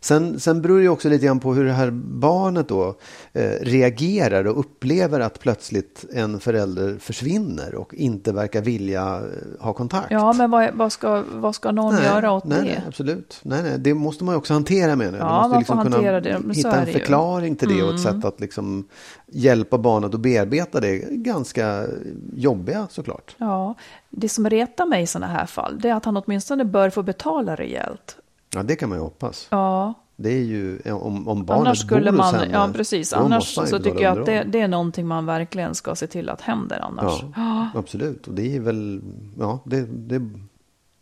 Sen, 0.00 0.40
sen 0.40 0.62
beror 0.62 0.80
det 0.80 0.88
också 0.88 1.08
lite 1.08 1.26
grann 1.26 1.40
på 1.40 1.54
hur 1.54 1.64
det 1.64 1.72
här 1.72 1.90
barnet 1.90 2.68
då 2.68 2.94
eh, 3.32 3.50
reagerar 3.60 4.46
och 4.46 4.60
upplever 4.60 5.20
att 5.20 5.40
plötsligt 5.40 6.04
en 6.12 6.40
förälder 6.40 6.98
försvinner 6.98 7.74
och 7.74 7.94
inte 7.94 8.32
verkar 8.32 8.62
vilja 8.62 9.02
eh, 9.02 9.64
ha 9.64 9.72
kontakt. 9.72 10.06
Ja, 10.10 10.32
men 10.32 10.50
vad, 10.50 10.74
vad, 10.74 10.92
ska, 10.92 11.22
vad 11.32 11.54
ska 11.54 11.72
någon 11.72 11.94
göra 11.94 12.32
åt 12.32 12.44
nej, 12.44 12.58
det? 12.58 12.64
Nej, 12.64 12.82
absolut. 12.88 13.40
Nej, 13.42 13.62
nej, 13.62 13.78
det 13.78 13.94
måste 13.94 14.24
man 14.24 14.34
ju 14.34 14.38
också 14.38 14.52
hantera 14.52 14.96
med 14.96 15.12
nu. 15.12 15.18
Ja, 15.18 15.48
man 15.48 15.64
får 15.64 15.74
hantera 15.74 16.20
det, 16.20 16.38
men 16.38 16.54
så 16.54 16.58
hitta 16.58 16.76
en 16.76 16.84
det 16.84 16.90
ju. 16.90 16.96
Mm. 16.96 17.00
förklaring 17.00 17.56
till 17.56 17.68
det 17.68 17.82
och 17.82 17.94
ett 17.94 18.00
sätt 18.00 18.24
att 18.24 18.40
liksom 18.40 18.88
hjälpa 19.26 19.78
barnet 19.78 20.14
att 20.14 20.20
bearbeta 20.20 20.80
det. 20.80 20.98
Ganska 21.10 21.86
jobbiga 22.34 22.86
såklart. 22.90 23.36
Ja, 23.38 23.74
det 24.10 24.28
som 24.28 24.50
retar 24.50 24.86
mig 24.86 25.02
i 25.02 25.06
sådana 25.06 25.32
här 25.32 25.46
fall, 25.46 25.78
det 25.80 25.88
är 25.88 25.94
att 25.94 26.04
han 26.04 26.16
åtminstone 26.16 26.64
bör 26.64 26.90
få 26.90 27.02
betala 27.02 27.54
rejält. 27.54 28.16
Ja, 28.56 28.62
det 28.62 28.76
kan 28.76 28.88
man 28.88 28.98
ju 28.98 29.02
hoppas. 29.04 29.48
Ja, 29.50 29.94
Det 30.16 30.30
är 30.30 30.42
ju 30.42 30.78
om, 30.92 31.28
om 31.28 31.44
barnet 31.44 31.66
annars 31.66 31.78
skulle 31.80 32.12
bor 32.12 32.18
hos 32.18 32.32
man, 32.32 32.40
henne, 32.40 32.54
ja 32.54 32.70
precis, 32.74 33.12
annars 33.12 33.54
så 33.54 33.78
tycker 33.78 34.00
jag 34.00 34.18
att 34.18 34.26
det, 34.26 34.42
det 34.42 34.60
är 34.60 34.68
någonting 34.68 35.06
man 35.06 35.26
verkligen 35.26 35.74
ska 35.74 35.94
se 35.94 36.06
till 36.06 36.28
att 36.28 36.40
händer 36.40 36.80
annars. 36.80 37.22
Ja, 37.36 37.70
absolut. 37.74 38.26
Och 38.28 38.34
det 38.34 38.56
är 38.56 38.60
väl, 38.60 39.02
ja, 39.38 39.60
det, 39.64 39.86
det, 39.86 40.30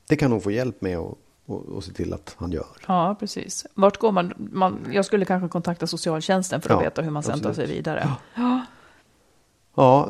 det 0.08 0.16
kan 0.16 0.32
hon 0.32 0.40
få 0.40 0.50
hjälp 0.50 0.80
med 0.80 0.98
och, 0.98 1.18
och, 1.46 1.64
och 1.64 1.84
se 1.84 1.92
till 1.92 2.12
att 2.12 2.34
han 2.38 2.52
gör. 2.52 2.66
Ja, 2.86 3.16
precis. 3.20 3.66
Vart 3.74 3.96
går 3.96 4.12
man? 4.12 4.32
man? 4.36 4.78
Jag 4.92 5.04
skulle 5.04 5.24
kanske 5.24 5.48
kontakta 5.48 5.86
socialtjänsten 5.86 6.60
för 6.60 6.70
att 6.70 6.80
Ja, 6.80 6.84
veta 6.84 7.02
hur 7.02 7.10
man 7.10 7.22
sen 7.22 7.40
tar 7.40 7.52
sig 7.52 7.66
vidare. 7.66 8.08
Ja, 9.74 10.08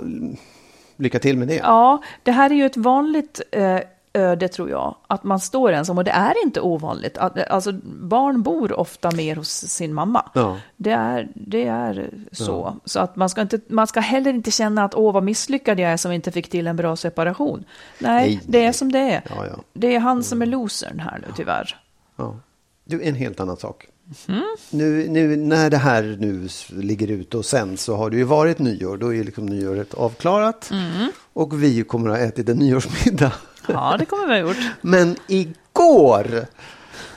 lycka 0.97 1.19
till 1.19 1.39
med 1.39 1.49
det. 1.49 1.55
Ja, 1.57 2.03
det 2.23 2.33
här 2.33 2.51
är 2.51 2.55
ju 2.55 2.67
ett 2.67 2.77
vanligt 2.77 3.41
eh, 3.53 3.81
öde 4.15 4.49
tror 4.49 4.71
jag, 4.71 4.97
att 5.07 5.25
man 5.25 5.41
står 5.41 5.73
ensam 5.73 5.99
och 5.99 6.05
det 6.05 6.11
är 6.11 6.43
inte 6.45 6.61
ovanligt. 6.61 7.19
Alltså, 7.19 7.73
barn 7.85 8.43
bor 8.43 8.73
ofta 8.81 9.11
mer 9.11 9.37
hos 9.37 9.51
sin 9.51 9.95
mamma. 9.95 10.31
Ja. 10.35 10.59
Det, 10.77 10.91
är, 10.91 11.29
det 11.35 11.65
är 11.67 12.11
så. 12.33 12.77
Så 12.85 13.01
att 13.01 13.17
man 13.17 13.29
ska, 13.29 13.41
inte, 13.41 13.61
man 13.69 13.87
ska 13.87 14.01
heller 14.01 14.31
inte 14.31 14.51
känna 14.51 14.85
att 14.85 14.95
åh 14.95 15.13
vad 15.13 15.23
misslyckad 15.23 15.81
jag 15.81 15.91
är 15.93 15.97
som 15.97 16.13
inte 16.13 16.33
fick 16.33 16.51
till 16.51 16.67
en 16.67 16.77
bra 16.77 16.97
separation. 16.97 17.65
Nej, 17.99 18.27
Nej, 18.27 18.41
det 18.47 18.59
är 18.59 18.65
nej. 18.65 18.73
som 18.73 18.93
det 18.93 18.99
är. 18.99 19.23
Ja, 19.29 19.47
ja. 19.47 19.57
Det 19.73 19.95
är 19.95 20.01
han 20.01 20.23
som 20.23 20.43
är 20.43 20.47
losern 20.47 21.01
här 21.01 21.19
nu 21.27 21.33
tyvärr. 21.37 21.81
Ja. 22.17 22.37
Du, 22.85 23.03
en 23.03 23.15
helt 23.15 23.41
annan 23.41 23.57
sak. 23.57 23.87
Mm. 24.29 24.43
Nu, 24.71 25.09
nu 25.09 25.37
när 25.37 25.71
det 25.71 25.77
här 25.77 26.17
nu 26.21 26.49
ligger 26.83 27.11
ute 27.11 27.37
och 27.37 27.45
sen 27.45 27.77
så 27.77 27.97
har 27.97 28.11
det 28.11 28.17
ju 28.17 28.25
varit 28.25 28.59
nyår. 28.59 28.97
Då 28.97 29.15
är 29.15 29.25
liksom 29.25 29.47
nyåret 29.47 29.95
avklarat. 29.95 30.71
Mm. 30.71 31.13
Och 31.33 31.63
vi 31.63 31.85
kommer 31.85 32.11
att 32.11 32.19
ha 32.19 32.25
ätit 32.25 32.49
en 32.49 32.57
nyårsmiddag. 32.57 33.33
Ja, 33.69 33.97
det 33.99 34.05
kommer 34.05 34.27
vi 34.27 34.33
ha 34.33 34.49
gjort. 34.49 34.57
Men 34.81 35.17
igår 35.27 36.47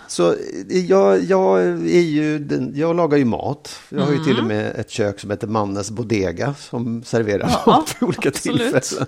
så 0.08 0.36
jag, 0.70 1.24
jag, 1.24 1.62
är 1.68 2.02
ju 2.02 2.48
jag 2.76 2.96
lagar 2.96 3.18
ju 3.18 3.26
mat. 3.26 3.80
Jag 3.90 4.02
har 4.02 4.12
ju 4.12 4.24
till 4.24 4.40
och 4.40 4.46
med 4.46 4.76
ett 4.76 4.90
kök 4.90 5.20
som 5.20 5.32
heter 5.32 5.48
Mannes 5.48 5.92
Bodega 5.92 6.56
som 6.60 7.04
serverar 7.04 7.44
Mm. 7.44 7.56
Ja, 7.66 7.72
mat 7.72 7.96
vid 8.00 8.08
olika 8.08 8.30
absolut. 8.30 8.84
tillfällen. 8.84 9.08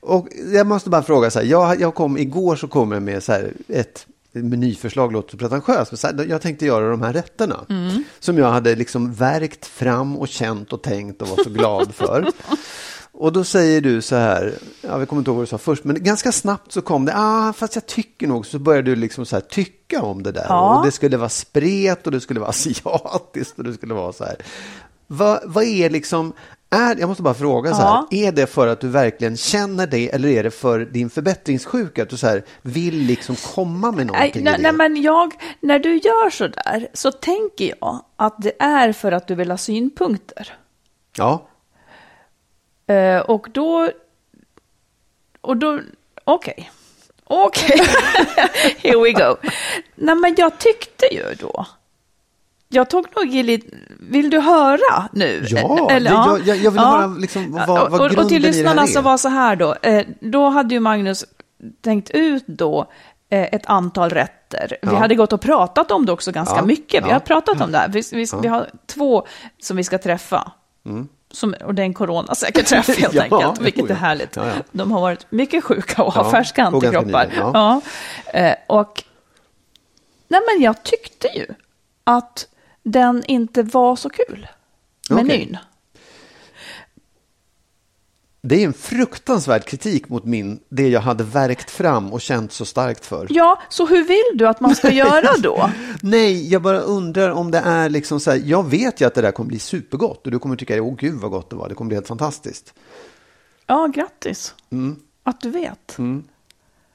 Och 0.00 0.28
jag 0.52 0.66
måste 0.66 0.90
bara 0.90 1.02
fråga 1.02 1.30
så 1.30 1.38
här. 1.38 1.46
Jag, 1.46 1.80
jag 1.80 1.94
kom, 1.94 2.18
igår 2.18 2.56
så 2.56 2.68
kom 2.68 2.92
jag 2.92 3.02
med 3.02 3.22
så 3.22 3.32
här 3.32 3.52
ett 3.68 4.06
menyförslag, 4.32 5.12
låter 5.12 5.30
så 5.30 5.36
pretentiöst. 5.36 5.92
Men 5.92 5.98
så 5.98 6.06
här, 6.06 6.26
jag 6.28 6.42
tänkte 6.42 6.66
göra 6.66 6.90
de 6.90 7.02
här 7.02 7.12
rätterna. 7.12 7.64
Mm. 7.68 8.04
Som 8.20 8.38
jag 8.38 8.50
hade 8.50 8.74
liksom 8.74 9.14
verkt 9.14 9.66
fram 9.66 10.16
och 10.16 10.28
känt 10.28 10.72
och 10.72 10.82
tänkt 10.82 11.22
och 11.22 11.28
var 11.28 11.44
så 11.44 11.50
glad 11.50 11.94
för. 11.94 12.26
Och 13.18 13.32
då 13.32 13.44
säger 13.44 13.80
du 13.80 14.02
så 14.02 14.16
här, 14.16 14.54
ja, 14.80 14.96
vi 14.96 15.06
kommer 15.06 15.20
inte 15.20 15.30
ihåg 15.30 15.36
vad 15.36 15.42
du 15.42 15.50
sa 15.50 15.58
först, 15.58 15.84
men 15.84 16.02
ganska 16.02 16.32
snabbt 16.32 16.72
så 16.72 16.82
kom 16.82 17.04
det, 17.04 17.12
ah, 17.16 17.52
fast 17.52 17.74
jag 17.74 17.86
tycker 17.86 18.26
nog, 18.26 18.46
så 18.46 18.58
började 18.58 18.90
du 18.90 18.96
liksom 18.96 19.26
så 19.26 19.36
här 19.36 19.40
tycka 19.40 20.02
om 20.02 20.22
det 20.22 20.32
där. 20.32 20.46
Ja. 20.48 20.78
Och 20.78 20.86
det 20.86 20.92
skulle 20.92 21.16
vara 21.16 21.28
spret 21.28 22.06
och 22.06 22.12
det 22.12 22.20
skulle 22.20 22.40
vara 22.40 22.50
asiatiskt 22.56 23.58
och 23.58 23.64
det 23.64 23.72
skulle 23.72 23.94
vara 23.94 24.12
så 24.12 24.24
här. 24.24 24.36
Vad, 25.06 25.40
vad 25.44 25.64
är 25.64 25.90
liksom, 25.90 26.32
Är, 26.70 26.96
jag 27.00 27.08
måste 27.08 27.22
bara 27.22 27.34
fråga 27.34 27.70
så 27.74 27.82
här, 27.82 27.86
Ja. 27.86 28.08
är 28.10 28.32
det 28.32 28.46
för 28.46 28.66
att 28.66 28.80
du 28.80 28.88
verkligen 28.88 29.36
känner 29.36 29.86
det 29.86 30.14
eller 30.14 30.28
är 30.28 30.42
det 30.42 30.50
för 30.50 30.80
din 30.80 31.10
förbättringssjuka? 31.10 32.02
Att 32.02 32.08
du 32.08 32.16
så 32.16 32.26
här, 32.26 32.44
vill 32.62 32.94
liksom 32.98 33.36
komma 33.54 33.92
med 33.92 34.06
någonting 34.06 34.44
nej, 34.44 34.56
nej, 34.58 34.72
men 34.72 35.02
jag, 35.02 35.32
när 35.60 35.78
du 35.78 35.96
gör 35.96 36.30
så 36.30 36.46
där 36.46 36.88
så 36.92 37.12
tänker 37.12 37.74
jag 37.80 38.04
att 38.16 38.42
det 38.42 38.52
är 38.62 38.92
för 38.92 39.12
att 39.12 39.28
du 39.28 39.34
vill 39.34 39.50
ha 39.50 39.58
synpunkter. 39.58 40.54
Ja, 41.16 41.48
Eh, 42.86 43.18
och 43.20 43.46
då... 43.52 43.90
Och 45.40 45.56
då... 45.56 45.80
Okej. 46.24 46.70
Okej. 47.24 47.80
Here 48.82 48.98
we 49.02 49.12
go. 49.12 49.36
Nej, 49.94 50.14
men 50.14 50.34
jag 50.38 50.58
tyckte 50.58 51.14
ju 51.14 51.34
då... 51.40 51.66
Jag 52.68 52.90
tog 52.90 53.06
nog 53.16 53.34
i 53.34 53.42
lite... 53.42 53.76
Vill 54.00 54.30
du 54.30 54.40
höra 54.40 55.08
nu? 55.12 55.44
Ja, 55.48 55.90
Eller, 55.90 56.10
det- 56.10 56.16
jag- 56.16 56.40
jag- 56.46 56.56
jag 56.56 56.70
vill 56.70 56.80
höra 56.80 57.06
liksom 57.06 57.52
vad- 57.52 57.68
vad 57.68 57.82
och, 57.82 58.00
och 58.00 58.06
grunden 58.10 58.28
till 58.28 58.42
det 58.42 58.48
här 58.48 58.54
lyssnarna 58.54 58.86
så 58.86 59.00
var 59.00 59.16
så 59.16 59.28
här 59.28 59.56
då. 59.56 59.74
Eh, 59.82 60.06
då 60.20 60.48
hade 60.48 60.74
ju 60.74 60.80
Magnus 60.80 61.24
tänkt 61.80 62.10
ut 62.10 62.44
då 62.46 62.86
eh, 63.30 63.42
ett 63.54 63.66
antal 63.66 64.10
rätter. 64.10 64.76
Vi 64.82 64.88
Ja. 64.88 64.96
hade 64.98 65.14
gått 65.14 65.32
och 65.32 65.40
pratat 65.40 65.90
om 65.90 66.06
det 66.06 66.12
också 66.12 66.32
ganska 66.32 66.56
Ja, 66.56 66.62
mycket. 66.64 67.04
Vi 67.04 67.08
ja, 67.08 67.14
har 67.14 67.20
pratat 67.20 67.60
om 67.60 67.72
det 67.72 67.78
här. 67.78 67.88
Vi, 67.88 68.02
vi, 68.12 68.26
vi 68.42 68.48
har 68.48 68.70
två 68.86 69.26
som 69.58 69.76
vi 69.76 69.84
ska 69.84 69.98
träffa. 69.98 70.52
Som, 71.36 71.54
och 71.64 71.74
det 71.74 71.82
är 71.82 71.86
en 71.86 71.94
coronasäker 71.94 72.62
träff 72.62 72.88
helt 72.98 73.14
Ja, 73.14 73.22
enkelt, 73.22 73.60
vilket 73.60 73.90
är 73.90 73.94
härligt. 73.94 74.36
Ja, 74.36 74.46
ja. 74.46 74.54
De 74.72 74.92
har 74.92 75.00
varit 75.00 75.26
mycket 75.30 75.64
sjuka 75.64 76.02
och 76.02 76.12
har 76.12 76.30
färska 76.30 76.68
och 76.68 76.74
antikroppar. 76.74 77.26
nyligen, 77.26 77.50
ja. 77.54 77.80
Eh, 78.32 78.54
och 78.66 79.04
nej, 80.28 80.40
men 80.54 80.62
jag 80.64 80.82
tyckte 80.82 81.28
ju 81.28 81.46
att 82.04 82.48
den 82.82 83.24
inte 83.26 83.62
var 83.62 83.96
så 83.96 84.10
kul, 84.10 84.48
menyn. 85.10 85.56
Det 88.48 88.62
är 88.62 88.66
en 88.66 88.72
fruktansvärd 88.72 89.64
kritik 89.64 90.08
mot 90.08 90.24
min, 90.24 90.60
det 90.68 90.88
jag 90.88 91.00
hade 91.00 91.24
verkt 91.24 91.70
fram 91.70 92.12
och 92.12 92.20
känt 92.20 92.52
så 92.52 92.64
starkt 92.64 93.06
för. 93.06 93.26
Ja, 93.30 93.62
så 93.68 93.86
hur 93.86 94.04
vill 94.04 94.38
du 94.38 94.48
att 94.48 94.60
man 94.60 94.74
ska 94.74 94.90
göra 94.90 95.28
då? 95.38 95.70
Nej, 96.02 96.52
jag 96.52 96.62
bara 96.62 96.80
undrar 96.80 97.30
om 97.30 97.50
det 97.50 97.58
är 97.58 97.88
liksom 97.88 98.20
så 98.20 98.30
här, 98.30 98.42
jag 98.44 98.70
vet 98.70 99.00
ju 99.00 99.06
att 99.06 99.14
det 99.14 99.20
där 99.20 99.32
kommer 99.32 99.48
bli 99.48 99.58
supergott 99.58 100.26
och 100.26 100.32
du 100.32 100.38
kommer 100.38 100.56
tycka, 100.56 100.82
åh 100.82 100.96
gud 100.96 101.14
vad 101.14 101.30
gott 101.30 101.50
det 101.50 101.56
var, 101.56 101.68
det 101.68 101.74
kommer 101.74 101.88
bli 101.88 101.96
helt 101.96 102.08
fantastiskt. 102.08 102.74
Ja, 103.66 103.86
grattis. 103.86 104.54
Mm. 104.70 104.96
Att 105.22 105.40
du 105.40 105.50
vet. 105.50 105.98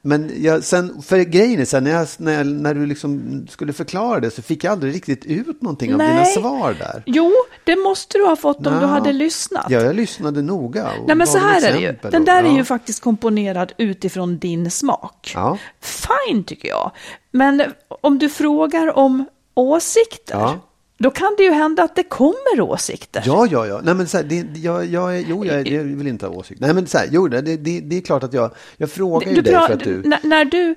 Men 0.04 0.30
jag, 0.42 0.64
sen, 0.64 1.02
för 1.02 1.18
grejen 1.18 1.60
är 1.60 1.64
sen 1.64 1.84
när, 1.84 1.90
jag, 1.90 2.08
när, 2.18 2.32
jag, 2.32 2.46
när 2.46 2.74
du 2.74 2.86
liksom 2.86 3.46
skulle 3.50 3.72
förklara 3.72 4.20
det 4.20 4.30
så 4.30 4.42
fick 4.42 4.64
jag 4.64 4.72
aldrig 4.72 4.94
riktigt 4.94 5.24
ut 5.24 5.62
någonting 5.62 5.92
av 5.92 5.98
dina 5.98 6.14
Nej. 6.14 6.32
svar 6.34 6.76
där. 6.78 7.02
Jo, 7.06 7.32
det 7.64 7.76
måste 7.76 8.18
du 8.18 8.24
ha 8.24 8.36
fått 8.36 8.56
om 8.56 8.74
du 8.74 8.80
Ja. 8.80 8.86
hade 8.86 9.12
lyssnat. 9.12 9.66
Ja, 9.68 9.80
jag 9.80 9.96
lyssnade 9.96 10.42
noga. 10.42 10.88
Nej, 11.06 11.16
men 11.16 11.26
så 11.26 11.38
här 11.38 11.68
är 11.68 11.72
det 11.72 11.80
ju. 11.80 11.96
Den 12.10 12.24
där 12.24 12.42
är 12.42 12.48
ja. 12.48 12.56
ju 12.56 12.64
faktiskt 12.64 13.02
komponerad 13.02 13.72
utifrån 13.76 14.38
din 14.38 14.70
smak. 14.70 15.32
Ja. 15.34 15.58
Fine 15.80 16.44
tycker 16.44 16.68
jag. 16.68 16.90
Men 17.30 17.62
om 18.02 18.18
du 18.18 18.28
frågar 18.28 18.98
om 18.98 19.24
åsikter. 19.54 20.58
Då 21.02 21.10
kan 21.10 21.34
det 21.36 21.42
ju 21.42 21.50
hända 21.50 21.82
att 21.82 21.96
det 21.96 22.02
kommer 22.02 22.60
åsikter. 22.60 23.22
Ja, 23.26 23.46
ja, 23.50 23.66
ja. 23.66 23.80
Nej, 23.84 23.94
men 23.94 24.08
så 24.08 24.16
här, 24.16 24.24
det, 24.24 24.58
jag, 24.58 24.86
jag, 24.86 25.20
jo, 25.20 25.44
jag, 25.44 25.68
jag 25.68 25.82
vill 25.82 26.06
inte 26.06 26.26
ha 26.26 26.34
åsikt. 26.34 26.60
Nej, 26.60 26.74
men 26.74 26.86
så 26.86 26.98
här, 26.98 27.08
jo, 27.10 27.28
det, 27.28 27.40
det, 27.40 27.80
det 27.80 27.96
är 27.96 28.00
klart 28.00 28.22
att 28.22 28.32
jag, 28.32 28.50
jag 28.76 28.90
frågar 28.90 29.28
ju 29.28 29.34
Du 29.34 29.42
dig 29.42 29.52
för 29.52 29.72
att 29.74 29.80
du... 29.80 30.02
när, 30.04 30.18
när, 30.22 30.44
du, 30.44 30.74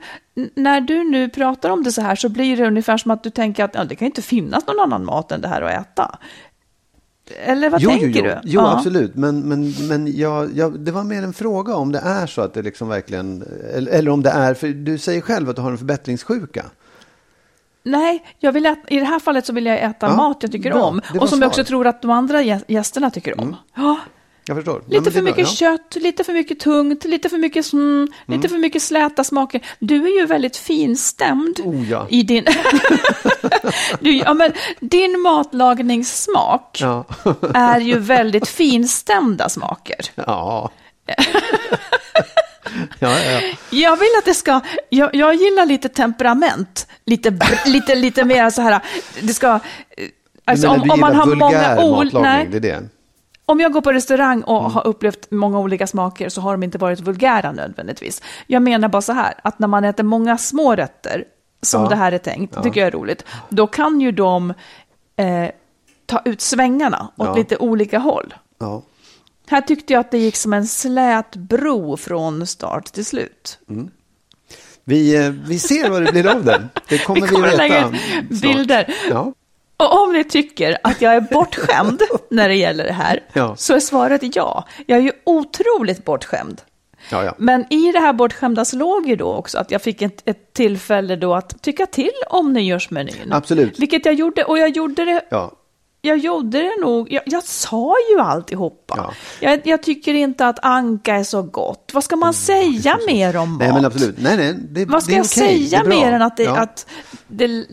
när 0.55 0.81
du 0.81 1.03
nu 1.03 1.29
pratar 1.29 1.69
om 1.69 1.83
det 1.83 1.91
så 1.91 2.01
här 2.01 2.15
så 2.15 2.29
blir 2.29 2.57
det 2.57 2.67
ungefär 2.67 2.97
som 2.97 3.11
att 3.11 3.23
du 3.23 3.29
tänker 3.29 3.63
att 3.63 3.75
ja, 3.75 3.83
det 3.83 3.95
kan 3.95 4.05
inte 4.05 4.21
finnas 4.21 4.67
någon 4.67 4.79
annan 4.79 5.05
mat 5.05 5.31
än 5.31 5.41
det 5.41 5.47
här 5.47 5.61
att 5.61 5.81
äta. 5.81 6.19
Eller 7.45 7.69
vad 7.69 7.81
jo, 7.81 7.89
tänker 7.89 8.07
jo, 8.07 8.13
jo. 8.15 8.23
du? 8.23 8.39
Jo, 8.43 8.61
Ja. 8.61 8.77
absolut. 8.77 9.15
Men, 9.15 9.39
men, 9.39 9.73
men 9.87 10.17
jag, 10.17 10.49
jag, 10.55 10.79
det 10.79 10.91
var 10.91 11.03
mer 11.03 11.23
en 11.23 11.33
fråga 11.33 11.75
om 11.75 11.91
det 11.91 11.99
är 11.99 12.27
så 12.27 12.41
att 12.41 12.53
det 12.53 12.61
liksom 12.61 12.87
verkligen... 12.87 13.43
Eller, 13.73 13.91
eller 13.91 14.11
om 14.11 14.23
det 14.23 14.29
är... 14.29 14.53
För 14.53 14.67
du 14.67 14.97
säger 14.97 15.21
själv 15.21 15.49
att 15.49 15.55
du 15.55 15.61
har 15.61 15.71
en 15.71 15.77
förbättringssjuka. 15.77 16.65
Nej, 17.85 18.23
jag 18.39 18.51
vill 18.51 18.65
äta, 18.65 18.81
i 18.87 18.99
det 18.99 19.05
här 19.05 19.19
fallet 19.19 19.45
så 19.45 19.53
vill 19.53 19.65
jag 19.65 19.83
äta 19.83 20.05
Ja, 20.07 20.15
mat 20.15 20.37
jag 20.41 20.51
tycker 20.51 20.71
bra. 20.71 20.83
om. 20.83 20.97
Och 20.97 21.03
som 21.11 21.19
jag 21.21 21.29
svar. 21.29 21.47
också 21.47 21.63
tror 21.63 21.87
att 21.87 22.01
de 22.01 22.11
andra 22.11 22.41
gä- 22.41 22.63
gästerna 22.67 23.09
tycker 23.11 23.39
om. 23.41 23.55
Ja, 23.75 23.97
Jag 24.47 24.57
förstår. 24.57 24.83
Ja, 24.89 24.99
lite 24.99 25.09
det 25.09 25.11
för 25.13 25.21
bra, 25.21 25.29
mycket 25.31 25.61
ja. 25.61 25.77
kött, 25.77 25.95
lite 26.03 26.23
för 26.23 26.33
mycket 26.33 26.59
tungt, 26.59 27.05
lite 27.05 27.29
för 27.29 27.37
mycket 27.37 27.73
mm, 27.73 28.07
lite 28.25 28.49
för 28.49 28.57
mycket 28.57 28.81
släta 28.81 29.23
smaker. 29.23 29.61
Du 29.79 30.03
är 30.07 30.19
ju 30.19 30.25
väldigt 30.25 30.57
finstämd 30.57 31.59
Oh, 31.63 31.89
ja. 31.89 32.07
i 32.09 32.23
din... 32.23 32.45
du, 33.99 34.17
ja, 34.17 34.33
men 34.33 34.51
din 34.79 35.19
matlagningssmak 35.19 36.77
Ja. 36.81 37.05
är 37.53 37.79
ju 37.79 37.99
väldigt 37.99 38.47
finstämda 38.47 39.49
smaker. 39.49 39.99
ja. 40.15 40.69
ja, 42.99 43.09
ja, 43.19 43.31
ja. 43.41 43.41
Jag 43.69 43.97
vill 43.97 44.07
att 44.19 44.25
det 44.25 44.33
ska, 44.33 44.61
jag, 44.89 45.15
jag 45.15 45.35
gillar 45.35 45.65
lite 45.65 45.89
temperament, 45.89 46.87
lite, 47.05 47.29
br- 47.29 47.67
lite, 47.67 47.95
lite 47.95 48.23
mer 48.23 48.49
så 48.49 48.61
här, 48.61 48.81
det 49.21 49.33
ska, 49.33 49.47
eh, 49.47 49.59
alltså 50.45 50.67
menar, 50.67 50.83
om, 50.83 50.91
om 50.91 50.99
man 50.99 51.15
har 51.15 51.25
många 51.25 51.75
matlagning, 51.75 52.21
nej, 52.51 52.59
det 52.59 52.81
om 53.47 53.59
jag 53.59 53.71
går 53.73 53.81
på 53.81 53.91
restaurang 53.93 54.41
och 54.41 54.59
Mm. 54.59 54.71
har 54.71 54.87
upplevt 54.87 55.31
många 55.31 55.59
olika 55.59 55.87
smaker 55.87 56.29
så 56.29 56.41
har 56.41 56.51
de 56.51 56.63
inte 56.63 56.77
varit 56.77 56.99
vulgära 56.99 57.51
nödvändigtvis. 57.51 58.21
Jag 58.47 58.61
menar 58.61 58.87
bara 58.87 59.01
så 59.01 59.13
här, 59.13 59.33
att 59.43 59.59
när 59.59 59.67
man 59.67 59.83
äter 59.83 60.03
många 60.03 60.37
små 60.37 60.75
rätter, 60.75 61.23
som 61.61 61.83
Ja. 61.83 61.89
det 61.89 61.95
här 61.95 62.11
är 62.11 62.17
tänkt, 62.17 62.63
tycker 62.63 62.79
jag 62.81 62.87
är 62.87 62.91
roligt, 62.91 63.25
då 63.49 63.67
kan 63.67 64.01
ju 64.01 64.11
de 64.11 64.53
eh, 65.15 65.49
ta 66.05 66.21
ut 66.25 66.41
svängarna 66.41 67.07
åt 67.17 67.27
Ja. 67.27 67.35
lite 67.35 67.57
olika 67.57 67.99
håll. 67.99 68.33
Ja. 68.59 68.81
Här 69.47 69.61
tyckte 69.61 69.93
jag 69.93 69.99
att 69.99 70.11
det 70.11 70.17
gick 70.17 70.35
som 70.35 70.53
en 70.53 70.67
slät 70.67 71.35
bro 71.35 71.97
från 71.97 72.47
start 72.47 72.85
till 72.93 73.05
slut. 73.05 73.59
Vi, 74.83 75.15
eh, 75.15 75.29
vi 75.29 75.59
ser 75.59 75.89
vad 75.89 76.05
det 76.05 76.11
blir 76.11 76.27
av 76.27 76.43
den. 76.43 76.69
Det 76.89 76.97
kommer 76.97 77.21
vi, 77.21 77.27
Vi 77.27 77.33
kommer 77.33 77.47
veta 77.47 77.57
lägga 77.57 77.87
ut 77.87 78.41
bilder. 78.41 78.95
Ja. 79.09 79.33
Och 79.77 80.03
om 80.03 80.13
ni 80.13 80.23
tycker 80.23 80.77
att 80.83 81.01
jag 81.01 81.15
är 81.15 81.21
bortskämd 81.21 82.01
när 82.29 82.49
det 82.49 82.55
gäller 82.55 82.83
det 82.83 82.93
här, 82.93 83.19
Ja. 83.33 83.55
så 83.55 83.73
är 83.75 83.79
svaret 83.79 84.35
ja. 84.35 84.67
Jag 84.85 84.97
är 84.97 85.03
ju 85.03 85.11
otroligt 85.23 86.05
bortskämd. 86.05 86.61
Ja, 87.11 87.23
ja. 87.23 87.35
Men 87.37 87.73
i 87.73 87.91
det 87.91 87.99
här 87.99 88.13
bortskämda 88.13 88.65
så 88.65 88.77
låg 88.77 89.07
ju 89.07 89.15
då 89.15 89.33
också 89.33 89.57
att 89.57 89.71
jag 89.71 89.81
fick 89.81 90.01
ett, 90.01 90.21
ett 90.25 90.53
tillfälle 90.53 91.15
då 91.15 91.33
att 91.35 91.61
tycka 91.61 91.85
till 91.85 92.11
om 92.29 92.53
nyårsmenyn. 92.53 93.31
Absolut. 93.33 93.79
Vilket 93.79 94.05
jag 94.05 94.13
gjorde, 94.15 94.43
och 94.43 94.57
jag 94.57 94.69
gjorde 94.69 95.05
det, 95.05 95.21
Ja. 95.29 95.51
Jag 96.05 96.17
gjorde 96.17 96.57
det 96.57 96.81
nog, 96.81 97.11
jag, 97.11 97.23
jag 97.25 97.43
sa 97.43 97.95
ju 98.11 98.19
alltihopa. 98.19 98.93
Ja. 98.97 99.13
Jag, 99.39 99.67
jag 99.67 99.83
tycker 99.83 100.13
inte 100.13 100.47
att 100.47 100.59
anka 100.65 101.15
är 101.15 101.23
så 101.23 101.41
gott. 101.41 101.91
Vad 101.93 102.03
ska 102.03 102.15
man 102.15 102.33
säga 102.33 102.99
mer 103.07 103.37
om 103.37 103.49
mat? 103.49 103.59
Nej, 103.59 103.73
men 103.73 103.85
absolut. 103.85 104.15
Nej, 104.19 104.37
nej. 104.37 104.55
Det, 104.69 104.85
Vad 104.85 105.03
ska 105.03 105.11
det 105.11 105.15
är 105.15 105.17
jag. 105.17 105.25
Det 105.25 105.29
säga 105.29 105.83
mer 105.83 106.11
än 106.11 106.21
att 106.21 106.37
det... 106.37 106.43
Ja. 106.43 106.57
Att 106.57 106.87
det 107.27 107.65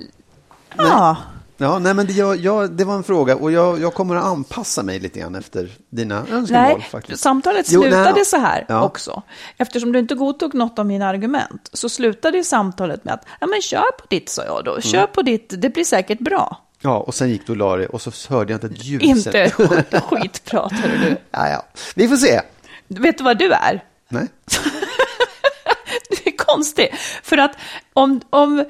ja. 0.77 1.17
Ja, 1.63 1.79
nej, 1.79 1.95
men 1.95 2.07
det, 2.07 2.13
jag, 2.13 2.37
jag, 2.37 2.71
det 2.71 2.85
var 2.85 2.95
en 2.95 3.03
fråga 3.03 3.37
och 3.37 3.53
jag, 3.53 3.81
jag 3.81 3.95
kommer 3.95 4.17
att 4.17 4.25
anpassa 4.25 4.83
mig 4.83 5.01
lite 5.01 5.21
grann 5.21 5.35
efter 5.35 5.71
dina 5.91 6.17
önskemål. 6.19 6.47
Nej, 6.49 6.89
faktiskt. 6.91 7.23
samtalet 7.23 7.67
Jo, 7.71 7.83
slutade 7.83 8.13
nej, 8.13 8.25
så 8.25 8.37
här 8.37 8.65
ja. 8.69 8.85
också. 8.85 9.23
Eftersom 9.57 9.93
du 9.93 9.99
inte 9.99 10.15
godtog 10.15 10.55
något 10.55 10.79
av 10.79 10.87
mina 10.87 11.09
argument 11.09 11.71
så 11.73 11.89
slutade 11.89 12.37
ju 12.37 12.45
samtalet 12.45 13.05
med 13.05 13.15
att 13.15 13.27
ja, 13.41 13.47
men 13.47 13.63
kör 13.63 13.99
på 13.99 14.07
ditt, 14.09 14.29
sa 14.29 14.45
jag 14.45 14.65
då. 14.65 14.71
Mm. 14.71 14.83
Kör 14.83 15.07
på 15.07 15.23
ditt, 15.23 15.55
det 15.59 15.71
blir 15.71 15.85
säkert 15.85 16.19
bra. 16.19 16.61
Ja, 16.83 16.99
och 16.99 17.15
sen 17.15 17.31
gick 17.31 17.47
du 17.47 17.53
och 17.53 17.57
la 17.57 17.77
dig 17.77 17.87
och 17.87 18.03
så 18.03 18.11
hörde 18.29 18.53
jag 18.53 18.57
inte 18.57 18.67
ett 18.67 18.85
ljud. 18.85 19.03
Inte 19.03 19.51
sen. 19.51 20.01
skit, 20.01 20.45
pratar 20.45 20.89
du. 20.89 21.17
ja, 21.31 21.49
ja. 21.49 21.65
Vi 21.95 22.09
får 22.09 22.17
se. 22.17 22.41
Vet 22.89 23.19
du 23.19 23.25
vad 23.25 23.39
du 23.39 23.53
är? 23.53 23.85
Nej. 24.09 24.29
Det 26.09 26.27
är 26.27 26.37
konstigt. 26.37 26.91
För 27.23 27.39
att 27.39 27.57
om... 27.93 28.21
om 28.31 28.65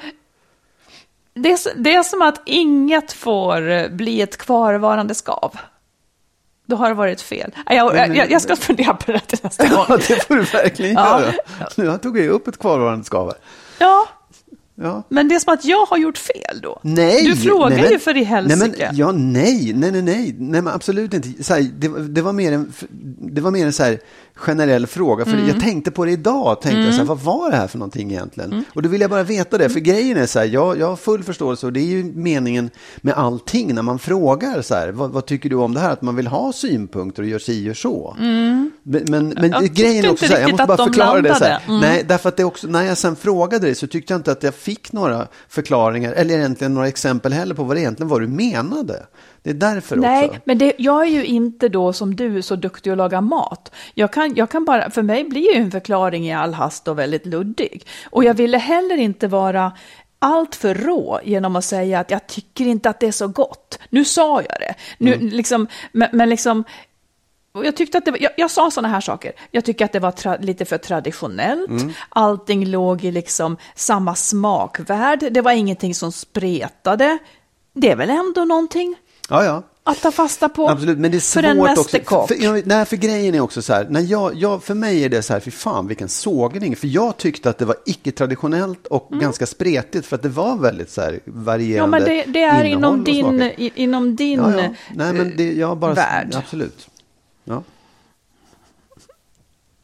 det, 1.34 1.52
är, 1.52 1.82
det 1.82 1.94
är 1.94 2.02
som 2.02 2.22
att 2.22 2.42
inget 2.46 3.12
får 3.12 3.88
bli 3.88 4.20
ett 4.20 4.38
kvarvarande 4.38 5.14
skav. 5.14 5.56
Då 6.66 6.76
har 6.76 6.88
det 6.88 6.94
varit 6.94 7.20
fel. 7.20 7.54
Jag, 7.66 7.96
jag, 7.96 8.30
jag, 8.30 8.42
ska 8.42 8.56
fundera 8.56 8.94
på 8.94 9.12
det 9.12 9.42
nästa 9.42 9.68
gång. 9.68 9.84
Ja, 9.88 9.96
det 9.96 10.26
får 10.26 10.34
du 10.36 10.42
verkligen 10.42 10.94
Ja. 10.94 11.20
göra. 11.20 11.92
Nu 11.92 11.98
tog 11.98 12.18
jag 12.18 12.26
upp 12.26 12.48
ett 12.48 12.58
kvarvarande 12.58 13.04
skav. 13.04 13.32
Ja, 13.78 14.08
Ja. 14.82 15.02
men 15.08 15.28
det 15.28 15.34
är 15.34 15.38
som 15.38 15.54
att 15.54 15.64
jag 15.64 15.86
har 15.86 15.98
gjort 15.98 16.18
fel 16.18 16.60
då. 16.62 16.80
Nej! 16.82 17.24
Du 17.24 17.36
frågar 17.36 17.70
nej, 17.70 17.82
men- 17.82 17.92
ju 17.92 17.98
för 17.98 18.16
i 18.16 18.24
helsike. 18.24 18.56
Nej, 18.66 18.74
men, 18.78 18.96
ja, 18.96 19.12
nej, 19.12 19.72
nej, 19.74 19.90
nej, 19.92 20.02
nej, 20.02 20.34
nej, 20.38 20.62
men 20.62 20.68
absolut 20.68 21.14
inte. 21.14 21.44
Så 21.44 21.54
här, 21.54 21.62
det, 21.78 21.88
det 22.08 22.22
var 22.22 22.32
mer 22.32 22.52
en, 22.52 22.72
det 23.20 23.40
var 23.40 23.50
mer 23.50 23.66
en 23.66 23.72
så 23.72 23.82
här, 23.82 23.98
generell 24.34 24.86
fråga. 24.86 25.24
För 25.24 25.36
jag 25.48 25.60
tänkte 25.60 25.90
på 25.90 26.04
det 26.04 26.10
idag. 26.10 26.60
Tänkte 26.60 26.80
jag 26.80 26.94
så 26.94 26.98
här, 26.98 27.04
vad 27.04 27.20
var 27.20 27.50
det 27.50 27.56
här 27.56 27.66
för 27.66 27.78
någonting 27.78 28.10
egentligen? 28.10 28.64
Och 28.74 28.82
då 28.82 28.88
vill 28.88 29.00
jag 29.00 29.10
bara 29.10 29.22
veta 29.22 29.58
det. 29.58 29.68
För 29.68 29.80
grejen 29.80 30.16
är 30.16 30.26
så 30.26 30.38
här, 30.38 30.46
jag, 30.46 30.78
jag 30.78 30.86
har 30.86 30.96
full 30.96 31.24
förståelse 31.24 31.66
och 31.66 31.72
det 31.72 31.80
är 31.80 31.86
ju 31.86 32.04
meningen 32.04 32.70
med 33.00 33.14
allting 33.14 33.74
när 33.74 33.82
man 33.82 33.98
frågar 33.98 34.62
så 34.62 34.74
här, 34.74 34.88
vad, 34.92 35.10
vad 35.10 35.26
tycker 35.26 35.48
du 35.48 35.56
om 35.56 35.74
det 35.74 35.80
här? 35.80 35.90
Att 35.92 36.02
man 36.02 36.16
vill 36.16 36.26
ha 36.26 36.52
synpunkter 36.52 37.22
och 37.22 37.28
gör 37.28 37.38
si 37.38 37.70
och 37.70 37.76
så. 37.76 38.16
Men, 38.18 38.68
men, 38.82 39.28
men 39.28 39.50
Jag 39.50 39.64
grejen 39.64 40.04
är 40.04 40.10
också 40.10 40.26
så 40.26 40.32
här, 40.32 40.40
jag 40.40 40.50
måste 40.50 40.66
bara 40.66 40.76
de 40.76 40.86
förklara 40.86 41.20
det 41.20 41.34
så 41.34 41.44
här. 41.44 41.50
landade. 41.50 41.64
Mm. 41.68 41.80
Nej, 41.80 42.04
därför 42.08 42.28
att 42.28 42.36
det 42.36 42.44
också, 42.44 42.66
när 42.66 42.82
jag 42.82 42.98
sen 42.98 43.16
frågade 43.16 43.66
dig 43.66 43.74
så 43.74 43.86
tyckte 43.86 44.12
jag 44.12 44.18
inte 44.18 44.32
att 44.32 44.42
jag 44.42 44.54
fick 44.54 44.92
några 44.92 45.26
förklaringar 45.48 46.12
eller 46.12 46.34
egentligen 46.38 46.74
några 46.74 46.88
exempel 46.88 47.32
heller 47.32 47.54
på 47.54 47.64
vad 47.64 47.76
det 47.76 47.80
egentligen 47.80 48.08
var 48.08 48.20
du 48.20 48.28
menade. 48.28 49.06
Det 49.42 49.50
är 49.50 49.54
därför 49.54 49.96
Nej, 49.96 50.28
också. 50.28 50.40
men 50.44 50.58
det, 50.58 50.72
jag 50.78 51.02
är 51.02 51.10
ju 51.10 51.24
inte 51.24 51.68
då 51.68 51.92
som 51.92 52.16
du 52.16 52.42
så 52.42 52.56
duktig 52.56 52.90
att 52.90 52.96
laga 52.98 53.20
mat. 53.20 53.72
Jag 53.94 54.12
kan, 54.12 54.34
jag 54.34 54.50
kan 54.50 54.64
bara, 54.64 54.90
för 54.90 55.02
mig 55.02 55.24
blir 55.24 55.54
ju 55.54 55.62
en 55.62 55.70
förklaring 55.70 56.26
i 56.26 56.32
all 56.32 56.54
hast 56.54 56.88
och 56.88 56.98
väldigt 56.98 57.26
luddig. 57.26 57.86
Och 58.10 58.24
jag 58.24 58.34
ville 58.34 58.58
heller 58.58 58.96
inte 58.96 59.28
vara 59.28 59.72
allt 60.18 60.54
för 60.54 60.74
rå 60.74 61.20
genom 61.24 61.56
att 61.56 61.64
säga 61.64 62.00
att 62.00 62.10
jag 62.10 62.26
tycker 62.26 62.64
inte 62.66 62.90
att 62.90 63.00
det 63.00 63.06
är 63.06 63.12
så 63.12 63.28
gott. 63.28 63.78
Nu 63.90 64.04
sa 64.04 64.36
jag 64.42 64.60
det. 64.60 64.74
Nu, 64.98 65.14
Mm. 65.14 65.28
liksom, 65.28 65.66
men, 65.92 66.08
men 66.12 66.28
liksom, 66.28 66.64
jag, 67.52 67.76
tyckte 67.76 67.98
att 67.98 68.04
det 68.04 68.10
var, 68.10 68.18
jag, 68.22 68.32
jag 68.36 68.50
sa 68.50 68.70
sådana 68.70 68.88
här 68.88 69.00
saker. 69.00 69.32
Jag 69.50 69.64
tycker 69.64 69.84
att 69.84 69.92
det 69.92 70.00
var 70.00 70.10
tra, 70.12 70.36
lite 70.36 70.64
för 70.64 70.78
traditionellt. 70.78 71.70
Mm. 71.70 71.92
Allting 72.08 72.66
låg 72.66 73.04
i 73.04 73.10
liksom 73.10 73.56
samma 73.74 74.14
smakvärld. 74.14 75.28
Det 75.32 75.40
var 75.40 75.52
ingenting 75.52 75.94
som 75.94 76.12
spretade. 76.12 77.18
Det 77.74 77.90
är 77.90 77.96
väl 77.96 78.10
ändå 78.10 78.44
någonting 78.44 78.96
Ja, 79.32 79.44
ja. 79.44 79.62
att 79.84 80.02
ta 80.02 80.10
fasta 80.12 80.48
på 80.48 80.68
Absolut, 80.68 80.98
men 80.98 81.10
det 81.10 81.16
är 81.16 81.20
för 81.20 81.42
en 81.42 81.56
svårt 81.56 81.68
också. 81.70 81.80
mästerkock. 81.82 82.28
För, 82.28 82.66
nej, 82.68 82.84
för 82.84 82.96
grejen 82.96 83.34
är 83.34 83.40
också 83.40 83.62
så 83.62 83.72
här, 83.72 83.86
när 83.90 84.00
jag, 84.00 84.34
jag, 84.34 84.62
för 84.64 84.74
mig 84.74 85.04
är 85.04 85.08
det 85.08 85.22
så 85.22 85.32
här, 85.32 85.40
fy 85.40 85.50
fan 85.50 85.86
vilken 85.86 86.08
sågning. 86.08 86.76
För 86.76 86.86
jag 86.86 87.16
tyckte 87.16 87.50
att 87.50 87.58
det 87.58 87.64
var 87.64 87.76
icke-traditionellt 87.86 88.86
och 88.86 89.08
ganska 89.10 89.46
spretigt 89.46 90.06
för 90.06 90.16
att 90.16 90.22
det 90.22 90.28
var 90.28 90.56
väldigt 90.56 90.90
så 90.90 91.00
här 91.00 91.20
varierande 91.24 91.96
Mm. 91.98 92.08
Ja, 92.08 92.22
men 92.22 92.32
det, 92.32 92.38
det 92.38 92.44
är 92.44 92.64
inom 92.64 93.04
din, 93.04 93.42
i, 93.42 93.72
inom 93.74 94.16
din 94.16 94.38
Ja, 94.40 94.50
ja. 94.62 94.68
Nej, 94.94 95.12
men 95.12 95.36
det, 95.36 95.52
jag 95.52 95.76
bara, 95.76 95.94
värld. 95.94 96.34
Absolut. 96.34 96.88
Ja. 97.44 97.62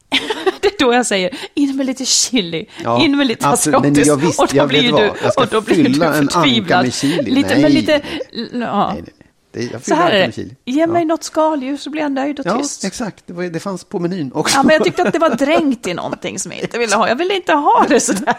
Det 0.61 0.67
är 0.67 0.85
då 0.85 0.93
jag 0.93 1.05
säger, 1.05 1.37
in 1.53 1.75
med 1.77 1.85
lite 1.85 2.05
chili, 2.05 2.65
Ja, 2.83 3.03
in 3.05 3.17
med 3.17 3.27
lite 3.27 3.47
absolut. 3.47 3.81
Men 3.81 3.91
asiatiskt. 3.91 4.07
jag 4.37 4.43
och 4.45 4.49
då 4.51 4.57
jag 4.57 4.67
blir 4.67 4.91
vad, 4.91 5.01
du, 5.01 5.11
jag 5.23 5.33
ska 5.33 5.41
och 5.41 5.47
då 5.51 5.61
blir 5.61 5.75
fylla 5.75 6.05
du 6.11 6.17
en 6.17 6.19
anka 6.21 6.33
förtvivlad. 6.39 6.83
med 6.83 6.93
chili. 6.93 7.31
Lite, 7.31 7.57
Nej. 7.57 7.71
lite, 7.71 8.01
ja. 8.53 8.91
Nej, 8.93 9.03
nej. 9.05 9.13
Det, 9.51 9.63
jag 9.71 9.83
Så 9.85 9.95
här 9.95 10.11
är 10.11 10.27
det, 10.35 10.49
ge 10.65 10.87
mig 10.87 11.01
ja. 11.01 11.07
något 11.07 11.23
skaldjur 11.23 11.77
så 11.77 11.89
blir 11.89 12.01
jag 12.01 12.11
nöjd 12.11 12.39
och 12.39 12.45
Ja, 12.45 12.57
tyst. 12.57 12.83
exakt. 12.83 13.23
Det, 13.27 13.33
var, 13.33 13.43
det 13.43 13.59
fanns 13.59 13.83
på 13.83 13.99
menyn 13.99 14.31
också. 14.33 14.57
Ja, 14.57 14.63
men 14.63 14.73
jag 14.73 14.83
tyckte 14.83 15.03
att 15.03 15.13
det 15.13 15.19
var 15.19 15.29
dränkt 15.29 15.87
i 15.87 15.93
någonting 15.93 16.39
som 16.39 16.51
jag 16.51 16.61
inte 16.61 16.77
ville 16.77 16.95
ha. 16.95 17.07
Jag 17.07 17.15
ville 17.15 17.35
inte 17.35 17.53
ha 17.53 17.85
det 17.89 17.99
sådär. 17.99 18.35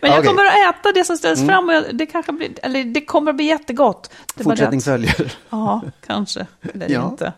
Men 0.00 0.10
jag. 0.10 0.12
Mm. 0.12 0.24
kommer 0.26 0.44
att 0.46 0.74
äta 0.74 0.92
det 0.92 1.04
som 1.04 1.16
ställs 1.16 1.46
fram 1.46 1.68
och 1.68 1.74
jag, 1.74 1.84
det 1.92 2.06
kanske 2.06 2.32
blir, 2.32 2.50
eller 2.62 2.84
det 2.84 3.00
kommer 3.00 3.30
att 3.30 3.36
bli 3.36 3.46
jättegott. 3.46 4.10
Det 4.34 4.44
Fortsättning 4.44 4.80
följer. 4.80 5.32
Ja, 5.50 5.82
kanske. 6.06 6.46
Eller 6.74 6.90
Ja. 6.90 7.08
inte. 7.10 7.32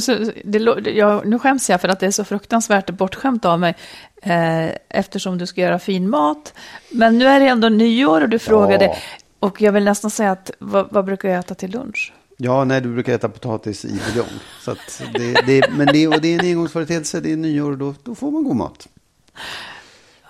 Så- 0.00 0.30
det- 0.44 0.90
jag, 0.90 1.26
nu 1.26 1.38
skäms 1.38 1.70
jag 1.70 1.80
för 1.80 1.88
att 1.88 2.00
det 2.00 2.06
är 2.06 2.10
så 2.10 2.24
fruktansvärt 2.24 2.90
bortskämt 2.90 3.44
av 3.44 3.60
mig 3.60 3.74
eh, 4.22 4.66
eftersom 4.88 5.38
du 5.38 5.46
ska 5.46 5.60
göra 5.60 5.78
fin 5.78 6.10
mat. 6.10 6.54
Men 6.90 7.18
nu 7.18 7.26
är 7.26 7.40
det 7.40 7.46
ändå 7.46 7.68
nyår 7.68 8.20
och 8.20 8.28
du 8.28 8.38
frågade. 8.38 8.96
Och 9.44 9.62
jag 9.62 9.72
vill 9.72 9.84
nästan 9.84 10.10
säga 10.10 10.30
att 10.30 10.50
vad, 10.58 10.86
vad 10.90 11.04
brukar 11.04 11.28
jag 11.28 11.38
äta 11.38 11.54
till 11.54 11.70
lunch? 11.70 12.12
Ja, 12.36 12.64
nej, 12.64 12.80
du 12.80 12.92
brukar 12.94 13.14
äta 13.14 13.28
potatis 13.28 13.84
i 13.84 13.88
buljong. 14.06 14.40
Så 14.60 14.70
att 14.70 15.02
det, 15.14 15.32
det, 15.46 15.70
men 15.70 15.86
det, 15.86 16.08
och 16.08 16.20
det 16.20 16.28
är 16.34 16.38
en 16.40 16.46
engångsföreteelse, 16.50 17.20
det 17.20 17.32
är 17.32 17.36
nyår 17.36 17.76
då, 17.76 17.94
då 18.02 18.14
får 18.14 18.30
man 18.30 18.44
god 18.44 18.56
mat. 18.56 18.88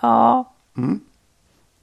Ja. 0.01 0.53
Mm. 0.77 0.99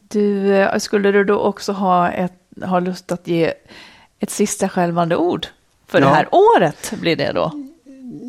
Du, 0.09 0.55
eh, 0.57 0.78
skulle 0.78 1.12
du 1.12 1.24
då 1.24 1.39
också 1.39 1.72
ha, 1.72 2.11
ett, 2.11 2.33
ha 2.64 2.80
lust 2.80 3.12
att 3.12 3.28
ge 3.28 3.53
ett 4.18 4.30
sista 4.30 4.68
skälvande 4.68 5.16
ord? 5.16 5.47
För 5.87 6.01
det 6.01 6.07
Ja. 6.07 6.12
här 6.12 6.28
året 6.33 6.93
blir 7.01 7.16
det 7.16 7.33
då. 7.33 7.53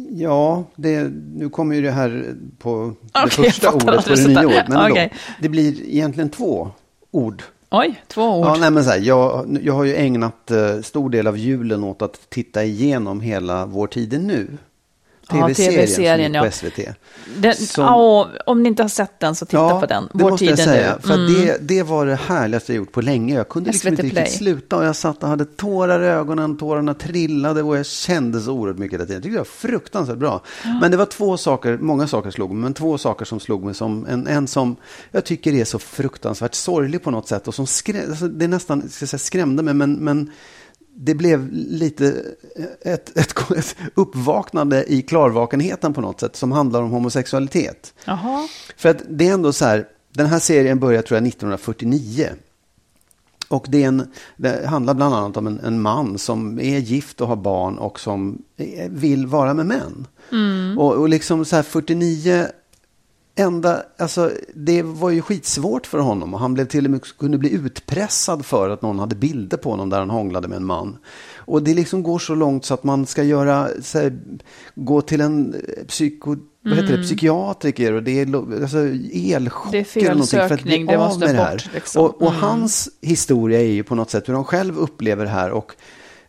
Ja, 0.10 0.64
det, 0.76 1.12
nu 1.36 1.50
kommer 1.50 1.76
ju 1.76 1.82
det 1.82 1.92
här 1.92 2.36
på 2.60 2.94
det 3.02 3.20
Okej, 3.26 3.46
första 3.46 3.72
ordet 3.72 4.06
på 4.06 4.14
det 4.16 4.28
nya 4.28 4.48
året. 4.48 4.68
Men 4.68 4.78
ändå, 4.78 4.92
Okej. 4.92 5.14
det 5.40 5.50
blir 5.50 5.84
egentligen 5.84 6.30
två 6.30 6.72
ord. 7.12 7.44
Oj, 7.76 8.04
två 8.08 8.40
ord. 8.40 8.46
Ja, 8.46 8.58
nej, 8.60 8.72
men 8.72 8.84
så 8.84 8.90
här, 8.90 9.00
jag, 9.00 9.58
jag 9.64 9.74
har 9.74 9.84
ju 9.84 9.96
ägnat 9.96 10.52
eh, 10.52 10.82
stor 10.82 11.10
del 11.10 11.28
av 11.28 11.38
julen 11.38 11.84
åt 11.84 12.02
att 12.02 12.30
titta 12.30 12.64
igenom 12.64 13.22
hela 13.22 13.66
Vår 13.66 13.88
tid 13.88 14.14
är 14.14 14.20
nu. 14.20 14.58
Ja, 15.38 15.48
TV-serien 15.48 15.88
som 15.88 15.96
TV-serien, 15.96 16.32
gick 16.34 16.42
på 16.42 16.46
ja. 16.48 16.52
SVT. 16.52 16.96
Den, 17.38 17.56
Som- 17.56 17.84
ja, 17.86 18.30
om 18.46 18.64
ni 18.64 18.70
inte 18.70 18.84
har 18.84 18.90
sett 18.90 19.20
den 19.20 19.36
så 19.36 19.46
titta 19.46 19.80
på 19.80 19.86
den. 19.86 20.04
det 20.04 20.10
Vår 20.24 20.30
måste 20.30 20.46
tid 20.46 20.50
jag 20.60 20.60
säga. 20.60 20.96
nu. 20.96 21.08
För 21.08 21.14
Mm. 21.14 21.34
det, 21.34 21.58
det 21.62 21.84
var 21.84 22.06
det 22.06 22.16
härligaste 22.16 22.72
jag 22.74 22.78
gjort 22.78 22.92
på 22.92 23.02
länge. 23.02 23.36
Jag 23.36 23.50
kunde 23.50 23.72
liksom 23.72 23.90
inte 23.90 24.04
riktigt 24.04 24.32
sluta. 24.32 24.78
Och 24.78 24.86
jag 24.86 24.96
satt 24.96 25.24
och 25.24 25.30
hade 25.30 25.46
tårar 25.46 26.04
i 26.04 26.08
ögonen, 26.08 26.58
tårarna 26.58 26.94
trillade 26.94 27.64
och 27.64 27.78
jag 27.78 27.86
kände 27.86 28.42
så 28.42 28.52
oerhört 28.54 28.78
mycket 28.78 28.94
hela 29.00 29.06
tiden. 29.06 29.16
Jag 29.16 29.24
tyckte 29.24 29.36
det 29.36 29.40
var 29.40 29.46
fruktansvärt 29.46 30.18
bra. 30.18 30.42
Men 30.82 30.92
det 30.92 30.98
var 30.98 31.06
två 31.06 31.38
saker, 31.38 31.78
många 31.78 32.08
saker 32.08 32.32
slog 32.32 32.52
mig, 32.52 32.62
men 32.64 32.74
två 32.74 32.98
saker 32.98 33.26
som 33.26 33.40
slog 33.40 33.64
mig 33.64 33.74
som 33.74 34.06
en, 34.10 34.28
en 34.28 34.48
som 34.48 34.76
jag 35.12 35.26
tycker 35.26 35.54
är 35.54 35.66
så 35.66 35.80
fruktansvärt 35.80 36.56
sorglig 36.56 37.04
på 37.04 37.12
något 37.12 37.28
sätt 37.28 37.48
och 37.48 37.56
som 37.56 37.68
skrä, 37.68 38.06
alltså 38.10 38.28
det 38.28 38.48
nästan 38.48 38.90
ska 38.90 39.08
säga, 39.08 39.20
skrämde 39.20 39.64
mig, 39.64 39.74
men, 39.74 39.94
men 39.94 40.32
det 40.96 41.16
blev 41.16 41.50
lite 41.52 42.24
ett, 42.82 43.18
ett, 43.18 43.52
ett 43.52 43.76
uppvaknande 43.94 44.94
i 44.94 45.02
klarvakenheten 45.02 45.94
på 45.94 46.02
något 46.02 46.20
sätt 46.20 46.36
som 46.36 46.52
handlar 46.52 46.82
om 46.82 46.92
homosexualitet. 46.92 47.94
Jaha. 48.06 48.48
För 48.78 48.90
att 48.90 49.02
det 49.10 49.28
är 49.28 49.34
ändå 49.34 49.54
så 49.54 49.66
här, 49.66 49.88
den 50.14 50.28
här 50.28 50.40
serien 50.40 50.80
började 50.80 51.08
tror 51.08 51.18
jag 51.18 51.28
1949. 51.28 52.30
Och 53.48 53.66
det, 53.70 53.84
en, 53.84 54.12
det 54.38 54.68
handlar 54.68 54.94
bland 54.94 55.16
annat 55.16 55.38
om 55.38 55.48
en, 55.48 55.60
en 55.60 55.82
man 55.82 56.18
som 56.18 56.60
är 56.60 56.78
gift 56.78 57.22
och 57.22 57.28
har 57.28 57.36
barn 57.36 57.78
och 57.78 58.00
som 58.00 58.42
vill 58.90 59.28
vara 59.28 59.54
med 59.54 59.66
män. 59.66 60.08
Och, 60.78 60.94
och 60.94 61.10
liksom 61.10 61.46
så 61.46 61.56
här 61.56 61.64
49, 61.64 62.48
enda, 63.36 63.84
alltså 63.98 64.32
det 64.56 64.82
var 64.82 65.10
ju 65.10 65.22
skitsvårt 65.22 65.88
för 65.88 65.98
honom 66.00 66.34
och 66.34 66.40
han 66.40 66.54
blev 66.54 66.66
till 66.66 66.86
och 66.86 66.92
med 66.92 67.02
kunde 67.18 67.38
bli 67.38 67.52
utpressad 67.54 68.46
för 68.46 68.70
att 68.70 68.82
någon 68.82 69.00
hade 69.00 69.16
bilder 69.16 69.58
på 69.58 69.70
honom 69.70 69.90
där 69.90 70.00
han 70.00 70.10
hånglade 70.10 70.48
med 70.48 70.56
en 70.56 70.66
man. 70.66 70.98
Och 71.36 71.64
det 71.64 71.74
liksom 71.74 72.04
går 72.04 72.20
så 72.20 72.36
långt 72.36 72.66
så 72.66 72.74
att 72.74 72.84
man 72.84 73.06
ska 73.06 73.24
göra, 73.24 73.68
här, 73.94 74.20
gå 74.76 75.02
till 75.02 75.22
en 75.22 75.54
eh, 75.54 75.86
psyko, 75.86 76.36
vad 76.62 76.74
heter 76.74 76.98
det, 76.98 77.04
psykiatriker 77.04 77.94
och 77.94 78.04
det 78.04 78.20
är 78.20 78.36
alltså, 78.62 78.78
elchocker. 79.14 79.72
Det 79.72 79.80
är 79.80 79.84
fel 79.84 80.04
eller 80.04 80.14
någonting 80.14 80.40
för 80.40 80.54
att 80.54 80.64
bli 80.64 80.84
det 80.84 80.96
av 80.96 81.20
med 81.20 81.36
det 81.36 81.42
här. 81.42 81.52
bort, 81.54 81.74
liksom. 81.74 82.06
Och, 82.06 82.22
och 82.22 82.30
Mm. 82.34 82.42
hans 82.42 82.90
historia 83.02 83.60
är 83.62 83.72
ju 83.72 83.84
på 83.84 83.96
något 83.96 84.10
sätt 84.10 84.30
hur 84.30 84.34
han 84.34 84.46
själv 84.46 84.78
upplever 84.78 85.26
det 85.26 85.32
här 85.32 85.52
och, 85.52 85.72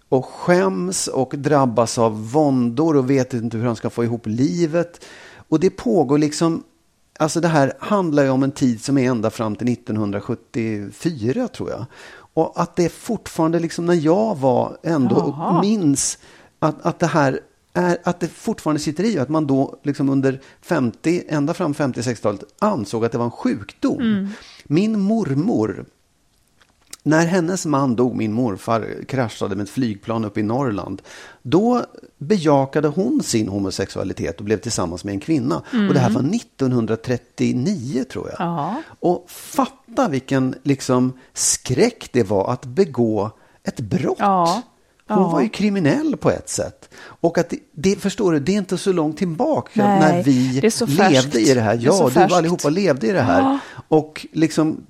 och 0.08 0.24
skäms 0.24 1.06
och 1.06 1.34
drabbas 1.36 1.98
av 1.98 2.30
våndor 2.32 2.96
och 2.96 3.10
vet 3.10 3.34
inte 3.34 3.56
hur 3.56 3.66
han 3.66 3.76
ska 3.76 3.90
få 3.90 4.04
ihop 4.04 4.26
livet. 4.26 5.04
Och 5.48 5.60
det 5.60 5.70
pågår 5.70 6.18
liksom, 6.18 6.62
alltså 7.18 7.40
det 7.40 7.48
här 7.48 7.72
handlar 7.78 8.22
ju 8.22 8.30
om 8.30 8.42
en 8.42 8.52
tid 8.52 8.84
som 8.84 8.98
är 8.98 9.10
ända 9.10 9.30
fram 9.30 9.56
till 9.56 9.72
1974 9.72 11.48
tror 11.48 11.70
jag. 11.70 11.86
Och 12.34 12.52
att 12.62 12.76
det 12.76 12.88
fortfarande, 12.88 13.58
liksom 13.58 13.86
när 13.86 13.94
jag 13.94 14.38
var 14.38 14.76
ändå 14.82 15.34
Jaha. 15.38 15.60
minns 15.60 16.18
att, 16.58 16.86
att 16.86 16.98
det 16.98 17.06
här 17.06 17.40
är 17.72 17.98
att 18.02 18.20
det 18.20 18.28
fortfarande 18.28 18.80
sitter 18.80 19.04
i. 19.04 19.18
Att 19.18 19.28
man 19.28 19.46
då 19.46 19.76
liksom 19.82 20.08
under 20.08 20.40
50, 20.60 21.24
ända 21.28 21.54
fram 21.54 21.74
50-60-talet 21.74 22.44
ansåg 22.58 23.04
att 23.04 23.12
det 23.12 23.18
var 23.18 23.24
en 23.24 23.30
sjukdom. 23.30 24.28
Min 24.64 25.00
mormor, 25.00 25.84
när 27.06 27.26
hennes 27.26 27.66
man 27.66 27.96
dog, 27.96 28.16
min 28.16 28.32
morfar, 28.32 29.04
kraschade 29.08 29.56
med 29.56 29.64
ett 29.64 29.70
flygplan 29.70 30.24
upp 30.24 30.38
i 30.38 30.42
Norrland. 30.42 31.02
Då 31.42 31.82
bejakade 32.18 32.88
hon 32.88 33.22
sin 33.22 33.48
homosexualitet 33.48 34.38
och 34.38 34.44
blev 34.44 34.58
tillsammans 34.58 35.04
med 35.04 35.14
en 35.14 35.20
kvinna. 35.20 35.56
Och 35.88 35.94
det 35.94 36.00
här 36.00 36.10
var 36.10 36.22
1939 36.98 38.04
tror 38.12 38.28
jag. 38.28 38.36
Ja. 38.40 38.82
Och 39.00 39.24
fatta 39.30 40.08
vilken 40.08 40.54
liksom 40.62 41.12
skräck 41.32 42.08
det 42.12 42.22
var 42.22 42.52
att 42.52 42.66
begå 42.66 43.30
ett 43.64 43.80
brott. 43.80 44.16
Ja. 44.18 44.62
Hon 45.08 45.18
Ja. 45.22 45.28
var 45.30 45.40
ju 45.42 45.48
kriminell 45.48 46.16
på 46.16 46.30
ett 46.30 46.48
sätt. 46.48 46.88
Och 47.04 47.38
att 47.38 47.50
det, 47.50 47.58
det, 47.72 47.96
förstår 47.96 48.32
du, 48.32 48.40
det 48.40 48.52
är 48.54 48.58
inte 48.58 48.78
så 48.78 48.92
långt 48.92 49.18
tillbaka 49.18 49.70
Nej, 49.88 50.00
när 50.00 50.22
vi 50.22 50.60
det 50.60 50.80
levde 50.80 50.92
färskt. 50.96 51.34
i 51.36 51.54
det 51.54 51.60
här. 51.60 51.76
Det 51.76 51.82
Ja, 51.82 52.04
du 52.04 52.10
färskt. 52.10 52.34
allihopa 52.36 52.68
levde 52.68 53.06
i 53.06 53.12
det 53.12 53.22
här. 53.22 53.40
Ja. 53.40 53.58
Och 53.88 54.26
liksom, 54.32 54.86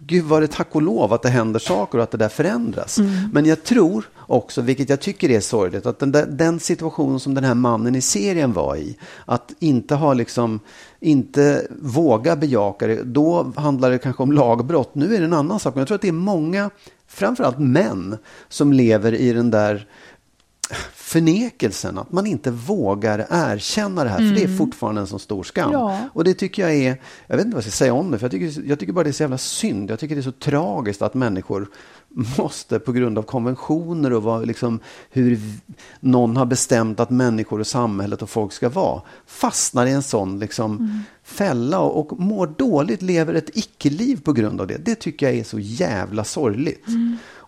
gud 0.00 0.24
var 0.24 0.40
det 0.40 0.46
tack 0.46 0.74
och 0.74 0.82
lov 0.82 1.12
att 1.12 1.22
det 1.22 1.28
händer 1.28 1.60
saker 1.60 1.98
och 1.98 2.04
att 2.04 2.10
det 2.10 2.18
där 2.18 2.28
förändras. 2.28 2.98
Mm. 2.98 3.30
Men 3.32 3.46
jag 3.46 3.64
tror 3.64 4.04
också, 4.16 4.60
vilket 4.60 4.88
jag 4.88 5.00
tycker 5.00 5.30
är 5.30 5.40
sorgligt, 5.40 5.86
att 5.86 5.98
den, 5.98 6.12
där, 6.12 6.26
den 6.26 6.60
situation 6.60 7.20
som 7.20 7.34
den 7.34 7.44
här 7.44 7.54
mannen 7.54 7.94
i 7.94 8.00
serien 8.00 8.52
var 8.52 8.76
i, 8.76 8.96
att 9.24 9.52
inte 9.58 9.94
ha 9.94 10.14
liksom, 10.14 10.60
inte 11.00 11.66
våga 11.80 12.36
bejaka 12.36 12.86
det, 12.86 13.02
då 13.02 13.52
handlar 13.56 13.90
det 13.90 13.98
kanske 13.98 14.22
om 14.22 14.32
lagbrott. 14.32 14.94
Nu 14.94 15.14
är 15.14 15.18
det 15.18 15.24
en 15.24 15.32
annan 15.32 15.60
sak, 15.60 15.74
men 15.74 15.80
jag 15.80 15.88
tror 15.88 15.94
att 15.94 16.02
det 16.02 16.08
är 16.08 16.12
många, 16.12 16.70
framförallt 17.06 17.58
män, 17.58 18.16
som 18.48 18.72
lever 18.72 19.14
i 19.14 19.32
den 19.32 19.50
där 19.50 19.86
förnekelsen, 21.10 21.98
att 21.98 22.12
man 22.12 22.26
inte 22.26 22.50
vågar 22.50 23.26
erkänna 23.30 24.04
det 24.04 24.10
här, 24.10 24.16
för 24.16 24.34
det 24.34 24.42
är 24.42 24.56
fortfarande 24.56 25.00
en 25.00 25.06
så 25.06 25.18
stor 25.18 25.42
skam. 25.42 25.72
Ja. 25.72 25.98
Och 26.12 26.24
det 26.24 26.34
tycker 26.34 26.62
jag 26.62 26.74
är, 26.74 27.00
jag 27.26 27.36
vet 27.36 27.46
inte 27.46 27.54
vad 27.54 27.64
jag 27.64 27.72
ska 27.72 27.78
säga 27.78 27.94
om 27.94 28.10
det, 28.10 28.18
för 28.18 28.24
jag 28.24 28.30
tycker, 28.30 28.68
jag 28.68 28.78
tycker 28.78 28.92
bara 28.92 29.04
det 29.04 29.10
är 29.10 29.12
så 29.12 29.22
jävla 29.22 29.38
synd. 29.38 29.90
Jag 29.90 29.98
tycker 29.98 30.14
det 30.14 30.20
är 30.20 30.22
så 30.22 30.32
tragiskt 30.32 31.02
att 31.02 31.14
människor 31.14 31.68
måste 32.38 32.78
på 32.78 32.92
grund 32.92 33.18
av 33.18 33.22
konventioner 33.22 34.12
och 34.12 34.22
vad, 34.22 34.46
liksom, 34.46 34.80
hur 35.10 35.40
någon 36.00 36.36
har 36.36 36.46
bestämt 36.46 37.00
att 37.00 37.10
människor 37.10 37.60
och 37.60 37.66
samhället 37.66 38.22
och 38.22 38.30
folk 38.30 38.52
ska 38.52 38.68
vara, 38.68 39.02
fastnar 39.26 39.86
i 39.86 39.92
en 39.92 40.02
sån 40.02 40.38
liksom, 40.38 41.04
fälla 41.24 41.80
och, 41.80 42.12
och 42.12 42.20
mår 42.20 42.46
dåligt, 42.46 43.02
lever 43.02 43.34
ett 43.34 43.56
icke-liv 43.56 44.20
på 44.24 44.32
grund 44.32 44.60
av 44.60 44.66
det. 44.66 44.78
Det 44.84 44.94
tycker 44.94 45.26
jag 45.26 45.38
är 45.38 45.44
så 45.44 45.58
jävla 45.58 46.24
sorgligt. 46.24 46.86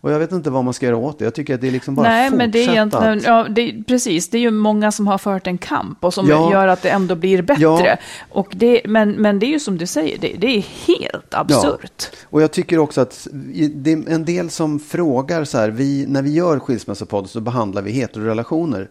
Och 0.05 0.11
jag 0.13 0.19
vet 0.19 0.33
inte 0.33 0.51
vad 0.51 0.65
man 0.65 0.75
ska 0.75 0.87
göra 0.87 0.97
åt 0.97 1.19
det. 1.19 1.25
Jag 1.25 1.35
tycker 1.35 1.55
att 1.55 1.61
det 1.61 1.67
är 1.67 1.73
liksom 1.73 1.95
bara 1.95 2.09
Nej, 2.09 2.31
men 2.31 2.51
det 2.51 2.59
är 2.59 2.63
fortsätta 2.67 2.73
egentligen, 3.07 3.19
att- 3.19 3.25
ja, 3.25 3.47
det, 3.55 3.85
precis, 3.87 4.29
det 4.29 4.39
är 4.39 4.41
ju 4.43 4.51
många 4.51 4.93
som 4.93 5.07
har 5.07 5.19
fört 5.19 5.47
en 5.47 5.59
kamp 5.59 6.05
och 6.05 6.15
som 6.15 6.29
Ja. 6.29 6.53
gör 6.53 6.69
att 6.69 6.83
det 6.83 6.91
ändå 6.91 7.15
blir 7.15 7.43
bättre. 7.43 7.63
Ja. 7.63 7.97
Och 8.31 8.53
det, 8.57 8.81
men, 8.85 9.11
men 9.13 9.39
det 9.39 9.47
är 9.47 9.49
ju 9.49 9.61
som 9.61 9.79
du 9.79 9.87
säger, 9.87 10.19
det, 10.19 10.35
det 10.39 10.47
är 10.47 10.61
helt 10.87 11.35
absurt. 11.35 12.11
Och 12.25 12.43
jag 12.43 12.51
tycker 12.51 12.79
också 12.79 13.01
att 13.01 13.27
det 13.75 13.93
är 13.93 14.09
en 14.11 14.25
del 14.25 14.51
som 14.51 14.81
frågar 14.81 15.45
så 15.45 15.59
här, 15.59 15.69
vi, 15.71 16.07
när 16.09 16.23
vi 16.23 16.31
gör 16.35 16.59
skilsmässopodd 16.59 17.31
så 17.31 17.41
behandlar 17.41 17.83
vi 17.83 17.91
heterorelationer. 17.93 18.89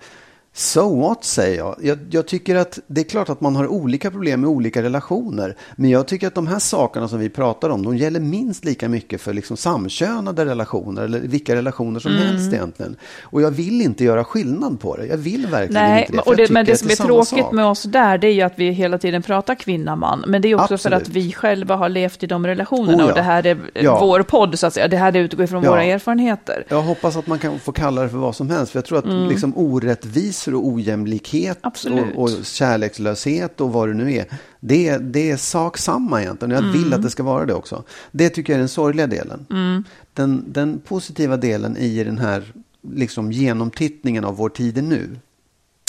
So 0.54 1.02
what, 1.02 1.24
säger 1.26 1.58
jag. 1.58 1.76
jag. 1.82 2.00
Jag 2.10 2.28
tycker 2.28 2.56
att 2.56 2.80
det 2.88 3.02
är 3.02 3.06
klart 3.06 3.30
att 3.30 3.42
man 3.42 3.56
har 3.56 3.68
olika 3.68 4.12
problem 4.12 4.42
med 4.42 4.50
olika 4.50 4.84
relationer. 4.84 5.56
Men 5.76 5.90
jag 5.90 6.08
tycker 6.08 6.28
att 6.28 6.36
de 6.36 6.48
här 6.48 6.60
sakerna 6.60 7.08
som 7.08 7.20
vi 7.20 7.30
pratar 7.30 7.70
om, 7.70 7.84
de 7.84 7.98
gäller 7.98 8.20
minst 8.20 8.66
lika 8.66 8.90
mycket 8.90 9.22
för 9.22 9.34
liksom 9.34 9.58
samkönade 9.58 10.46
relationer 10.46 11.02
eller 11.02 11.20
vilka 11.20 11.56
relationer 11.56 12.00
som 12.00 12.12
Mm. 12.12 12.24
helst 12.28 12.54
egentligen. 12.54 12.96
Och 13.22 13.42
jag 13.42 13.52
vill 13.52 13.82
inte 13.82 14.04
göra 14.04 14.24
skillnad 14.24 14.80
på 14.80 14.96
det. 14.98 15.06
Jag 15.06 15.18
vill 15.18 15.48
verkligen 15.48 15.84
Nej, 15.90 16.02
inte 16.02 16.12
det. 16.18 16.24
för 16.24 16.30
och 16.32 16.36
det, 16.38 16.50
men 16.50 16.66
det 16.66 16.78
som 16.78 16.90
är 16.90 16.96
samma 16.96 17.08
tråkigt 17.08 17.52
med 17.52 17.66
oss 17.66 17.84
där, 17.84 18.18
det 18.18 18.28
är 18.28 18.34
ju 18.34 18.42
att 18.42 18.54
vi 18.60 18.72
hela 18.72 18.98
tiden 18.98 19.22
pratar 19.22 19.56
kvinna-man. 19.56 20.24
Men 20.28 20.42
det 20.42 20.48
är 20.52 20.56
också 20.56 20.68
för 20.68 20.74
Absolut. 20.74 21.02
att 21.02 21.08
vi 21.10 21.32
själva 21.34 21.76
har 21.76 21.90
levt 21.90 22.24
i 22.24 22.28
de 22.28 22.48
relationerna 22.48 22.98
Oh 22.98 23.00
ja. 23.02 23.10
och 23.10 23.16
det 23.16 23.22
här 23.22 23.46
är 23.46 23.58
Ja. 23.74 24.00
vår 24.02 24.24
podd, 24.24 24.60
så 24.60 24.68
att 24.68 24.74
säga. 24.74 24.88
Det 24.88 24.98
här 24.98 25.16
utgår 25.18 25.46
från 25.46 25.64
Ja. 25.64 25.70
våra 25.72 25.84
erfarenheter. 25.84 26.66
Jag 26.70 26.82
hoppas 26.82 27.16
att 27.16 27.28
man 27.28 27.40
kan 27.40 27.60
få 27.60 27.72
kalla 27.72 28.02
det 28.02 28.10
för 28.10 28.18
vad 28.18 28.36
som 28.36 28.50
helst. 28.50 28.72
För 28.72 28.78
jag 28.80 28.86
tror 28.86 28.98
att 28.98 29.30
liksom 29.30 29.54
orättvisor 30.48 30.56
och 30.56 30.68
ojämlikhet 30.68 31.60
och, 31.66 32.24
och 32.24 32.30
kärlekslöshet 32.46 33.62
och 33.62 33.74
vad 33.74 33.90
det 33.90 33.94
nu 33.94 34.14
är. 34.14 34.26
Det, 34.60 34.98
det 34.98 35.32
är 35.32 35.38
sak 35.38 35.78
samma 35.78 36.22
egentligen. 36.22 36.56
Jag 36.56 36.72
vill 36.72 36.94
att 36.94 37.02
det 37.02 37.10
ska 37.10 37.24
vara 37.24 37.46
det 37.46 37.54
också. 37.54 37.84
Det 38.12 38.30
tycker 38.30 38.54
jag 38.54 38.58
är 38.58 38.60
den 38.60 38.70
sorgliga 38.70 39.08
delen. 39.08 39.46
Den, 40.14 40.44
den 40.48 40.80
positiva 40.80 41.38
delen 41.38 41.78
i 41.78 42.04
den 42.04 42.18
här 42.18 42.54
liksom 42.82 43.32
genomtittningen 43.32 44.26
av 44.26 44.36
vår 44.36 44.50
tid 44.50 44.78
är 44.78 44.82
nu. 44.82 45.20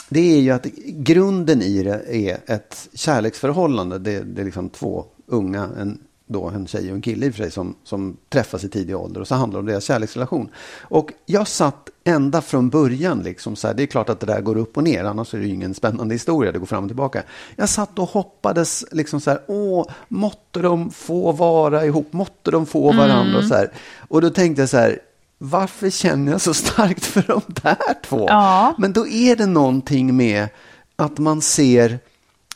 Det 0.08 0.20
är 0.20 0.40
ju 0.40 0.50
att 0.50 0.66
grunden 0.86 1.62
i 1.62 1.82
det 1.82 2.02
är 2.08 2.38
ett 2.46 2.88
kärleksförhållande. 2.94 3.98
Det, 3.98 4.22
det 4.22 4.40
är 4.40 4.44
liksom 4.44 4.68
två 4.68 5.04
unga, 5.26 5.70
en, 5.78 5.98
då 6.32 6.48
en 6.48 6.66
tjej 6.66 6.88
och 6.88 6.94
en 6.96 7.02
kille 7.02 7.26
i 7.26 7.30
och 7.30 7.34
för 7.34 7.42
sig, 7.42 7.50
som, 7.50 7.74
som 7.84 8.16
träffas 8.28 8.64
i 8.64 8.68
tidig 8.68 8.96
ålder. 8.96 9.20
Och 9.20 9.28
så 9.28 9.34
handlar 9.34 9.58
det 9.58 9.60
om 9.60 9.66
deras 9.66 9.84
kärleksrelation. 9.84 10.48
Och 10.80 11.12
jag 11.26 11.48
satt 11.48 11.88
ända 12.04 12.40
från 12.40 12.70
början, 12.70 13.22
liksom 13.22 13.56
så 13.56 13.66
här, 13.66 13.74
det 13.74 13.82
är 13.82 13.86
klart 13.86 14.08
att 14.08 14.20
det 14.20 14.26
där 14.26 14.40
går 14.40 14.56
upp 14.56 14.76
och 14.76 14.84
ner, 14.84 15.04
annars 15.04 15.34
är 15.34 15.38
det 15.38 15.44
ju 15.44 15.54
ingen 15.54 15.74
spännande 15.74 16.14
historia, 16.14 16.52
det 16.52 16.58
går 16.58 16.66
fram 16.66 16.84
och 16.84 16.88
tillbaka. 16.88 17.22
Jag 17.56 17.68
satt 17.68 17.98
och 17.98 18.08
hoppades, 18.08 18.84
liksom 18.90 19.20
så 19.20 19.30
här, 19.30 19.40
åh, 19.46 19.86
måtte 20.08 20.60
de 20.60 20.90
få 20.90 21.32
vara 21.32 21.84
ihop, 21.84 22.12
måtte 22.12 22.50
de 22.50 22.66
få 22.66 22.92
varandra 22.92 23.38
och 23.38 23.44
så 23.44 23.54
här. 23.54 23.72
Och 24.08 24.20
då 24.20 24.30
tänkte 24.30 24.62
jag 24.62 24.68
så 24.68 24.76
här, 24.76 24.98
varför 25.38 25.90
känner 25.90 26.32
jag 26.32 26.40
så 26.40 26.54
starkt 26.54 27.04
för 27.06 27.22
de 27.22 27.40
där 27.46 28.02
två? 28.04 28.26
Ja. 28.28 28.74
Men 28.78 28.92
då 28.92 29.06
är 29.08 29.36
det 29.36 29.46
någonting 29.46 30.16
med 30.16 30.48
att 30.96 31.18
man 31.18 31.40
ser 31.40 31.98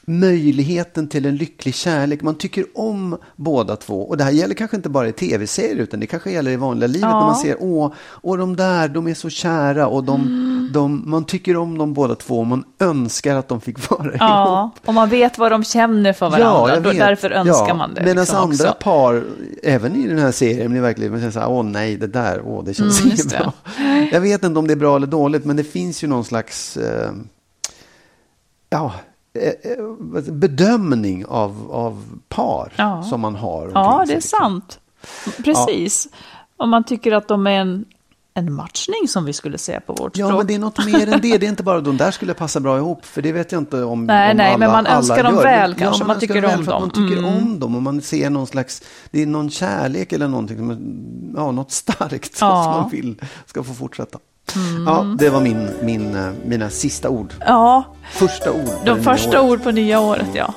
möjligheten 0.09 1.09
till 1.09 1.27
en 1.27 1.37
lycklig 1.37 1.75
kärlek. 1.75 2.23
Man 2.23 2.35
tycker 2.35 2.65
om 2.75 3.19
båda 3.37 3.77
två. 3.77 4.03
Och 4.03 4.17
det 4.17 4.25
här 4.25 4.31
gäller 4.31 4.55
kanske 4.55 4.77
inte 4.77 4.89
bara 4.89 5.09
i 5.09 5.13
tv-serier 5.13 5.77
utan 5.77 6.01
det 6.01 6.07
kanske 6.07 6.31
gäller 6.31 6.51
i 6.51 6.57
vanliga 6.57 6.87
livet. 6.87 7.01
Ja. 7.11 7.19
När 7.21 7.27
man 7.27 7.37
ser, 7.37 7.57
åh, 7.61 7.93
och 7.99 8.39
de 8.39 8.57
där, 8.57 8.89
de 8.89 9.09
är 9.09 9.15
så 9.15 9.31
kära 9.31 9.87
och 9.87 10.05
de, 10.05 10.21
Mm. 10.21 10.69
de, 10.73 11.03
man 11.11 11.25
tycker 11.25 11.57
om 11.57 11.79
dem 11.79 11.95
båda 11.95 12.15
två 12.15 12.39
och 12.39 12.47
man 12.47 12.65
önskar 12.79 13.37
att 13.37 13.49
de 13.49 13.61
fick 13.61 13.91
vara 13.91 14.11
Ja, 14.19 14.61
ihop. 14.61 14.89
och 14.89 14.95
man 14.95 15.09
vet 15.09 15.39
vad 15.39 15.53
de 15.53 15.65
känner 15.65 16.13
för 16.13 16.31
varandra. 16.31 16.75
jag 16.75 16.83
Då, 16.83 16.93
därför 16.93 17.31
önskar 17.31 17.69
Ja, 17.69 17.75
man 17.75 17.95
det. 17.95 18.01
Medan 18.01 18.17
liksom 18.17 18.37
andra 18.39 18.71
också. 18.71 18.77
par, 18.83 19.25
även 19.63 19.97
i 19.97 20.07
den 20.09 20.19
här 20.19 20.33
serien, 20.33 20.71
blir 20.71 20.81
verkligen 20.81 21.11
man 21.13 21.21
säger 21.21 21.33
så 21.33 21.41
här, 21.41 21.51
åh 21.51 21.63
nej, 21.65 21.97
det 21.97 22.07
där, 22.07 22.41
åh, 22.45 22.65
det 22.65 22.75
känns 22.75 23.01
Mm, 23.05 23.17
det. 23.17 23.29
bra. 23.39 23.53
Jag 24.13 24.21
vet 24.21 24.45
inte 24.45 24.59
om 24.59 24.67
det 24.67 24.73
är 24.75 24.77
bra 24.77 24.97
eller 24.97 25.07
dåligt, 25.07 25.45
men 25.45 25.57
det 25.57 25.65
finns 25.65 26.05
ju 26.05 26.09
någon 26.09 26.25
slags 26.25 26.77
eh, 26.77 27.11
ja, 28.71 28.93
bedömning 30.32 31.26
av, 31.26 31.68
av 31.72 32.18
par 32.28 32.72
Ja. 32.76 33.03
som 33.03 33.20
man 33.20 33.34
har. 33.34 33.70
Ja, 33.74 34.05
det 34.07 34.12
är 34.12 34.16
liksom. 34.16 34.39
sant. 34.39 34.80
Precis. 35.45 36.09
Om 36.57 36.70
man 36.70 36.84
tycker 36.84 37.12
att 37.12 37.28
de 37.28 37.47
är 37.47 37.51
en, 37.61 37.84
en 38.34 38.53
matchning 38.53 39.09
som 39.09 39.24
vi 39.24 39.32
skulle 39.32 39.59
säga 39.59 39.80
på 39.80 39.93
vårt 39.93 40.16
Ja, 40.16 40.26
språk. 40.26 40.39
men 40.39 40.47
det 40.47 40.55
är 40.55 40.59
något 40.59 40.87
mer 40.87 41.12
än 41.12 41.20
det. 41.20 41.39
Det 41.39 41.47
är 41.47 41.49
inte 41.49 41.62
bara 41.62 41.80
de 41.80 41.97
där 41.97 42.11
skulle 42.11 42.34
passa 42.34 42.61
bra 42.61 42.76
ihop. 42.78 43.05
För 43.07 43.22
det 43.22 43.32
vet 43.32 43.53
jag 43.53 43.61
inte 43.62 43.82
om, 43.84 44.05
Nej, 44.07 44.30
om 44.30 44.37
nej, 44.37 44.49
alla, 44.49 44.59
men 44.59 44.70
man 44.70 44.87
önskar 44.87 45.22
dem 45.22 45.34
gör. 45.34 45.43
väl 45.43 45.70
Men- 45.70 45.78
kanske. 45.78 46.05
Man 46.05 46.16
önskar 46.16 46.34
tycker 46.34 46.57
om 46.59 46.64
dem. 46.64 46.80
Man 46.80 46.91
tycker 46.91 47.18
Mm. 47.18 47.24
om 47.37 47.59
dem 47.61 47.76
och 47.76 47.82
man 47.82 48.01
ser 48.03 48.30
någon 48.30 48.47
slags, 48.47 48.82
det 49.11 49.22
är 49.22 49.26
någon 49.26 49.51
kärlek 49.51 50.12
eller 50.12 50.28
någonting, 50.28 51.32
ja, 51.37 51.51
något 51.53 51.72
starkt 51.72 52.39
Ja. 52.41 52.62
som 52.64 52.72
man 52.82 52.91
vill 52.91 53.20
ska 53.47 53.62
få 53.62 53.74
fortsätta. 53.74 54.18
Ja, 54.87 55.07
det 55.19 55.29
var 55.31 55.41
min, 55.41 55.69
min, 55.83 56.17
eh, 56.17 56.31
mina 56.45 56.71
sista 56.71 57.09
ord. 57.09 57.33
Ja, 57.47 57.85
Första 58.13 58.53
ord. 58.53 58.69
de 58.85 59.03
första 59.03 59.43
ord 59.43 59.63
på 59.63 59.71
nya 59.71 60.01
året, 60.01 60.27
ja. 60.35 60.55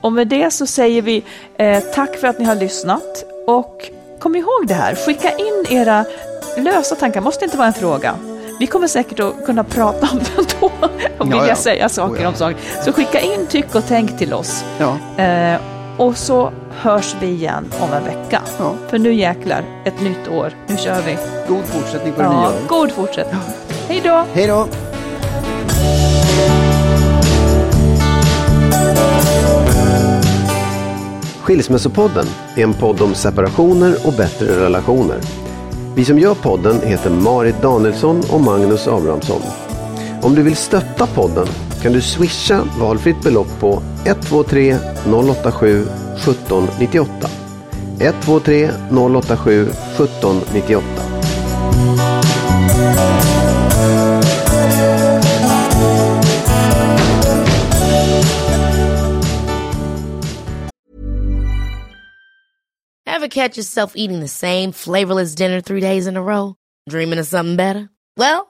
Och 0.00 0.12
med 0.12 0.28
det 0.28 0.50
så 0.50 0.66
säger 0.66 1.02
vi 1.02 1.24
eh, 1.56 1.80
tack 1.94 2.16
för 2.16 2.28
att 2.28 2.38
ni 2.38 2.44
har 2.44 2.54
lyssnat. 2.54 3.24
Och 3.46 3.90
kom 4.20 4.36
ihåg 4.36 4.66
det 4.66 4.74
här, 4.74 4.94
skicka 4.94 5.30
in 5.30 5.64
era 5.68 6.04
lösa 6.56 6.94
tankar, 6.94 7.20
måste 7.20 7.44
inte 7.44 7.56
vara 7.56 7.66
en 7.68 7.74
fråga. 7.74 8.14
Vi 8.60 8.66
kommer 8.66 8.86
säkert 8.86 9.20
att 9.20 9.46
kunna 9.46 9.64
prata 9.64 10.08
om 10.12 10.18
det 10.18 10.54
då 10.60 10.66
och 11.18 11.26
vilja 11.26 11.36
Ja, 11.42 11.46
ja. 11.48 11.54
säga 11.56 11.88
saker 11.88 12.14
Oh, 12.14 12.22
ja. 12.22 12.28
om 12.28 12.34
saker. 12.34 12.56
Så 12.84 12.92
skicka 12.92 13.20
in 13.20 13.46
tyck 13.46 13.74
och 13.74 13.84
tänk 13.88 14.18
till 14.18 14.34
oss. 14.34 14.64
Ja, 14.78 14.96
Eh, 15.24 15.60
och 16.00 16.16
så 16.16 16.52
hörs 16.70 17.16
vi 17.20 17.26
igen 17.26 17.64
om 17.80 17.92
en 17.92 18.04
vecka. 18.04 18.42
Ja. 18.58 18.74
För 18.88 18.98
nu 18.98 19.14
jäklar, 19.14 19.64
ett 19.84 20.00
nytt 20.02 20.28
år. 20.28 20.52
Nu 20.66 20.76
kör 20.76 21.02
vi. 21.06 21.18
god 21.48 21.64
fortsättning 21.64 22.12
på 22.12 22.22
det 22.22 22.28
nya 22.28 22.38
Ja, 22.38 22.48
året. 22.48 22.68
god 22.68 22.90
fortsättning. 22.92 23.40
Hej 23.88 24.00
då! 24.04 24.24
Hej 24.32 24.46
då! 24.46 24.66
Skilsmässopodden 31.42 32.26
är 32.56 32.62
en 32.62 32.74
podd 32.74 33.00
om 33.02 33.14
separationer 33.14 33.96
och 34.06 34.12
bättre 34.12 34.64
relationer. 34.64 35.20
Vi 35.94 36.04
som 36.04 36.18
gör 36.18 36.34
podden 36.34 36.80
heter 36.82 37.10
Marit 37.10 37.62
Danielsson 37.62 38.22
och 38.32 38.40
Magnus 38.40 38.88
Abrahamsson. 38.88 39.42
Om 40.22 40.34
du 40.34 40.42
vill 40.42 40.56
stötta 40.56 41.06
podden 41.06 41.46
kan 41.82 41.92
du 41.92 42.02
swisha 42.02 42.64
valfritt 42.78 43.22
belopp 43.22 43.60
på 43.60 43.82
123 44.04 44.78
087 45.04 45.86
1798. 46.24 47.28
123 47.98 48.70
087 48.90 49.68
1798. 49.98 51.10
Ever 63.06 63.28
catch 63.28 63.58
yourself 63.58 63.92
eating 63.96 64.20
the 64.20 64.28
same 64.28 64.72
flavorless 64.72 65.34
dinner 65.34 65.60
three 65.60 65.80
days 65.80 66.06
in 66.06 66.16
a 66.16 66.22
row? 66.22 66.54
Dreaming 66.88 67.18
of 67.18 67.26
something 67.26 67.56
better? 67.56 67.90
Well, 68.16 68.49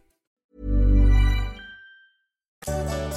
Thank 2.63 3.05
you. 3.05 3.10